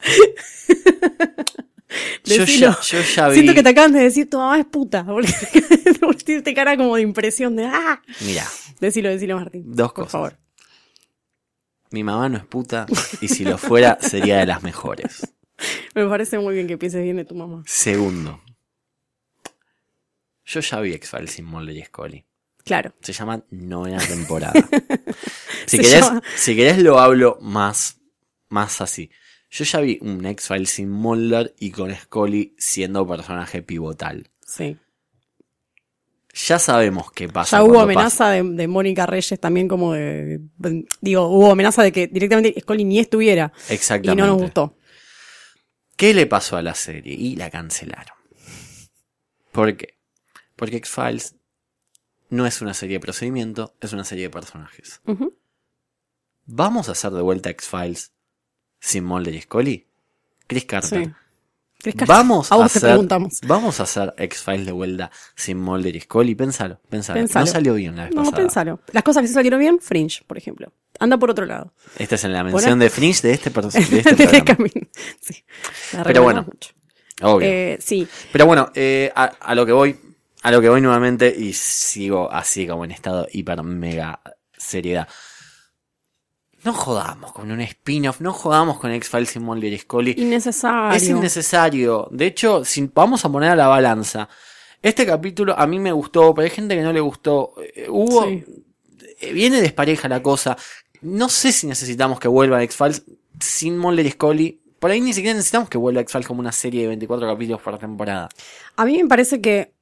Yo 2.24 2.44
ya, 2.44 2.78
yo 2.82 3.00
ya 3.00 3.28
vi. 3.28 3.34
Siento 3.34 3.54
que 3.54 3.62
te 3.62 3.68
acaban 3.70 3.92
de 3.92 4.00
decir 4.00 4.28
tu 4.28 4.38
mamá 4.38 4.58
es 4.58 4.66
puta. 4.66 5.04
Porque 5.04 5.32
pusiste 6.00 6.52
cara 6.54 6.76
como 6.76 6.96
de 6.96 7.02
impresión 7.02 7.56
de 7.56 7.66
¡ah! 7.66 8.02
Mira, 8.20 8.44
Decilo, 8.80 9.08
decilo, 9.08 9.36
Martín. 9.36 9.62
Dos 9.66 9.88
por 9.92 10.04
cosas. 10.04 10.12
favor. 10.12 10.38
mi 11.90 12.02
mamá 12.04 12.28
no 12.28 12.36
es 12.38 12.44
puta 12.44 12.84
y 13.20 13.28
si 13.28 13.44
lo 13.44 13.56
fuera 13.56 13.96
sería 14.00 14.38
de 14.38 14.46
las 14.46 14.62
mejores. 14.62 15.32
Me 15.94 16.06
parece 16.06 16.38
muy 16.38 16.54
bien 16.54 16.66
que 16.66 16.76
pienses 16.76 17.02
bien 17.02 17.16
de 17.16 17.24
tu 17.24 17.34
mamá. 17.34 17.62
Segundo, 17.66 18.42
yo 20.44 20.60
ya 20.60 20.80
vi 20.80 20.92
X-Files 20.92 21.30
sin 21.30 21.46
Mulder 21.46 21.76
y 21.76 21.84
Scully. 21.84 22.24
Claro. 22.66 22.92
Se 23.00 23.12
llama 23.14 23.42
novena 23.50 23.98
temporada. 24.06 24.52
si, 25.66 25.78
querés, 25.78 26.00
llama- 26.04 26.22
si 26.36 26.54
querés 26.54 26.78
lo 26.82 26.98
hablo 26.98 27.38
más, 27.40 28.00
más 28.50 28.80
así. 28.82 29.08
Yo 29.48 29.64
ya 29.64 29.80
vi 29.80 29.98
un 30.02 30.26
X-Files 30.26 30.68
sin 30.68 30.90
Mulder 30.90 31.54
y 31.58 31.70
con 31.70 31.94
Scully 31.94 32.54
siendo 32.58 33.06
personaje 33.06 33.62
pivotal. 33.62 34.28
Sí. 34.44 34.76
Ya 36.48 36.58
sabemos 36.58 37.10
qué 37.12 37.28
pasa. 37.28 37.58
Ya 37.58 37.64
hubo 37.64 37.80
amenaza 37.80 38.28
de, 38.30 38.42
de 38.42 38.68
Mónica 38.68 39.06
Reyes 39.06 39.40
también 39.40 39.68
como 39.68 39.94
de... 39.94 40.40
Digo, 41.00 41.28
hubo 41.28 41.52
amenaza 41.52 41.82
de 41.82 41.92
que 41.92 42.08
directamente 42.08 42.60
Scully 42.60 42.84
ni 42.84 42.98
estuviera. 42.98 43.48
pasa. 43.52 43.72
Y 43.72 43.76
Exactamente. 43.76 44.20
no 44.22 44.26
nos 44.26 44.42
gustó. 44.42 44.76
¿Qué 45.96 46.12
le 46.12 46.26
pasó 46.26 46.56
a 46.58 46.62
la 46.62 46.74
serie? 46.74 47.14
Y 47.14 47.36
la 47.36 47.48
cancelaron. 47.48 48.16
¿Por 49.52 49.74
qué? 49.78 49.96
Porque 50.56 50.76
X-Files 50.76 51.36
no 52.30 52.46
es 52.46 52.60
una 52.60 52.74
serie 52.74 52.96
de 52.96 53.00
procedimiento, 53.00 53.74
es 53.80 53.92
una 53.92 54.04
serie 54.04 54.24
de 54.24 54.30
personajes. 54.30 55.00
¿Vamos 56.46 56.88
a 56.88 56.92
hacer 56.92 57.12
de 57.12 57.22
vuelta 57.22 57.50
X-Files 57.50 58.12
sin 58.80 59.04
Mulder 59.04 59.34
y 59.34 59.40
Scully? 59.42 59.86
Chris 60.46 60.64
Carter. 60.64 61.04
Sí. 61.06 61.12
¿Crees 61.82 61.96
que- 61.96 62.04
Vamos 62.04 62.50
a 62.52 62.64
hacer, 62.64 62.98
vamos 63.46 63.80
a 63.80 63.82
hacer 63.82 64.14
X-Files 64.16 64.66
de 64.66 64.72
vuelta 64.72 65.10
sin 65.34 65.58
Mulder 65.58 65.96
y 65.96 66.00
Scully. 66.00 66.34
Pensalo, 66.34 66.80
pensalo. 66.88 67.18
Pensalo. 67.20 67.46
No 67.46 67.52
salió 67.52 67.74
bien 67.74 67.96
la 67.96 68.04
vez 68.04 68.14
No, 68.14 68.22
pasada. 68.22 68.36
pensalo. 68.36 68.80
Las 68.92 69.02
cosas 69.02 69.22
que 69.22 69.28
se 69.28 69.34
salieron 69.34 69.58
bien, 69.60 69.80
Fringe, 69.80 70.22
por 70.26 70.38
ejemplo. 70.38 70.72
Anda 70.98 71.18
por 71.18 71.30
otro 71.30 71.44
lado. 71.46 71.72
Esta 71.98 72.14
es 72.14 72.24
en 72.24 72.32
la 72.32 72.44
mención 72.44 72.78
de 72.78 72.90
Fringe 72.90 73.22
de 73.22 73.32
este, 73.34 73.52
perso- 73.52 73.70
de 73.72 73.98
este 74.24 74.44
camino. 74.44 74.86
Sí. 75.20 75.44
La 75.92 76.04
Pero 76.04 76.22
bueno, 76.22 76.44
mucho. 76.44 76.70
Obvio. 77.22 77.48
Eh, 77.48 77.78
sí. 77.80 78.06
Pero 78.32 78.46
bueno, 78.46 78.70
eh, 78.74 79.10
a, 79.14 79.24
a 79.24 79.54
lo 79.54 79.66
que 79.66 79.72
voy, 79.72 79.98
a 80.42 80.50
lo 80.50 80.60
que 80.60 80.68
voy 80.68 80.80
nuevamente 80.80 81.34
y 81.36 81.52
sigo 81.52 82.30
así 82.30 82.66
como 82.66 82.84
en 82.84 82.90
estado 82.92 83.26
hiper 83.32 83.62
mega 83.62 84.20
seriedad. 84.56 85.08
No 86.64 86.72
jodamos 86.72 87.32
con 87.32 87.50
un 87.50 87.60
spin-off, 87.60 88.20
no 88.20 88.32
jodamos 88.32 88.78
con 88.78 88.90
X-Files 88.90 89.36
y 89.36 89.38
Mulder 89.38 89.72
y 89.72 89.78
Scully. 89.78 90.14
Innecesario. 90.16 90.96
Es 90.96 91.08
innecesario. 91.08 92.08
De 92.10 92.26
hecho, 92.26 92.64
si 92.64 92.90
vamos 92.92 93.24
a 93.24 93.28
poner 93.30 93.50
a 93.50 93.56
la 93.56 93.68
balanza, 93.68 94.28
este 94.82 95.06
capítulo 95.06 95.56
a 95.56 95.66
mí 95.66 95.78
me 95.78 95.92
gustó, 95.92 96.34
pero 96.34 96.44
hay 96.44 96.50
gente 96.50 96.74
que 96.74 96.82
no 96.82 96.92
le 96.92 97.00
gustó. 97.00 97.54
Eh, 97.74 97.86
Hubo, 97.88 98.24
Sí. 98.24 98.44
eh, 99.20 99.32
viene 99.32 99.60
despareja 99.60 100.08
la 100.08 100.22
cosa. 100.22 100.56
No 101.02 101.28
sé 101.28 101.52
si 101.52 101.68
necesitamos 101.68 102.18
que 102.18 102.26
vuelva 102.26 102.62
X-Files 102.64 103.04
sin 103.38 103.78
Mulder 103.78 104.06
y 104.06 104.10
Scully. 104.10 104.60
Por 104.80 104.90
ahí 104.90 105.00
ni 105.00 105.12
siquiera 105.12 105.36
necesitamos 105.36 105.68
que 105.68 105.78
vuelva 105.78 106.00
X-Files 106.00 106.26
como 106.26 106.40
una 106.40 106.52
serie 106.52 106.82
de 106.82 106.88
24 106.88 107.28
capítulos 107.28 107.60
por 107.60 107.78
temporada. 107.78 108.28
A 108.76 108.84
mí 108.84 109.00
me 109.00 109.08
parece 109.08 109.40
que 109.40 109.75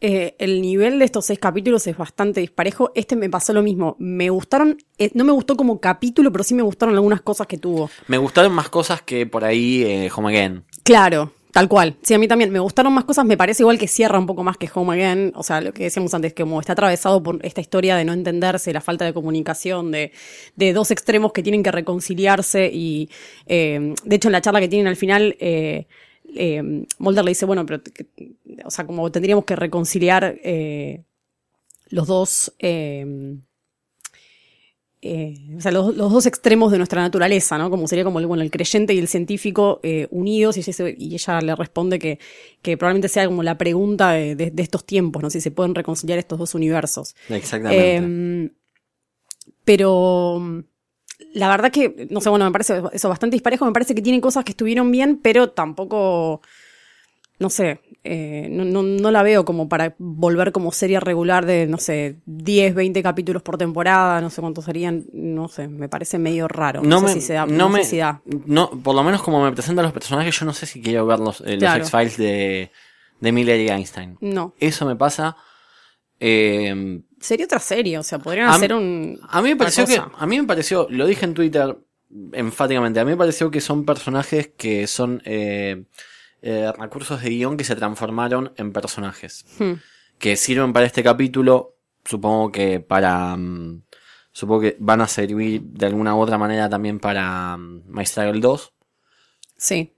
eh, 0.00 0.36
el 0.38 0.60
nivel 0.60 0.98
de 0.98 1.04
estos 1.04 1.26
seis 1.26 1.38
capítulos 1.38 1.86
es 1.86 1.96
bastante 1.96 2.40
disparejo. 2.40 2.92
Este 2.94 3.16
me 3.16 3.28
pasó 3.28 3.52
lo 3.52 3.62
mismo. 3.62 3.96
Me 3.98 4.30
gustaron, 4.30 4.78
eh, 4.98 5.10
no 5.14 5.24
me 5.24 5.32
gustó 5.32 5.56
como 5.56 5.80
capítulo, 5.80 6.30
pero 6.30 6.44
sí 6.44 6.54
me 6.54 6.62
gustaron 6.62 6.94
algunas 6.94 7.20
cosas 7.20 7.46
que 7.46 7.58
tuvo. 7.58 7.90
Me 8.06 8.18
gustaron 8.18 8.52
más 8.52 8.68
cosas 8.68 9.02
que 9.02 9.26
por 9.26 9.44
ahí 9.44 9.82
eh, 9.82 10.10
Home 10.14 10.28
Again. 10.28 10.64
Claro, 10.84 11.32
tal 11.52 11.68
cual. 11.68 11.96
Sí, 12.02 12.14
a 12.14 12.18
mí 12.18 12.28
también 12.28 12.52
me 12.52 12.60
gustaron 12.60 12.92
más 12.92 13.04
cosas. 13.04 13.24
Me 13.24 13.36
parece 13.36 13.64
igual 13.64 13.78
que 13.78 13.88
cierra 13.88 14.18
un 14.18 14.26
poco 14.26 14.44
más 14.44 14.56
que 14.56 14.70
Home 14.72 14.94
Again. 14.94 15.32
O 15.34 15.42
sea, 15.42 15.60
lo 15.60 15.72
que 15.72 15.84
decíamos 15.84 16.14
antes, 16.14 16.32
que 16.32 16.44
como 16.44 16.60
está 16.60 16.74
atravesado 16.74 17.20
por 17.22 17.44
esta 17.44 17.60
historia 17.60 17.96
de 17.96 18.04
no 18.04 18.12
entenderse, 18.12 18.72
la 18.72 18.80
falta 18.80 19.04
de 19.04 19.12
comunicación, 19.12 19.90
de, 19.90 20.12
de 20.54 20.72
dos 20.72 20.92
extremos 20.92 21.32
que 21.32 21.42
tienen 21.42 21.64
que 21.64 21.72
reconciliarse. 21.72 22.70
Y 22.72 23.10
eh, 23.46 23.94
de 24.04 24.16
hecho, 24.16 24.28
en 24.28 24.32
la 24.32 24.40
charla 24.40 24.60
que 24.60 24.68
tienen 24.68 24.86
al 24.86 24.96
final, 24.96 25.36
eh, 25.40 25.86
eh, 26.34 26.84
Mulder 26.98 27.24
le 27.24 27.30
dice, 27.30 27.46
bueno, 27.46 27.64
pero, 27.66 27.82
o 28.64 28.70
sea, 28.70 28.86
como 28.86 29.10
tendríamos 29.10 29.44
que 29.44 29.56
reconciliar 29.56 30.38
eh, 30.42 31.02
los 31.90 32.06
dos. 32.06 32.52
eh, 32.58 33.36
eh, 35.00 35.34
o 35.56 35.60
sea, 35.60 35.70
los, 35.70 35.96
los 35.96 36.12
dos 36.12 36.26
extremos 36.26 36.72
de 36.72 36.78
nuestra 36.78 37.00
naturaleza, 37.00 37.56
¿no? 37.56 37.70
Como 37.70 37.86
sería 37.86 38.02
como 38.02 38.18
el, 38.18 38.26
bueno, 38.26 38.42
el 38.42 38.50
creyente 38.50 38.94
y 38.94 38.98
el 38.98 39.06
científico 39.06 39.78
eh, 39.84 40.08
unidos, 40.10 40.56
y 40.56 40.60
ella, 40.60 40.72
se- 40.72 40.96
y 40.98 41.14
ella 41.14 41.40
le 41.40 41.54
responde 41.54 42.00
que, 42.00 42.18
que 42.62 42.76
probablemente 42.76 43.08
sea 43.08 43.24
como 43.26 43.44
la 43.44 43.56
pregunta 43.56 44.10
de, 44.10 44.34
de- 44.34 44.50
de 44.50 44.62
estos 44.62 44.84
tiempos, 44.84 45.22
¿no? 45.22 45.30
Si 45.30 45.40
se 45.40 45.52
pueden 45.52 45.76
reconciliar 45.76 46.18
estos 46.18 46.36
dos 46.40 46.54
universos. 46.56 47.14
Exactamente. 47.28 47.96
Eh, 48.48 48.50
pero 49.64 50.64
la 51.34 51.48
verdad 51.48 51.70
que, 51.70 52.06
no 52.10 52.20
sé, 52.20 52.30
bueno, 52.30 52.44
me 52.44 52.52
parece 52.52 52.82
eso 52.92 53.08
bastante 53.08 53.34
disparejo, 53.34 53.64
me 53.66 53.72
parece 53.72 53.94
que 53.94 54.02
tiene 54.02 54.20
cosas 54.20 54.44
que 54.44 54.52
estuvieron 54.52 54.90
bien, 54.90 55.18
pero 55.22 55.50
tampoco, 55.50 56.40
no 57.38 57.50
sé, 57.50 57.80
eh, 58.04 58.48
no, 58.50 58.64
no, 58.64 58.82
no 58.82 59.10
la 59.10 59.22
veo 59.22 59.44
como 59.44 59.68
para 59.68 59.94
volver 59.98 60.52
como 60.52 60.72
serie 60.72 61.00
regular 61.00 61.44
de, 61.44 61.66
no 61.66 61.76
sé, 61.78 62.16
10, 62.26 62.74
20 62.74 63.02
capítulos 63.02 63.42
por 63.42 63.58
temporada, 63.58 64.20
no 64.20 64.30
sé 64.30 64.40
cuántos 64.40 64.64
serían, 64.64 65.04
no 65.12 65.48
sé, 65.48 65.68
me 65.68 65.88
parece 65.88 66.18
medio 66.18 66.48
raro. 66.48 66.82
No, 66.82 67.00
no 67.00 67.08
sé 67.08 67.14
me, 67.16 67.20
si 67.20 67.26
se 67.26 67.32
da, 67.34 67.46
no 67.46 67.52
no 67.56 67.68
me, 67.68 67.84
sé 67.84 67.90
si 67.90 67.96
da. 67.98 68.22
no, 68.46 68.70
por 68.70 68.94
lo 68.94 69.02
menos 69.02 69.22
como 69.22 69.42
me 69.44 69.52
presentan 69.52 69.84
los 69.84 69.92
personajes, 69.92 70.38
yo 70.38 70.46
no 70.46 70.52
sé 70.52 70.66
si 70.66 70.80
quiero 70.80 71.04
ver 71.06 71.18
los, 71.18 71.40
eh, 71.42 71.52
los 71.52 71.58
Claro. 71.58 71.82
X-Files 71.84 72.16
de, 72.16 72.70
de 73.20 73.32
Miller 73.32 73.60
y 73.60 73.68
Einstein. 73.68 74.16
No. 74.20 74.54
Eso 74.60 74.86
me 74.86 74.96
pasa. 74.96 75.36
Eh, 76.20 77.00
Sería 77.20 77.46
otra 77.46 77.58
serie, 77.58 77.98
o 77.98 78.02
sea, 78.02 78.18
podrían 78.18 78.48
A- 78.48 78.54
hacer 78.54 78.72
un. 78.74 79.18
a 79.28 79.42
mí 79.42 79.48
me 79.50 79.56
pareció 79.56 79.86
que, 79.86 79.96
a 80.00 80.26
mí 80.26 80.40
me 80.40 80.46
pareció, 80.46 80.86
lo 80.90 81.06
dije 81.06 81.24
en 81.24 81.34
Twitter 81.34 81.76
enfáticamente, 82.32 83.00
a 83.00 83.04
mí 83.04 83.10
me 83.10 83.16
pareció 83.16 83.50
que 83.50 83.60
son 83.60 83.84
personajes 83.84 84.50
que 84.56 84.86
son 84.86 85.20
eh, 85.24 85.84
eh, 86.42 86.72
recursos 86.78 87.20
de 87.22 87.28
guion 87.30 87.56
que 87.56 87.64
se 87.64 87.76
transformaron 87.76 88.52
en 88.56 88.72
personajes. 88.72 89.44
Hmm. 89.58 89.74
que 90.18 90.36
sirven 90.36 90.72
para 90.72 90.86
este 90.86 91.02
capítulo, 91.02 91.76
supongo 92.04 92.50
que 92.52 92.80
para... 92.80 93.36
mm, 93.36 93.82
supongo 94.32 94.60
que 94.62 94.76
van 94.78 95.00
a 95.00 95.08
servir 95.08 95.60
de 95.62 95.86
alguna 95.86 96.14
u 96.14 96.20
otra 96.20 96.38
manera 96.38 96.68
también 96.68 96.98
para 97.00 97.56
mm, 97.56 97.82
My 97.88 98.06
Struggle 98.06 98.40
2. 98.40 98.72
Sí. 99.56 99.92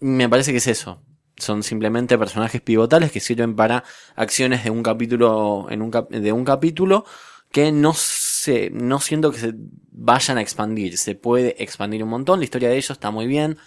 Me 0.00 0.28
parece 0.28 0.52
que 0.52 0.58
es 0.58 0.66
eso. 0.66 1.02
Son 1.38 1.62
simplemente 1.62 2.16
personajes 2.18 2.60
pivotales 2.62 3.12
que 3.12 3.20
sirven 3.20 3.56
para 3.56 3.84
acciones 4.14 4.64
de 4.64 4.70
un 4.70 4.82
capítulo, 4.82 5.66
en 5.70 5.82
un 5.82 5.90
cap- 5.90 6.10
de 6.10 6.32
un 6.32 6.44
capítulo 6.44 7.04
que 7.52 7.72
no 7.72 7.92
se, 7.94 8.70
no 8.70 9.00
siento 9.00 9.30
que 9.32 9.38
se 9.38 9.54
vayan 9.92 10.38
a 10.38 10.42
expandir. 10.42 10.96
Se 10.98 11.14
puede 11.14 11.62
expandir 11.62 12.02
un 12.02 12.10
montón. 12.10 12.40
La 12.40 12.44
historia 12.44 12.68
de 12.68 12.76
ellos 12.76 12.90
está 12.90 13.10
muy 13.10 13.26
bien. 13.26 13.58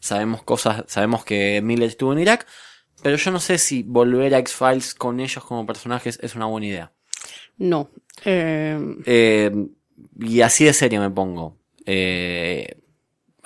Sabemos 0.00 0.42
cosas, 0.42 0.84
sabemos 0.86 1.24
que 1.24 1.60
Miller 1.62 1.88
estuvo 1.88 2.12
en 2.12 2.20
Irak. 2.20 2.46
Pero 3.02 3.16
yo 3.16 3.30
no 3.30 3.40
sé 3.40 3.58
si 3.58 3.82
volver 3.82 4.34
a 4.34 4.38
X-Files 4.38 4.94
con 4.94 5.20
ellos 5.20 5.44
como 5.44 5.66
personajes 5.66 6.18
es 6.22 6.34
una 6.34 6.46
buena 6.46 6.66
idea. 6.66 6.92
No. 7.58 7.90
Eh, 8.24 8.78
Eh, 9.04 9.50
y 10.18 10.40
así 10.40 10.64
de 10.64 10.72
serio 10.72 11.00
me 11.00 11.10
pongo. 11.10 11.58
Eh, 11.84 12.78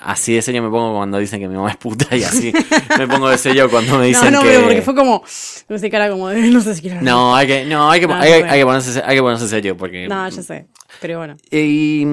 así 0.01 0.35
de 0.35 0.43
serio 0.43 0.63
me 0.63 0.71
pongo 0.71 0.97
cuando 0.97 1.19
dicen 1.19 1.41
que 1.41 1.49
mi 1.49 1.55
mamá 1.55 1.71
es 1.71 1.77
puta 1.77 2.17
y 2.17 2.23
así 2.23 2.53
me 2.99 3.07
pongo 3.07 3.29
de 3.29 3.39
serio 3.39 3.71
cuando 3.71 3.93
me 3.93 3.99
no, 3.99 4.05
dicen 4.05 4.33
no, 4.33 4.43
que... 4.43 4.49
pero 4.49 4.63
porque 4.63 4.83
fue 4.83 4.95
como. 4.95 5.23
No 5.69 5.79
sé, 5.79 5.91
cara 5.91 6.11
como 6.11 6.29
de. 6.29 6.41
No 6.51 6.61
sé 6.61 6.75
si 6.75 6.83
quiero. 6.83 7.01
No, 7.03 7.35
hay 7.35 7.47
que, 7.47 7.65
no, 7.65 7.91
hay 7.91 8.01
que, 8.01 8.07
No, 8.07 8.15
hay, 8.15 8.31
bueno. 8.31 8.53
hay 8.53 8.59
que 8.59 8.65
ponerse, 8.65 9.03
hay 9.05 9.17
que 9.17 9.23
ponerse 9.23 9.49
serio 9.49 9.77
porque... 9.77 10.09
No, 10.09 10.29
ya 10.29 10.43
sé. 10.43 10.67
Pero 11.01 11.19
bueno. 11.19 11.37
Y, 11.51 12.05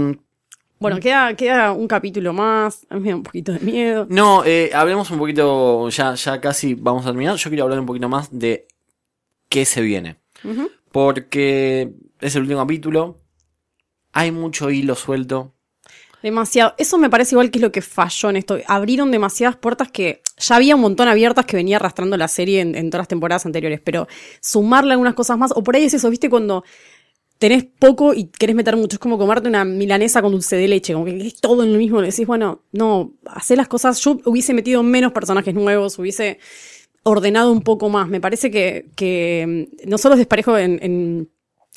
Bueno, 0.80 1.00
queda, 1.00 1.34
queda 1.36 1.72
un 1.72 1.88
capítulo 1.88 2.34
más. 2.34 2.86
A 2.90 2.96
mí 2.96 3.02
me 3.02 3.10
da 3.10 3.16
un 3.16 3.24
poquito 3.24 3.54
de 3.54 3.60
miedo. 3.60 4.06
no, 4.10 4.44
eh, 4.46 4.72
hablemos 4.74 5.10
un 5.12 5.18
poquito, 5.18 5.90
ya, 5.90 6.14
ya 6.14 6.40
casi 6.40 6.76
vamos 6.76 7.06
a 7.06 7.10
terminar. 7.10 7.36
Yo 7.36 7.50
quiero 7.50 7.64
hablar 7.64 7.80
un 7.80 7.86
poquito 7.86 8.10
más 8.10 8.30
de 8.32 8.68
qué 9.50 9.66
se 9.66 9.82
viene. 9.82 10.18
Porque 10.92 11.92
es 12.22 12.36
el 12.36 12.44
último 12.44 12.62
capítulo. 12.62 13.22
Hay 14.14 14.32
mucho 14.32 14.70
hilo 14.70 14.96
suelto. 14.96 15.54
Demasiado. 16.28 16.74
Eso 16.78 16.98
me 16.98 17.10
parece 17.10 17.36
igual 17.36 17.50
que 17.50 17.58
es 17.60 17.62
lo 17.62 17.72
que 17.72 17.82
falló 17.82 18.30
en 18.30 18.36
esto. 18.36 18.58
Abrieron 18.68 19.12
demasiadas 19.12 19.56
puertas 19.56 19.90
que 19.90 20.22
ya 20.38 20.58
había 20.58 20.76
un 20.76 20.82
montón 20.82 21.08
abiertas 21.08 21.46
que 21.46 21.56
venía 21.56 21.78
arrastrando 21.78 22.18
la 22.18 22.28
serie 22.28 22.60
en, 22.60 22.90
todas 22.90 23.04
las 23.04 23.08
temporadas 23.08 23.46
anteriores. 23.46 23.80
Pero 23.82 24.10
sumarle 24.42 24.92
algunas 24.92 25.14
cosas 25.14 25.38
más. 25.38 25.54
O 25.56 25.64
por 25.64 25.78
ahí 25.78 25.86
es 25.86 25.94
eso, 25.94 26.10
¿viste? 26.10 26.30
Cuando 26.30 26.66
tenés 27.38 27.64
poco 27.64 28.14
y 28.14 28.26
querés 28.26 28.58
meter 28.58 28.76
mucho. 28.76 28.96
Es 28.96 29.00
como 29.00 29.18
comerte 29.18 29.48
una 29.48 29.64
milanesa 29.64 30.22
con 30.22 30.34
dulce 30.34 30.58
de 30.58 30.68
leche. 30.68 30.92
Como 30.92 31.06
que 31.06 31.16
es 31.16 31.40
todo 31.40 31.64
en 31.64 31.72
lo 31.72 31.80
mismo. 31.80 32.02
Decís, 32.02 32.28
bueno, 32.28 32.62
no, 32.74 33.14
hacer 33.28 33.56
las 33.56 33.70
cosas. 33.70 33.98
Yo 34.02 34.20
hubiese 34.26 34.54
metido 34.54 34.84
menos 34.84 35.14
personajes 35.14 35.56
nuevos. 35.56 35.98
Hubiese. 35.98 36.40
ordenado 37.04 37.54
un 37.54 37.62
poco 37.62 37.88
más. 37.88 38.10
Me 38.10 38.20
parece 38.20 38.52
que, 38.52 39.46
mm, 39.48 39.90
no 39.90 39.98
solo 39.98 40.16
es 40.16 40.20
desparejo 40.20 40.58
en, 40.58 41.30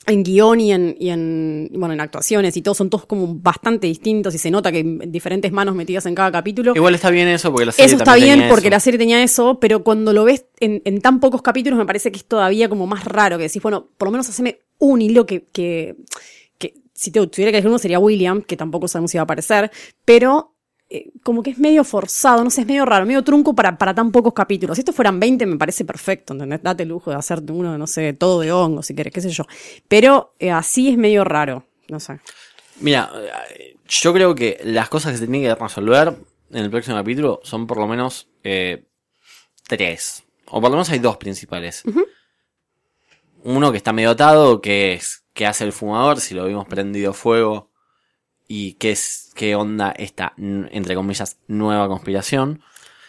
en 0.07 0.23
guion 0.23 0.61
y 0.61 0.73
en, 0.73 0.97
y 0.99 1.11
en, 1.11 1.71
bueno, 1.75 1.93
en 1.95 2.01
actuaciones 2.01 2.57
y 2.57 2.63
todo, 2.63 2.75
son 2.75 2.91
todos 2.91 3.07
como 3.07 3.35
bastante 3.35 3.87
distintos 3.87 4.35
y 4.35 4.39
se 4.39 4.51
nota 4.51 4.73
que 4.73 4.79
hay 4.79 4.99
diferentes 5.09 5.53
manos 5.53 5.75
metidas 5.75 6.07
en 6.07 6.15
cada 6.15 6.33
capítulo. 6.33 6.73
Igual 6.75 6.95
está 6.95 7.11
bien 7.11 7.29
eso 7.29 7.51
porque 7.51 7.67
la 7.67 7.73
serie 7.73 7.87
Eso 7.87 7.97
está 7.97 8.15
bien 8.15 8.31
tenía 8.39 8.49
porque 8.49 8.69
eso. 8.69 8.75
la 8.75 8.81
serie 8.81 8.99
tenía 8.99 9.23
eso, 9.23 9.61
pero 9.61 9.85
cuando 9.85 10.13
lo 10.13 10.25
ves 10.25 10.47
en, 10.59 10.83
en 10.85 11.01
tan 11.01 11.21
pocos 11.21 11.43
capítulos 11.43 11.79
me 11.79 11.87
parece 11.87 12.11
que 12.11 12.19
es 12.19 12.25
todavía 12.25 12.69
como 12.69 12.87
más 12.87 13.05
raro, 13.05 13.37
que 13.37 13.45
decís, 13.45 13.63
bueno, 13.63 13.89
por 13.97 14.09
lo 14.09 14.13
menos 14.13 14.29
haceme 14.29 14.61
un 14.79 15.03
hilo 15.03 15.27
que, 15.27 15.47
que, 15.53 15.97
que 16.59 16.75
si 16.95 17.11
te 17.11 17.25
tuviera 17.27 17.51
que 17.51 17.59
elegir 17.59 17.69
uno 17.69 17.79
sería 17.79 17.99
William, 17.99 18.43
que 18.43 18.57
tampoco 18.57 18.89
sabemos 18.89 19.11
si 19.11 19.19
va 19.19 19.23
a 19.23 19.25
aparecer, 19.25 19.71
pero 20.05 20.55
eh, 20.91 21.11
como 21.23 21.43
que 21.43 21.51
es 21.51 21.59
medio 21.59 21.85
forzado, 21.85 22.43
no 22.43 22.51
sé, 22.51 22.63
es 22.63 22.67
medio 22.67 22.85
raro, 22.85 23.07
medio 23.07 23.23
trunco 23.23 23.55
para, 23.55 23.79
para 23.79 23.95
tan 23.95 24.11
pocos 24.11 24.35
capítulos. 24.35 24.77
Si 24.77 24.81
estos 24.81 24.95
fueran 24.95 25.21
20 25.21 25.47
me 25.47 25.57
parece 25.57 25.85
perfecto, 25.85 26.33
¿entendés? 26.33 26.63
Date 26.63 26.83
el 26.83 26.89
lujo 26.89 27.11
de 27.11 27.17
hacerte 27.17 27.53
uno, 27.53 27.79
no 27.79 27.87
sé, 27.87 28.13
todo 28.13 28.41
de 28.41 28.53
hongo, 28.53 28.83
si 28.83 28.95
querés, 28.95 29.13
qué 29.13 29.21
sé 29.21 29.31
yo. 29.31 29.45
Pero 29.89 30.35
eh, 30.39 30.51
así 30.51 30.89
es 30.89 30.99
medio 30.99 31.25
raro, 31.25 31.65
no 31.89 32.01
sé. 32.01 32.19
Mira, 32.81 33.11
yo 33.87 34.13
creo 34.13 34.35
que 34.35 34.59
las 34.65 34.89
cosas 34.89 35.13
que 35.13 35.19
se 35.19 35.27
tienen 35.27 35.43
que 35.43 35.55
resolver 35.55 36.17
en 36.51 36.65
el 36.65 36.71
próximo 36.71 36.97
capítulo 36.97 37.41
son 37.45 37.67
por 37.67 37.79
lo 37.79 37.87
menos 37.87 38.29
eh, 38.43 38.85
tres. 39.67 40.25
O 40.47 40.61
por 40.61 40.71
lo 40.71 40.77
menos 40.77 40.91
hay 40.91 40.99
dos 40.99 41.17
principales. 41.17 41.85
Uno 43.43 43.71
que 43.71 43.77
está 43.77 43.93
medio 43.93 44.11
atado, 44.11 44.61
que 44.61 44.95
es 44.95 45.25
que 45.33 45.47
hace 45.47 45.65
el 45.65 45.73
fumador, 45.73 46.21
si 46.21 46.35
lo 46.35 46.47
vimos 46.47 46.67
prendido 46.67 47.13
fuego. 47.13 47.70
Y 48.53 48.73
qué 48.75 48.91
es, 48.91 49.31
qué 49.37 49.55
onda 49.55 49.93
esta, 49.93 50.33
entre 50.37 50.97
comillas, 50.97 51.39
nueva 51.47 51.87
conspiración. 51.87 52.61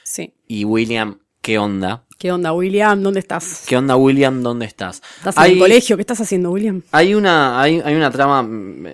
Sí. 0.04 0.36
Y 0.48 0.66
William, 0.66 1.18
qué 1.42 1.58
onda. 1.58 2.04
¿Qué 2.20 2.32
onda, 2.32 2.54
William? 2.54 3.02
¿Dónde 3.02 3.22
estás? 3.22 3.66
¿Qué 3.68 3.76
onda, 3.76 3.96
William? 3.96 4.44
¿Dónde 4.44 4.68
estás? 4.68 5.02
¿Estás 5.18 5.36
en 5.38 5.54
el 5.54 5.58
colegio? 5.58 5.98
¿Qué 5.98 6.02
estás 6.02 6.22
haciendo, 6.22 6.52
William? 6.52 6.84
Hay 6.92 7.16
una, 7.16 7.60
hay, 7.60 7.82
hay 7.84 7.96
una 7.96 8.12
trama, 8.12 8.42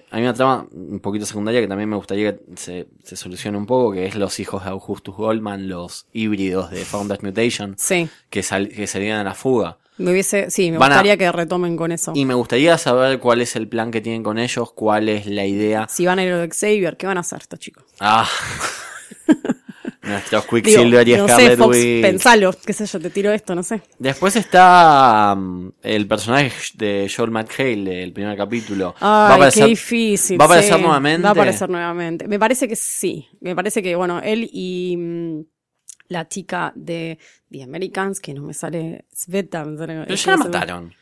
hay 0.10 0.22
una 0.24 0.34
trama 0.34 0.66
un 0.72 1.02
poquito 1.02 1.26
secundaria 1.26 1.60
que 1.60 1.68
también 1.68 1.90
me 1.90 1.98
gustaría 1.98 2.38
que 2.38 2.44
se, 2.56 2.88
se 3.04 3.18
solucione 3.18 3.58
un 3.58 3.66
poco, 3.66 3.92
que 3.92 4.06
es 4.06 4.16
los 4.16 4.40
hijos 4.40 4.64
de 4.64 4.70
Augustus 4.70 5.18
Goldman, 5.18 5.68
los 5.68 6.08
híbridos 6.14 6.72
de 6.72 6.86
Founders 6.86 7.22
Mutation, 7.24 7.76
Sí. 7.78 8.08
que, 8.30 8.42
sal, 8.42 8.70
que 8.70 8.88
salían 8.88 9.20
a 9.20 9.26
la 9.26 9.34
fuga. 9.34 9.80
Me 9.98 10.12
hubiese, 10.12 10.50
sí, 10.52 10.70
me 10.72 10.78
a- 10.78 10.80
gustaría 10.80 11.18
que 11.18 11.32
retomen 11.32 11.76
con 11.76 11.92
eso. 11.92 12.12
Y 12.16 12.26
me 12.26 12.34
gustaría 12.34 12.78
saber 12.78 13.20
cuál 13.20 13.42
es 13.42 13.56
el 13.56 13.68
plan 13.68 13.92
que 13.92 14.02
tienen 14.02 14.24
con 14.24 14.38
ellos, 14.38 14.72
cuál 14.74 15.10
es 15.10 15.26
la 15.26 15.46
idea. 15.46 15.88
Si 15.90 16.06
van 16.06 16.20
a 16.20 16.24
ir 16.24 16.34
a 16.34 16.48
Xavier, 16.48 16.98
¿qué 16.98 17.08
van 17.08 17.18
a 17.18 17.22
hacer 17.22 17.40
estos 17.42 17.60
chicos? 17.60 17.84
Ah. 18.00 18.28
Nuestros 20.08 20.44
Digo, 20.44 20.56
Quicksilver 20.56 21.08
y 21.08 21.18
no 21.18 21.28
sé, 21.28 21.34
Scarlet 21.34 21.58
Fox, 21.60 21.78
Witch. 21.78 22.02
pensalo, 22.02 22.52
qué 22.66 22.74
sé 22.74 22.86
yo, 22.86 23.00
te 23.00 23.10
tiro 23.10 23.32
esto, 23.34 23.56
no 23.56 23.64
sé. 23.64 23.82
Después 24.00 24.38
está 24.38 25.36
mm, 25.38 25.70
el 25.82 26.08
personaje 26.08 26.52
de 26.76 27.12
Joel 27.14 27.32
McHale 27.32 27.84
del 27.84 28.14
primer 28.14 28.38
capítulo. 28.38 28.96
Ay, 29.02 29.50
qué 29.54 29.66
difícil. 29.66 30.40
Va 30.40 30.46
a 30.46 30.48
aparecer 30.48 30.76
sí. 30.76 30.82
nuevamente. 30.82 31.24
Va 31.24 31.30
a 31.30 31.32
aparecer 31.34 31.70
nuevamente. 31.70 32.28
Me 32.28 32.40
parece 32.40 32.70
que 32.70 32.78
sí. 32.78 33.28
Me 33.42 33.54
parece 33.54 33.84
que, 33.84 33.96
bueno, 33.98 34.22
él 34.24 34.50
y 34.52 34.96
mm, 34.98 35.42
la 36.10 36.28
chica 36.28 36.72
de 36.76 37.18
The 37.52 37.64
Americans, 37.64 38.20
que 38.20 38.34
no 38.34 38.44
me 38.44 38.54
sale 38.54 39.06
Sveta. 39.12 39.66
me 39.66 39.78
sale- 39.78 40.04
Pero 40.04 40.16
ya 40.16 40.32
la 40.32 40.38
mataron. 40.38 40.94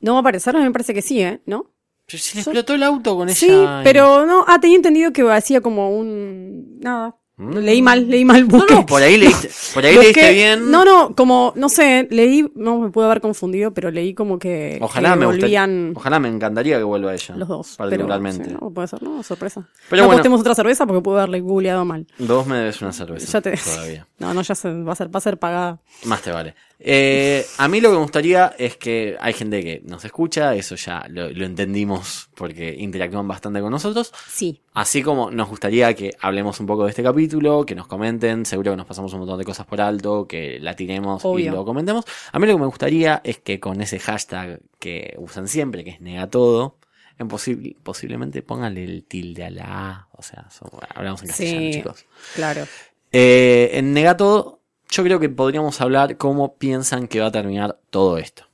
No 0.00 0.12
va 0.12 0.18
a 0.18 0.20
aparecer, 0.20 0.54
me 0.56 0.70
parece 0.70 0.92
que 0.94 1.02
sí, 1.02 1.20
¿eh? 1.22 1.40
¿No? 1.46 1.70
Pero 2.06 2.18
se 2.22 2.34
le 2.36 2.42
explotó 2.42 2.74
el 2.74 2.82
auto 2.82 3.16
con 3.16 3.28
ella. 3.28 3.34
Sí, 3.34 3.64
pero 3.82 4.26
no, 4.26 4.44
ah, 4.46 4.58
tenía 4.60 4.76
entendido 4.76 5.12
que 5.12 5.22
hacía 5.30 5.60
como 5.62 5.90
un... 5.96 6.78
Nada. 6.80 7.16
Mm. 7.36 7.56
Leí 7.58 7.82
mal, 7.82 8.08
leí 8.08 8.24
mal. 8.24 8.42
No, 8.46 8.58
busqué. 8.58 8.74
no, 8.74 8.86
por 8.86 9.02
ahí 9.02 9.16
leíste, 9.16 9.50
por 9.74 9.84
ahí 9.84 9.96
Busqué- 9.96 10.02
leíste 10.02 10.32
bien. 10.34 10.70
No, 10.70 10.84
no, 10.84 11.14
como, 11.16 11.52
no 11.56 11.68
sé, 11.68 12.06
leí, 12.12 12.48
no 12.54 12.78
me 12.78 12.90
puedo 12.90 13.08
haber 13.08 13.20
confundido, 13.20 13.74
pero 13.74 13.90
leí 13.90 14.14
como 14.14 14.38
que, 14.38 14.78
Ojalá 14.80 15.14
que 15.14 15.18
me 15.18 15.26
volvían 15.26 15.92
ojalá 15.96 16.20
me 16.20 16.28
encantaría 16.28 16.78
que 16.78 16.84
vuelva 16.84 17.12
ella. 17.12 17.34
los 17.36 17.48
dos. 17.48 17.74
Particularmente. 17.76 18.44
Pero, 18.44 18.50
sí, 18.50 18.58
no, 18.62 18.70
puede 18.70 18.86
ser, 18.86 19.02
no, 19.02 19.20
sorpresa. 19.24 19.68
Pero 19.90 20.02
no 20.02 20.06
bueno. 20.06 20.18
apostemos 20.18 20.40
otra 20.42 20.54
cerveza 20.54 20.86
porque 20.86 21.02
puedo 21.02 21.18
haberle 21.18 21.40
googleado 21.40 21.84
mal. 21.84 22.06
Dos 22.18 22.46
me 22.46 22.56
debes 22.58 22.80
una 22.82 22.92
cerveza. 22.92 23.32
Ya 23.32 23.40
te... 23.40 23.56
Todavía. 23.56 24.06
No, 24.18 24.32
no, 24.32 24.42
ya 24.42 24.54
se, 24.54 24.72
va 24.72 24.92
a 24.92 24.96
ser, 24.96 25.12
va 25.12 25.18
a 25.18 25.20
ser 25.20 25.38
pagada. 25.38 25.80
Más 26.04 26.22
te 26.22 26.30
vale. 26.30 26.54
Eh, 26.86 27.46
a 27.56 27.66
mí 27.66 27.80
lo 27.80 27.88
que 27.88 27.94
me 27.96 28.02
gustaría 28.02 28.54
es 28.58 28.76
que 28.76 29.16
hay 29.18 29.32
gente 29.32 29.62
que 29.62 29.80
nos 29.86 30.04
escucha, 30.04 30.54
eso 30.54 30.74
ya 30.76 31.06
lo, 31.08 31.30
lo 31.30 31.46
entendimos 31.46 32.28
porque 32.34 32.74
interactúan 32.78 33.26
bastante 33.26 33.60
con 33.62 33.70
nosotros. 33.70 34.12
Sí. 34.28 34.60
Así 34.74 35.02
como 35.02 35.30
nos 35.30 35.48
gustaría 35.48 35.94
que 35.94 36.14
hablemos 36.20 36.60
un 36.60 36.66
poco 36.66 36.84
de 36.84 36.90
este 36.90 37.02
capítulo, 37.02 37.64
que 37.64 37.74
nos 37.74 37.86
comenten, 37.86 38.44
seguro 38.44 38.72
que 38.72 38.76
nos 38.76 38.86
pasamos 38.86 39.12
un 39.14 39.20
montón 39.20 39.38
de 39.38 39.44
cosas 39.46 39.64
por 39.66 39.80
alto, 39.80 40.28
que 40.28 40.58
la 40.60 40.76
tiremos 40.76 41.22
y 41.38 41.44
lo 41.44 41.64
comentemos. 41.64 42.04
A 42.32 42.38
mí 42.38 42.46
lo 42.46 42.52
que 42.54 42.60
me 42.60 42.66
gustaría 42.66 43.22
es 43.24 43.38
que 43.38 43.58
con 43.58 43.80
ese 43.80 43.98
hashtag 43.98 44.60
que 44.78 45.14
usan 45.18 45.48
siempre, 45.48 45.84
que 45.84 45.90
es 45.90 46.00
negatodo, 46.02 46.76
en 47.18 47.28
posi- 47.28 47.76
posiblemente 47.82 48.42
pónganle 48.42 48.84
el 48.84 49.04
tilde 49.04 49.44
a 49.44 49.50
la 49.50 49.64
A. 49.90 50.08
O 50.12 50.22
sea, 50.22 50.50
son- 50.50 50.68
hablamos 50.94 51.22
en 51.22 51.28
castellano, 51.28 51.60
Sí. 51.60 51.72
chicos. 51.72 52.04
Claro. 52.34 52.66
Eh, 53.12 53.70
en 53.74 53.92
Negatodo, 53.94 54.60
yo 54.90 55.02
creo 55.04 55.18
que 55.20 55.28
podríamos 55.28 55.80
hablar 55.80 56.16
cómo 56.16 56.56
piensan 56.56 57.08
que 57.08 57.20
va 57.20 57.26
a 57.26 57.32
terminar 57.32 57.78
todo 57.90 58.18
esto. 58.18 58.44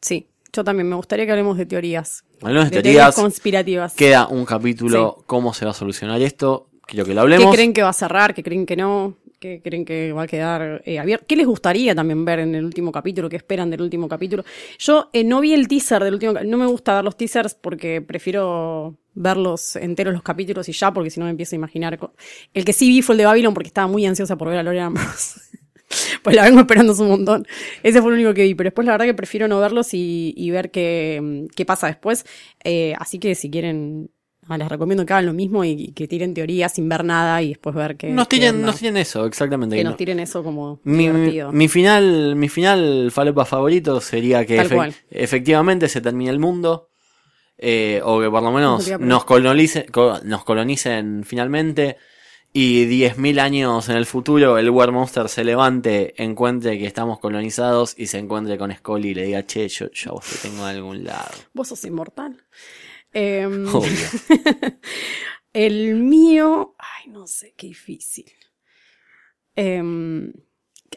Sí. 0.00 0.28
Yo 0.52 0.64
también 0.64 0.86
me 0.88 0.96
gustaría 0.96 1.24
que 1.24 1.32
hablemos 1.32 1.56
de 1.56 1.64
teorías. 1.64 2.24
Hablemos 2.42 2.68
de 2.70 2.76
De 2.76 2.82
teorías. 2.82 3.14
conspirativas. 3.14 3.94
Queda 3.94 4.26
un 4.28 4.44
capítulo, 4.44 5.22
cómo 5.26 5.54
se 5.54 5.64
va 5.64 5.70
a 5.70 5.74
solucionar 5.74 6.20
esto. 6.20 6.68
Quiero 6.86 7.06
que 7.06 7.14
lo 7.14 7.22
hablemos. 7.22 7.46
¿Qué 7.50 7.56
creen 7.56 7.72
que 7.72 7.82
va 7.82 7.88
a 7.88 7.94
cerrar? 7.94 8.34
¿Qué 8.34 8.42
creen 8.42 8.66
que 8.66 8.76
no? 8.76 9.14
¿Qué 9.42 9.60
creen 9.60 9.84
que 9.84 10.12
va 10.12 10.22
a 10.22 10.26
quedar 10.28 10.82
eh, 10.84 11.00
abierto? 11.00 11.26
¿Qué 11.26 11.34
les 11.34 11.48
gustaría 11.48 11.96
también 11.96 12.24
ver 12.24 12.38
en 12.38 12.54
el 12.54 12.64
último 12.64 12.92
capítulo? 12.92 13.28
¿Qué 13.28 13.34
esperan 13.34 13.70
del 13.70 13.82
último 13.82 14.06
capítulo? 14.06 14.44
Yo 14.78 15.10
eh, 15.12 15.24
no 15.24 15.40
vi 15.40 15.52
el 15.52 15.66
teaser 15.66 16.04
del 16.04 16.14
último 16.14 16.34
No 16.44 16.56
me 16.56 16.66
gusta 16.66 16.94
ver 16.94 17.02
los 17.02 17.16
teasers 17.16 17.54
porque 17.54 18.00
prefiero 18.00 18.96
verlos 19.14 19.74
enteros 19.74 20.14
los 20.14 20.22
capítulos 20.22 20.68
y 20.68 20.72
ya, 20.72 20.92
porque 20.92 21.10
si 21.10 21.18
no 21.18 21.26
me 21.26 21.32
empiezo 21.32 21.56
a 21.56 21.58
imaginar. 21.58 21.98
El 22.54 22.64
que 22.64 22.72
sí 22.72 22.86
vi 22.86 23.02
fue 23.02 23.14
el 23.14 23.18
de 23.18 23.24
Babylon 23.24 23.52
porque 23.52 23.66
estaba 23.66 23.88
muy 23.88 24.06
ansiosa 24.06 24.36
por 24.36 24.48
ver 24.48 24.58
a 24.58 24.62
Lorena 24.62 24.90
más. 24.90 25.40
pues 26.22 26.36
la 26.36 26.44
vengo 26.44 26.60
esperando 26.60 26.92
un 26.92 27.08
montón. 27.08 27.44
Ese 27.82 28.00
fue 28.00 28.12
el 28.12 28.18
único 28.18 28.34
que 28.34 28.44
vi, 28.44 28.54
pero 28.54 28.68
después 28.68 28.86
la 28.86 28.92
verdad 28.92 29.06
que 29.06 29.14
prefiero 29.14 29.48
no 29.48 29.58
verlos 29.58 29.88
y, 29.92 30.50
ver 30.52 30.70
qué, 30.70 31.48
qué 31.56 31.64
pasa 31.64 31.88
después. 31.88 32.24
Eh, 32.62 32.94
así 32.96 33.18
que 33.18 33.34
si 33.34 33.50
quieren, 33.50 34.08
les 34.58 34.68
recomiendo 34.68 35.04
que 35.06 35.12
hagan 35.12 35.26
lo 35.26 35.32
mismo 35.32 35.64
y, 35.64 35.70
y 35.70 35.92
que 35.92 36.06
tiren 36.08 36.34
teorías 36.34 36.72
sin 36.74 36.88
ver 36.88 37.04
nada 37.04 37.40
y 37.42 37.48
después 37.50 37.74
ver 37.74 37.96
qué. 37.96 38.08
Nos 38.10 38.28
tiren, 38.28 38.56
onda. 38.56 38.66
nos 38.68 38.76
tiren 38.76 38.96
eso, 38.96 39.26
exactamente. 39.26 39.74
que 39.76 39.80
que 39.80 39.84
nos 39.84 39.92
no- 39.92 39.96
tiren 39.96 40.20
eso 40.20 40.42
como 40.42 40.80
Mi, 40.84 41.06
divertido. 41.08 41.52
mi 41.52 41.68
final, 41.68 42.36
mi 42.36 42.48
final 42.48 43.10
falopa 43.12 43.44
favorito 43.44 44.00
sería 44.00 44.44
que 44.46 44.58
efectivamente 45.10 45.88
se 45.88 46.00
termine 46.00 46.30
el 46.30 46.38
mundo. 46.38 46.88
eh, 47.64 48.00
o 48.02 48.20
que 48.20 48.28
por 48.28 48.42
lo 48.42 48.50
menos 48.50 48.88
Nos 48.98 49.24
colonice- 49.24 49.86
co- 49.90 50.18
nos 50.24 50.42
colonicen 50.44 51.22
finalmente. 51.24 51.96
Y 52.54 52.84
10.000 52.86 53.38
años 53.40 53.88
en 53.88 53.96
el 53.96 54.04
futuro 54.04 54.58
el 54.58 54.68
War 54.68 54.92
Monster 54.92 55.26
se 55.30 55.42
levante, 55.42 56.12
encuentre 56.22 56.76
que 56.78 56.86
estamos 56.86 57.18
colonizados 57.18 57.94
y 57.96 58.08
se 58.08 58.18
encuentre 58.18 58.58
con 58.58 58.70
Scully 58.74 59.10
y 59.10 59.14
le 59.14 59.22
diga, 59.24 59.46
che, 59.46 59.68
yo, 59.68 59.90
yo 59.90 60.10
a 60.10 60.14
vos 60.14 60.24
te 60.26 60.48
tengo 60.48 60.64
de 60.66 60.70
algún 60.72 61.02
lado. 61.04 61.30
Vos 61.54 61.68
sos 61.68 61.82
inmortal. 61.86 62.36
Em, 63.12 63.66
el 65.52 65.94
mío, 65.96 66.74
ay, 66.78 67.10
no 67.10 67.26
sé, 67.26 67.54
qué 67.56 67.66
difícil. 67.68 68.26
Em, 69.54 70.32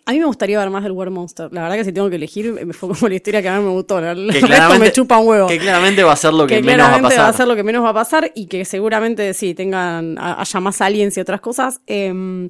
a 0.05 0.11
mí 0.11 0.19
me 0.19 0.25
gustaría 0.25 0.59
ver 0.59 0.69
más 0.69 0.83
del 0.83 0.91
War 0.91 1.09
Monster. 1.09 1.51
La 1.51 1.63
verdad 1.63 1.77
que 1.77 1.85
si 1.85 1.91
tengo 1.91 2.09
que 2.09 2.15
elegir, 2.17 2.53
me 2.65 2.73
fue 2.73 2.89
como 2.89 3.07
la 3.07 3.15
historia 3.15 3.41
que 3.41 3.49
a 3.49 3.57
mí 3.59 3.65
me 3.65 3.71
gustó. 3.71 3.95
Claramente- 3.99 4.79
me 4.79 4.91
chupa 4.91 5.17
un 5.17 5.27
huevo. 5.27 5.47
Que 5.47 5.57
claramente 5.57 6.03
va 6.03 6.13
a 6.13 6.17
ser 6.17 6.33
lo 6.33 6.47
que, 6.47 6.57
que 6.57 6.63
menos 6.63 6.87
va 6.87 6.95
a 6.95 7.01
pasar. 7.01 7.19
va 7.19 7.27
a 7.29 7.33
ser 7.33 7.47
lo 7.47 7.55
que 7.55 7.63
menos 7.63 7.83
va 7.83 7.89
a 7.89 7.93
pasar 7.93 8.31
y 8.35 8.47
que 8.47 8.65
seguramente 8.65 9.33
sí 9.33 9.53
tengan 9.53 10.17
haya 10.19 10.59
más 10.59 10.81
aliens 10.81 11.17
y 11.17 11.21
otras 11.21 11.41
cosas. 11.41 11.81
Em, 11.87 12.49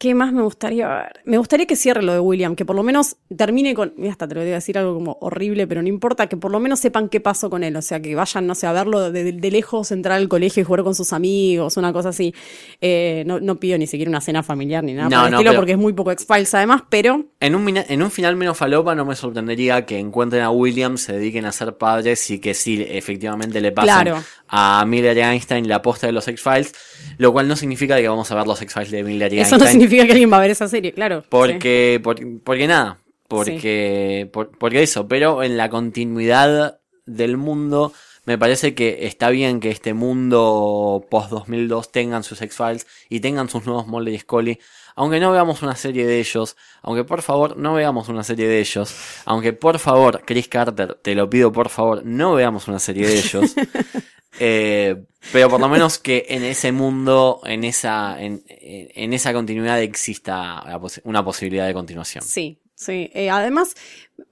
¿Qué 0.00 0.14
más 0.14 0.32
me 0.32 0.40
gustaría 0.40 0.88
ver? 0.88 1.20
Me 1.26 1.36
gustaría 1.36 1.66
que 1.66 1.76
cierre 1.76 2.02
lo 2.02 2.14
de 2.14 2.20
William, 2.20 2.56
que 2.56 2.64
por 2.64 2.74
lo 2.74 2.82
menos 2.82 3.16
termine 3.36 3.74
con. 3.74 3.92
Mira, 3.98 4.12
hasta 4.12 4.26
te 4.26 4.34
lo 4.34 4.40
voy 4.40 4.48
a 4.50 4.54
decir 4.54 4.78
algo 4.78 4.94
como 4.94 5.18
horrible, 5.20 5.66
pero 5.66 5.82
no 5.82 5.88
importa, 5.88 6.26
que 6.26 6.38
por 6.38 6.50
lo 6.50 6.58
menos 6.58 6.80
sepan 6.80 7.10
qué 7.10 7.20
pasó 7.20 7.50
con 7.50 7.62
él. 7.64 7.76
O 7.76 7.82
sea, 7.82 8.00
que 8.00 8.14
vayan, 8.14 8.46
no 8.46 8.54
sé, 8.54 8.66
a 8.66 8.72
verlo 8.72 9.10
de, 9.12 9.32
de 9.32 9.50
lejos, 9.50 9.92
entrar 9.92 10.16
al 10.16 10.26
colegio 10.26 10.62
y 10.62 10.64
jugar 10.64 10.84
con 10.84 10.94
sus 10.94 11.12
amigos, 11.12 11.76
una 11.76 11.92
cosa 11.92 12.08
así. 12.08 12.34
Eh, 12.80 13.24
no, 13.26 13.40
no 13.40 13.56
pido 13.60 13.76
ni 13.76 13.86
siquiera 13.86 14.08
una 14.08 14.22
cena 14.22 14.42
familiar 14.42 14.82
ni 14.82 14.94
nada 14.94 15.10
No, 15.10 15.16
por 15.18 15.24
el 15.26 15.30
no, 15.32 15.36
estilo, 15.40 15.54
porque 15.54 15.72
es 15.72 15.78
muy 15.78 15.92
poco 15.92 16.12
X-Files 16.12 16.54
además, 16.54 16.82
pero 16.88 17.26
En 17.38 17.54
un, 17.54 17.68
en 17.76 18.02
un 18.02 18.10
final 18.10 18.36
menos 18.36 18.56
falopa 18.56 18.94
no 18.94 19.04
me 19.04 19.14
sorprendería 19.14 19.84
que 19.84 19.98
encuentren 19.98 20.42
a 20.42 20.50
William, 20.50 20.96
se 20.96 21.12
dediquen 21.12 21.44
a 21.44 21.52
ser 21.52 21.76
padres 21.76 22.30
y 22.30 22.38
que 22.38 22.54
sí, 22.54 22.82
efectivamente 22.88 23.60
le 23.60 23.70
pasen 23.70 23.90
Claro. 23.92 24.22
a 24.48 24.82
Miller 24.86 25.18
Einstein 25.18 25.68
la 25.68 25.82
posta 25.82 26.06
de 26.06 26.14
los 26.14 26.26
X-Files, 26.26 26.72
lo 27.18 27.32
cual 27.34 27.48
no 27.48 27.54
significa 27.56 27.98
que 27.98 28.08
vamos 28.08 28.30
a 28.30 28.34
ver 28.34 28.46
los 28.46 28.62
X-Files 28.62 28.90
de 28.90 29.02
Miller 29.04 29.30
y 29.34 29.40
eso 29.40 29.58
no 29.58 29.64
Einstein. 29.64 29.89
Significa 29.90 30.06
que 30.06 30.12
alguien 30.12 30.32
va 30.32 30.36
a 30.38 30.40
ver 30.40 30.50
esa 30.50 30.68
serie, 30.68 30.92
claro. 30.92 31.20
sí. 31.22 31.26
porque, 31.30 32.00
por- 32.02 32.18
porque 32.42 32.66
nada, 32.66 32.98
porque, 33.28 34.28
por- 34.32 34.50
porque 34.58 34.82
eso, 34.82 35.06
pero 35.08 35.42
en 35.42 35.56
la 35.56 35.68
continuidad 35.68 36.78
del 37.06 37.36
mundo 37.36 37.92
Me 38.26 38.36
parece 38.36 38.74
que 38.74 39.06
está 39.06 39.30
bien 39.30 39.60
que 39.60 39.70
este 39.70 39.94
mundo 39.94 41.04
post-2002 41.10 41.90
tengan 41.90 42.22
sus 42.22 42.40
X-Files 42.42 42.86
y 43.08 43.20
tengan 43.20 43.48
sus 43.48 43.64
nuevos 43.66 43.86
Mulder 43.88 44.12
y 44.14 44.18
Scully. 44.18 44.58
Aunque 44.94 45.18
no 45.20 45.32
veamos 45.32 45.62
una 45.62 45.74
serie 45.74 46.06
de 46.06 46.20
ellos, 46.20 46.54
aunque 46.82 47.02
por 47.02 47.22
favor 47.22 47.56
no 47.56 47.72
veamos 47.74 48.08
una 48.10 48.22
serie 48.22 48.46
de 48.46 48.60
ellos, 48.60 48.94
aunque 49.24 49.54
por 49.54 49.78
favor, 49.78 50.22
Chris 50.26 50.48
Carter, 50.48 50.94
te 51.02 51.14
lo 51.14 51.30
pido 51.30 51.50
por 51.50 51.70
favor, 51.70 52.02
no 52.04 52.34
veamos 52.34 52.68
una 52.68 52.78
serie 52.78 53.06
de 53.08 53.14
ellos. 53.18 53.54
Eh, 54.38 54.96
pero 55.32 55.50
por 55.50 55.60
lo 55.60 55.68
menos 55.68 55.98
que 55.98 56.24
en 56.28 56.44
ese 56.44 56.72
mundo, 56.72 57.40
en 57.44 57.64
esa, 57.64 58.20
en, 58.22 58.42
en 58.48 59.12
esa 59.12 59.32
continuidad 59.32 59.80
exista 59.82 60.62
una 61.04 61.24
posibilidad 61.24 61.66
de 61.66 61.74
continuación. 61.74 62.24
Sí, 62.24 62.58
sí. 62.74 63.10
Eh, 63.12 63.28
además, 63.28 63.74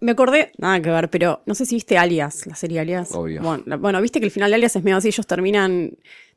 me 0.00 0.12
acordé, 0.12 0.52
nada 0.58 0.80
que 0.80 0.90
ver, 0.90 1.10
pero 1.10 1.42
no 1.46 1.54
sé 1.54 1.66
si 1.66 1.74
viste 1.74 1.98
Alias, 1.98 2.46
la 2.46 2.54
serie 2.54 2.80
Alias. 2.80 3.12
Obvio. 3.12 3.42
Bueno, 3.42 3.62
la- 3.66 3.76
bueno, 3.76 4.00
viste 4.00 4.18
que 4.20 4.26
el 4.26 4.32
final 4.32 4.50
de 4.50 4.54
Alias 4.56 4.76
es 4.76 4.82
medio 4.84 4.96
así, 4.96 5.08
ellos 5.08 5.26
terminan 5.26 5.92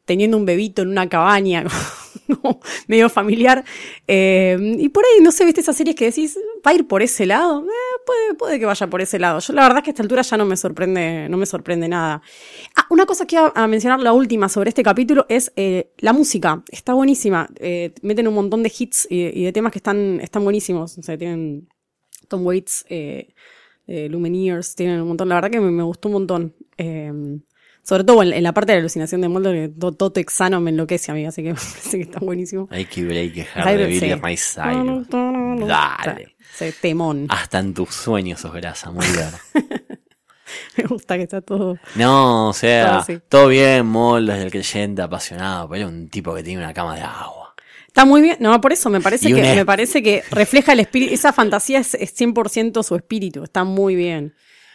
teniendo 0.06 0.36
un 0.36 0.46
bebito 0.46 0.82
en 0.82 0.90
una 0.90 1.08
cabaña, 1.08 1.64
medio 2.88 3.10
familiar. 3.10 3.64
Eh, 4.08 4.76
y 4.80 4.90
por 4.90 5.04
ahí, 5.06 5.22
no 5.22 5.32
sé, 5.32 5.46
viste 5.46 5.62
esas 5.62 5.76
series 5.76 5.96
que 5.96 6.06
decís, 6.06 6.38
¿va 6.66 6.72
a 6.72 6.74
ir 6.74 6.88
por 6.88 7.02
ese 7.02 7.26
lado? 7.26 7.66
Eh, 7.66 8.36
puede, 8.38 8.60
que 8.60 8.66
vaya 8.66 8.88
por 8.88 9.02
ese 9.02 9.20
lado. 9.20 9.40
Yo 9.40 9.54
la 9.54 9.64
verdad 9.64 9.80
es 9.80 9.84
que 9.84 9.90
a 9.90 9.94
esta 9.94 10.04
altura 10.04 10.22
ya 10.22 10.38
no 10.38 10.46
me 10.46 10.58
sorprende, 10.58 11.28
no 11.30 11.38
me 11.38 11.46
sorprende 11.46 11.88
nada. 11.88 12.22
Ah, 12.76 12.86
una 12.90 13.06
cosa 13.06 13.26
que 13.26 13.36
iba 13.36 13.52
a 13.56 13.68
mencionar, 13.68 14.00
la 14.00 14.14
última 14.14 14.50
sobre 14.50 14.70
este 14.70 14.84
capítulo, 14.84 15.26
es 15.30 15.52
eh, 15.56 15.92
la 16.00 16.14
música. 16.14 16.64
Está 16.72 16.94
buenísima. 16.94 17.50
Meten 18.02 18.28
un 18.28 18.34
montón 18.34 18.64
de 18.64 18.72
hits 18.78 19.08
y, 19.10 19.44
de 19.44 19.52
temas 19.52 19.72
que 19.72 19.80
están, 19.80 20.20
están 20.22 20.44
buenísimos. 20.44 20.98
O 20.98 21.02
sea, 21.02 21.18
tienen 21.18 21.68
Tom 22.28 22.46
Waits, 22.46 22.86
Lumineers, 23.88 24.76
tienen 24.76 25.02
un 25.02 25.10
montón. 25.10 25.30
La 25.30 25.36
verdad 25.36 25.52
que 25.52 25.60
me, 25.60 25.72
me 25.72 25.84
gustó 25.84 26.10
un 26.10 26.14
montón. 26.14 26.56
Sobre 27.84 28.04
todo 28.04 28.22
en, 28.24 28.32
en 28.34 28.44
la 28.44 28.54
parte 28.54 28.72
de 28.74 28.78
la 28.78 28.82
alucinación 28.82 29.22
de 29.22 29.28
Mulder, 29.30 29.70
que 29.70 29.76
todo, 29.80 29.92
todo 29.92 30.12
texano 30.12 30.62
me 30.62 30.70
enloquece 30.70 31.12
a 31.12 31.16
mí, 31.16 31.26
así 31.26 31.42
que 31.44 31.54
parece 31.56 31.98
que 31.98 32.04
está 32.04 32.20
buenísimo. 32.20 32.68
Hay 32.72 32.86
que 32.86 33.04
break 33.04 33.34
de 33.34 33.46
Jairo, 33.46 33.88
Billy 33.88 34.00
sí. 34.00 34.14
Ray 34.14 34.38
Cyrus. 34.38 35.08
Dale. 35.68 36.36
Sí, 36.54 36.66
temón. 36.82 37.26
Hasta 37.30 37.60
en 37.60 37.74
tus 37.74 37.90
sueños 37.94 38.40
sos 38.40 38.54
grasa, 38.54 38.92
muy 38.92 39.06
bien. 39.08 39.30
Me 40.78 40.84
gusta 40.84 41.16
que 41.18 41.24
está 41.24 41.42
todo. 41.42 41.78
No, 41.96 42.50
o 42.50 42.54
sea, 42.54 43.06
Todo 43.30 43.48
bien, 43.48 43.86
Moldes 43.86 44.38
del 44.40 44.52
creyente 44.52 45.02
apasionado, 45.02 45.70
pero 45.70 45.82
era 45.84 45.88
un 45.88 46.10
tipo 46.10 46.36
que 46.36 46.44
tiene 46.44 46.62
una 46.64 46.74
cama 46.74 46.96
de 46.96 47.02
agua. 47.02 47.56
Está 47.88 48.06
muy 48.06 48.22
bien. 48.22 48.38
No, 48.40 48.60
por 48.62 48.72
eso 48.74 48.90
me 48.90 49.00
parece 49.02 49.28
que 49.30 49.34
una- 49.42 49.56
me 49.56 49.66
parece 49.66 50.02
que 50.04 50.24
refleja 50.32 50.74
el 50.74 50.82
espíritu. 50.82 51.14
Esa 51.14 51.32
fantasía 51.34 51.80
es, 51.80 51.94
es 51.96 52.14
100% 52.20 52.84
su 52.84 52.96
espíritu. 52.96 53.44
Está 53.44 53.64
muy 53.64 53.96
bien. 53.96 54.34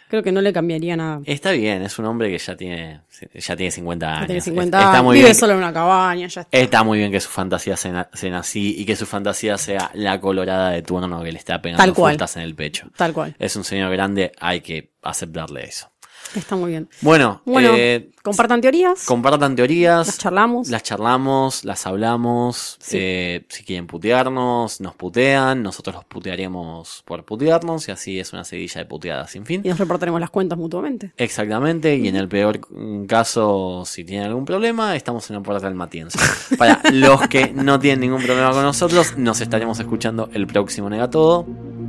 Creo 0.09 0.23
que 0.23 0.31
no 0.33 0.41
le 0.41 0.53
cambiaría 0.53 0.97
nada. 0.97 1.21
Está 1.25 1.51
bien, 1.53 1.83
es 1.83 1.99
un 1.99 2.05
hombre 2.07 2.31
que 2.31 2.39
ya 2.39 2.57
tiene, 2.57 3.01
ya 3.35 3.57
tiene 3.57 3.71
50 3.71 4.07
años. 4.09 4.21
Ya 4.21 4.27
tiene 4.27 4.39
Es- 4.39 4.45
50 4.45 4.79
está 4.79 4.93
años, 4.93 5.05
muy 5.05 5.15
vive 5.17 5.27
bien. 5.27 5.35
solo 5.35 5.53
en 5.55 5.59
una 5.59 5.73
cabaña, 5.73 6.29
ya 6.29 6.41
está. 6.43 6.57
Está 6.59 6.85
muy 6.85 6.99
bien 6.99 7.11
que 7.11 7.21
su 7.21 7.29
fantasía 7.29 7.77
sea, 7.77 8.09
sea 8.13 8.39
así 8.39 8.75
y 8.79 8.85
que 8.85 8.95
su 8.97 9.05
fantasía 9.07 9.59
sea 9.59 9.91
la 9.95 10.21
colorada 10.21 10.71
de 10.71 10.83
turno 10.83 11.23
que 11.23 11.33
le 11.33 11.39
está 11.39 11.61
pegando 11.61 11.83
Tal 11.83 11.93
cual. 11.93 12.17
en 12.37 12.43
el 12.43 12.55
pecho. 12.55 12.89
Tal 12.97 13.13
cual. 13.13 13.35
Es 13.39 13.57
un 13.57 13.65
señor 13.65 13.91
grande, 13.93 14.33
hay 14.41 14.61
que 14.61 14.93
aceptarle 15.03 15.65
eso. 15.65 15.91
Está 16.35 16.57
muy 16.57 16.71
bien. 16.71 16.89
Bueno, 17.01 17.41
Bueno, 17.45 17.71
eh, 17.77 18.11
compartan 18.23 18.61
teorías. 18.61 19.05
compartan 19.05 19.55
teorías. 19.57 20.07
Las 20.07 20.19
charlamos. 20.19 20.69
Las 20.69 20.83
charlamos, 20.83 21.65
las 21.65 21.87
hablamos. 21.87 22.77
Sí. 22.81 22.97
eh, 23.01 23.47
si 23.49 23.65
quieren 23.65 23.87
putearnos, 23.87 24.81
nos 24.81 24.95
putean. 24.95 25.63
Nosotros 25.63 25.95
los 25.97 26.05
putearemos 26.05 27.03
por 27.07 27.25
putearnos. 27.25 27.89
Y 27.89 27.93
así 27.93 28.19
es 28.21 28.33
una 28.33 28.45
seguilla 28.45 28.81
de 28.81 28.87
puteadas 28.87 29.31
sin 29.31 29.47
fin. 29.47 29.63
y 29.65 29.69
nos 29.69 29.79
reportaremos 29.79 30.21
las 30.21 30.31
cuentas 30.31 30.59
mutuamente. 30.59 31.13
Exactamente. 31.17 31.97
Y 31.97 32.09
en 32.09 32.17
el 32.17 32.29
peor 32.29 32.61
caso, 33.07 33.85
si 33.87 34.05
tienen 34.05 34.27
algún 34.27 34.45
problema, 34.45 34.97
estamos 34.97 35.29
en 35.31 35.37
la 35.37 35.43
puerta 35.43 35.67
del 35.67 35.75
Matienzo. 35.77 36.19
Para 36.59 36.81
los 36.93 37.29
que 37.29 37.53
no 37.53 37.79
tienen 37.79 38.01
ningún 38.01 38.23
problema 38.23 38.51
con 38.53 38.63
nosotros, 38.63 39.17
nos 39.17 39.41
estaremos 39.41 39.79
escuchando 39.81 40.29
el 40.33 40.47
próximo 40.47 40.91
Negatodo. 40.91 41.47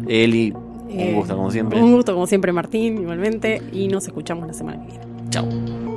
Eli, 0.08 0.54
un 0.90 1.00
Eh, 1.00 1.14
gusto 1.14 1.36
como 1.36 1.52
siempre. 1.52 1.82
Un 1.82 1.94
gusto 1.94 2.14
como 2.14 2.28
siempre, 2.28 2.52
Martín, 2.52 3.02
igualmente. 3.02 3.62
Y 3.72 3.88
nos 3.88 4.06
escuchamos 4.08 4.48
la 4.48 4.54
semana 4.54 4.82
que 4.86 4.92
viene. 4.92 5.06
Chao. 5.30 5.97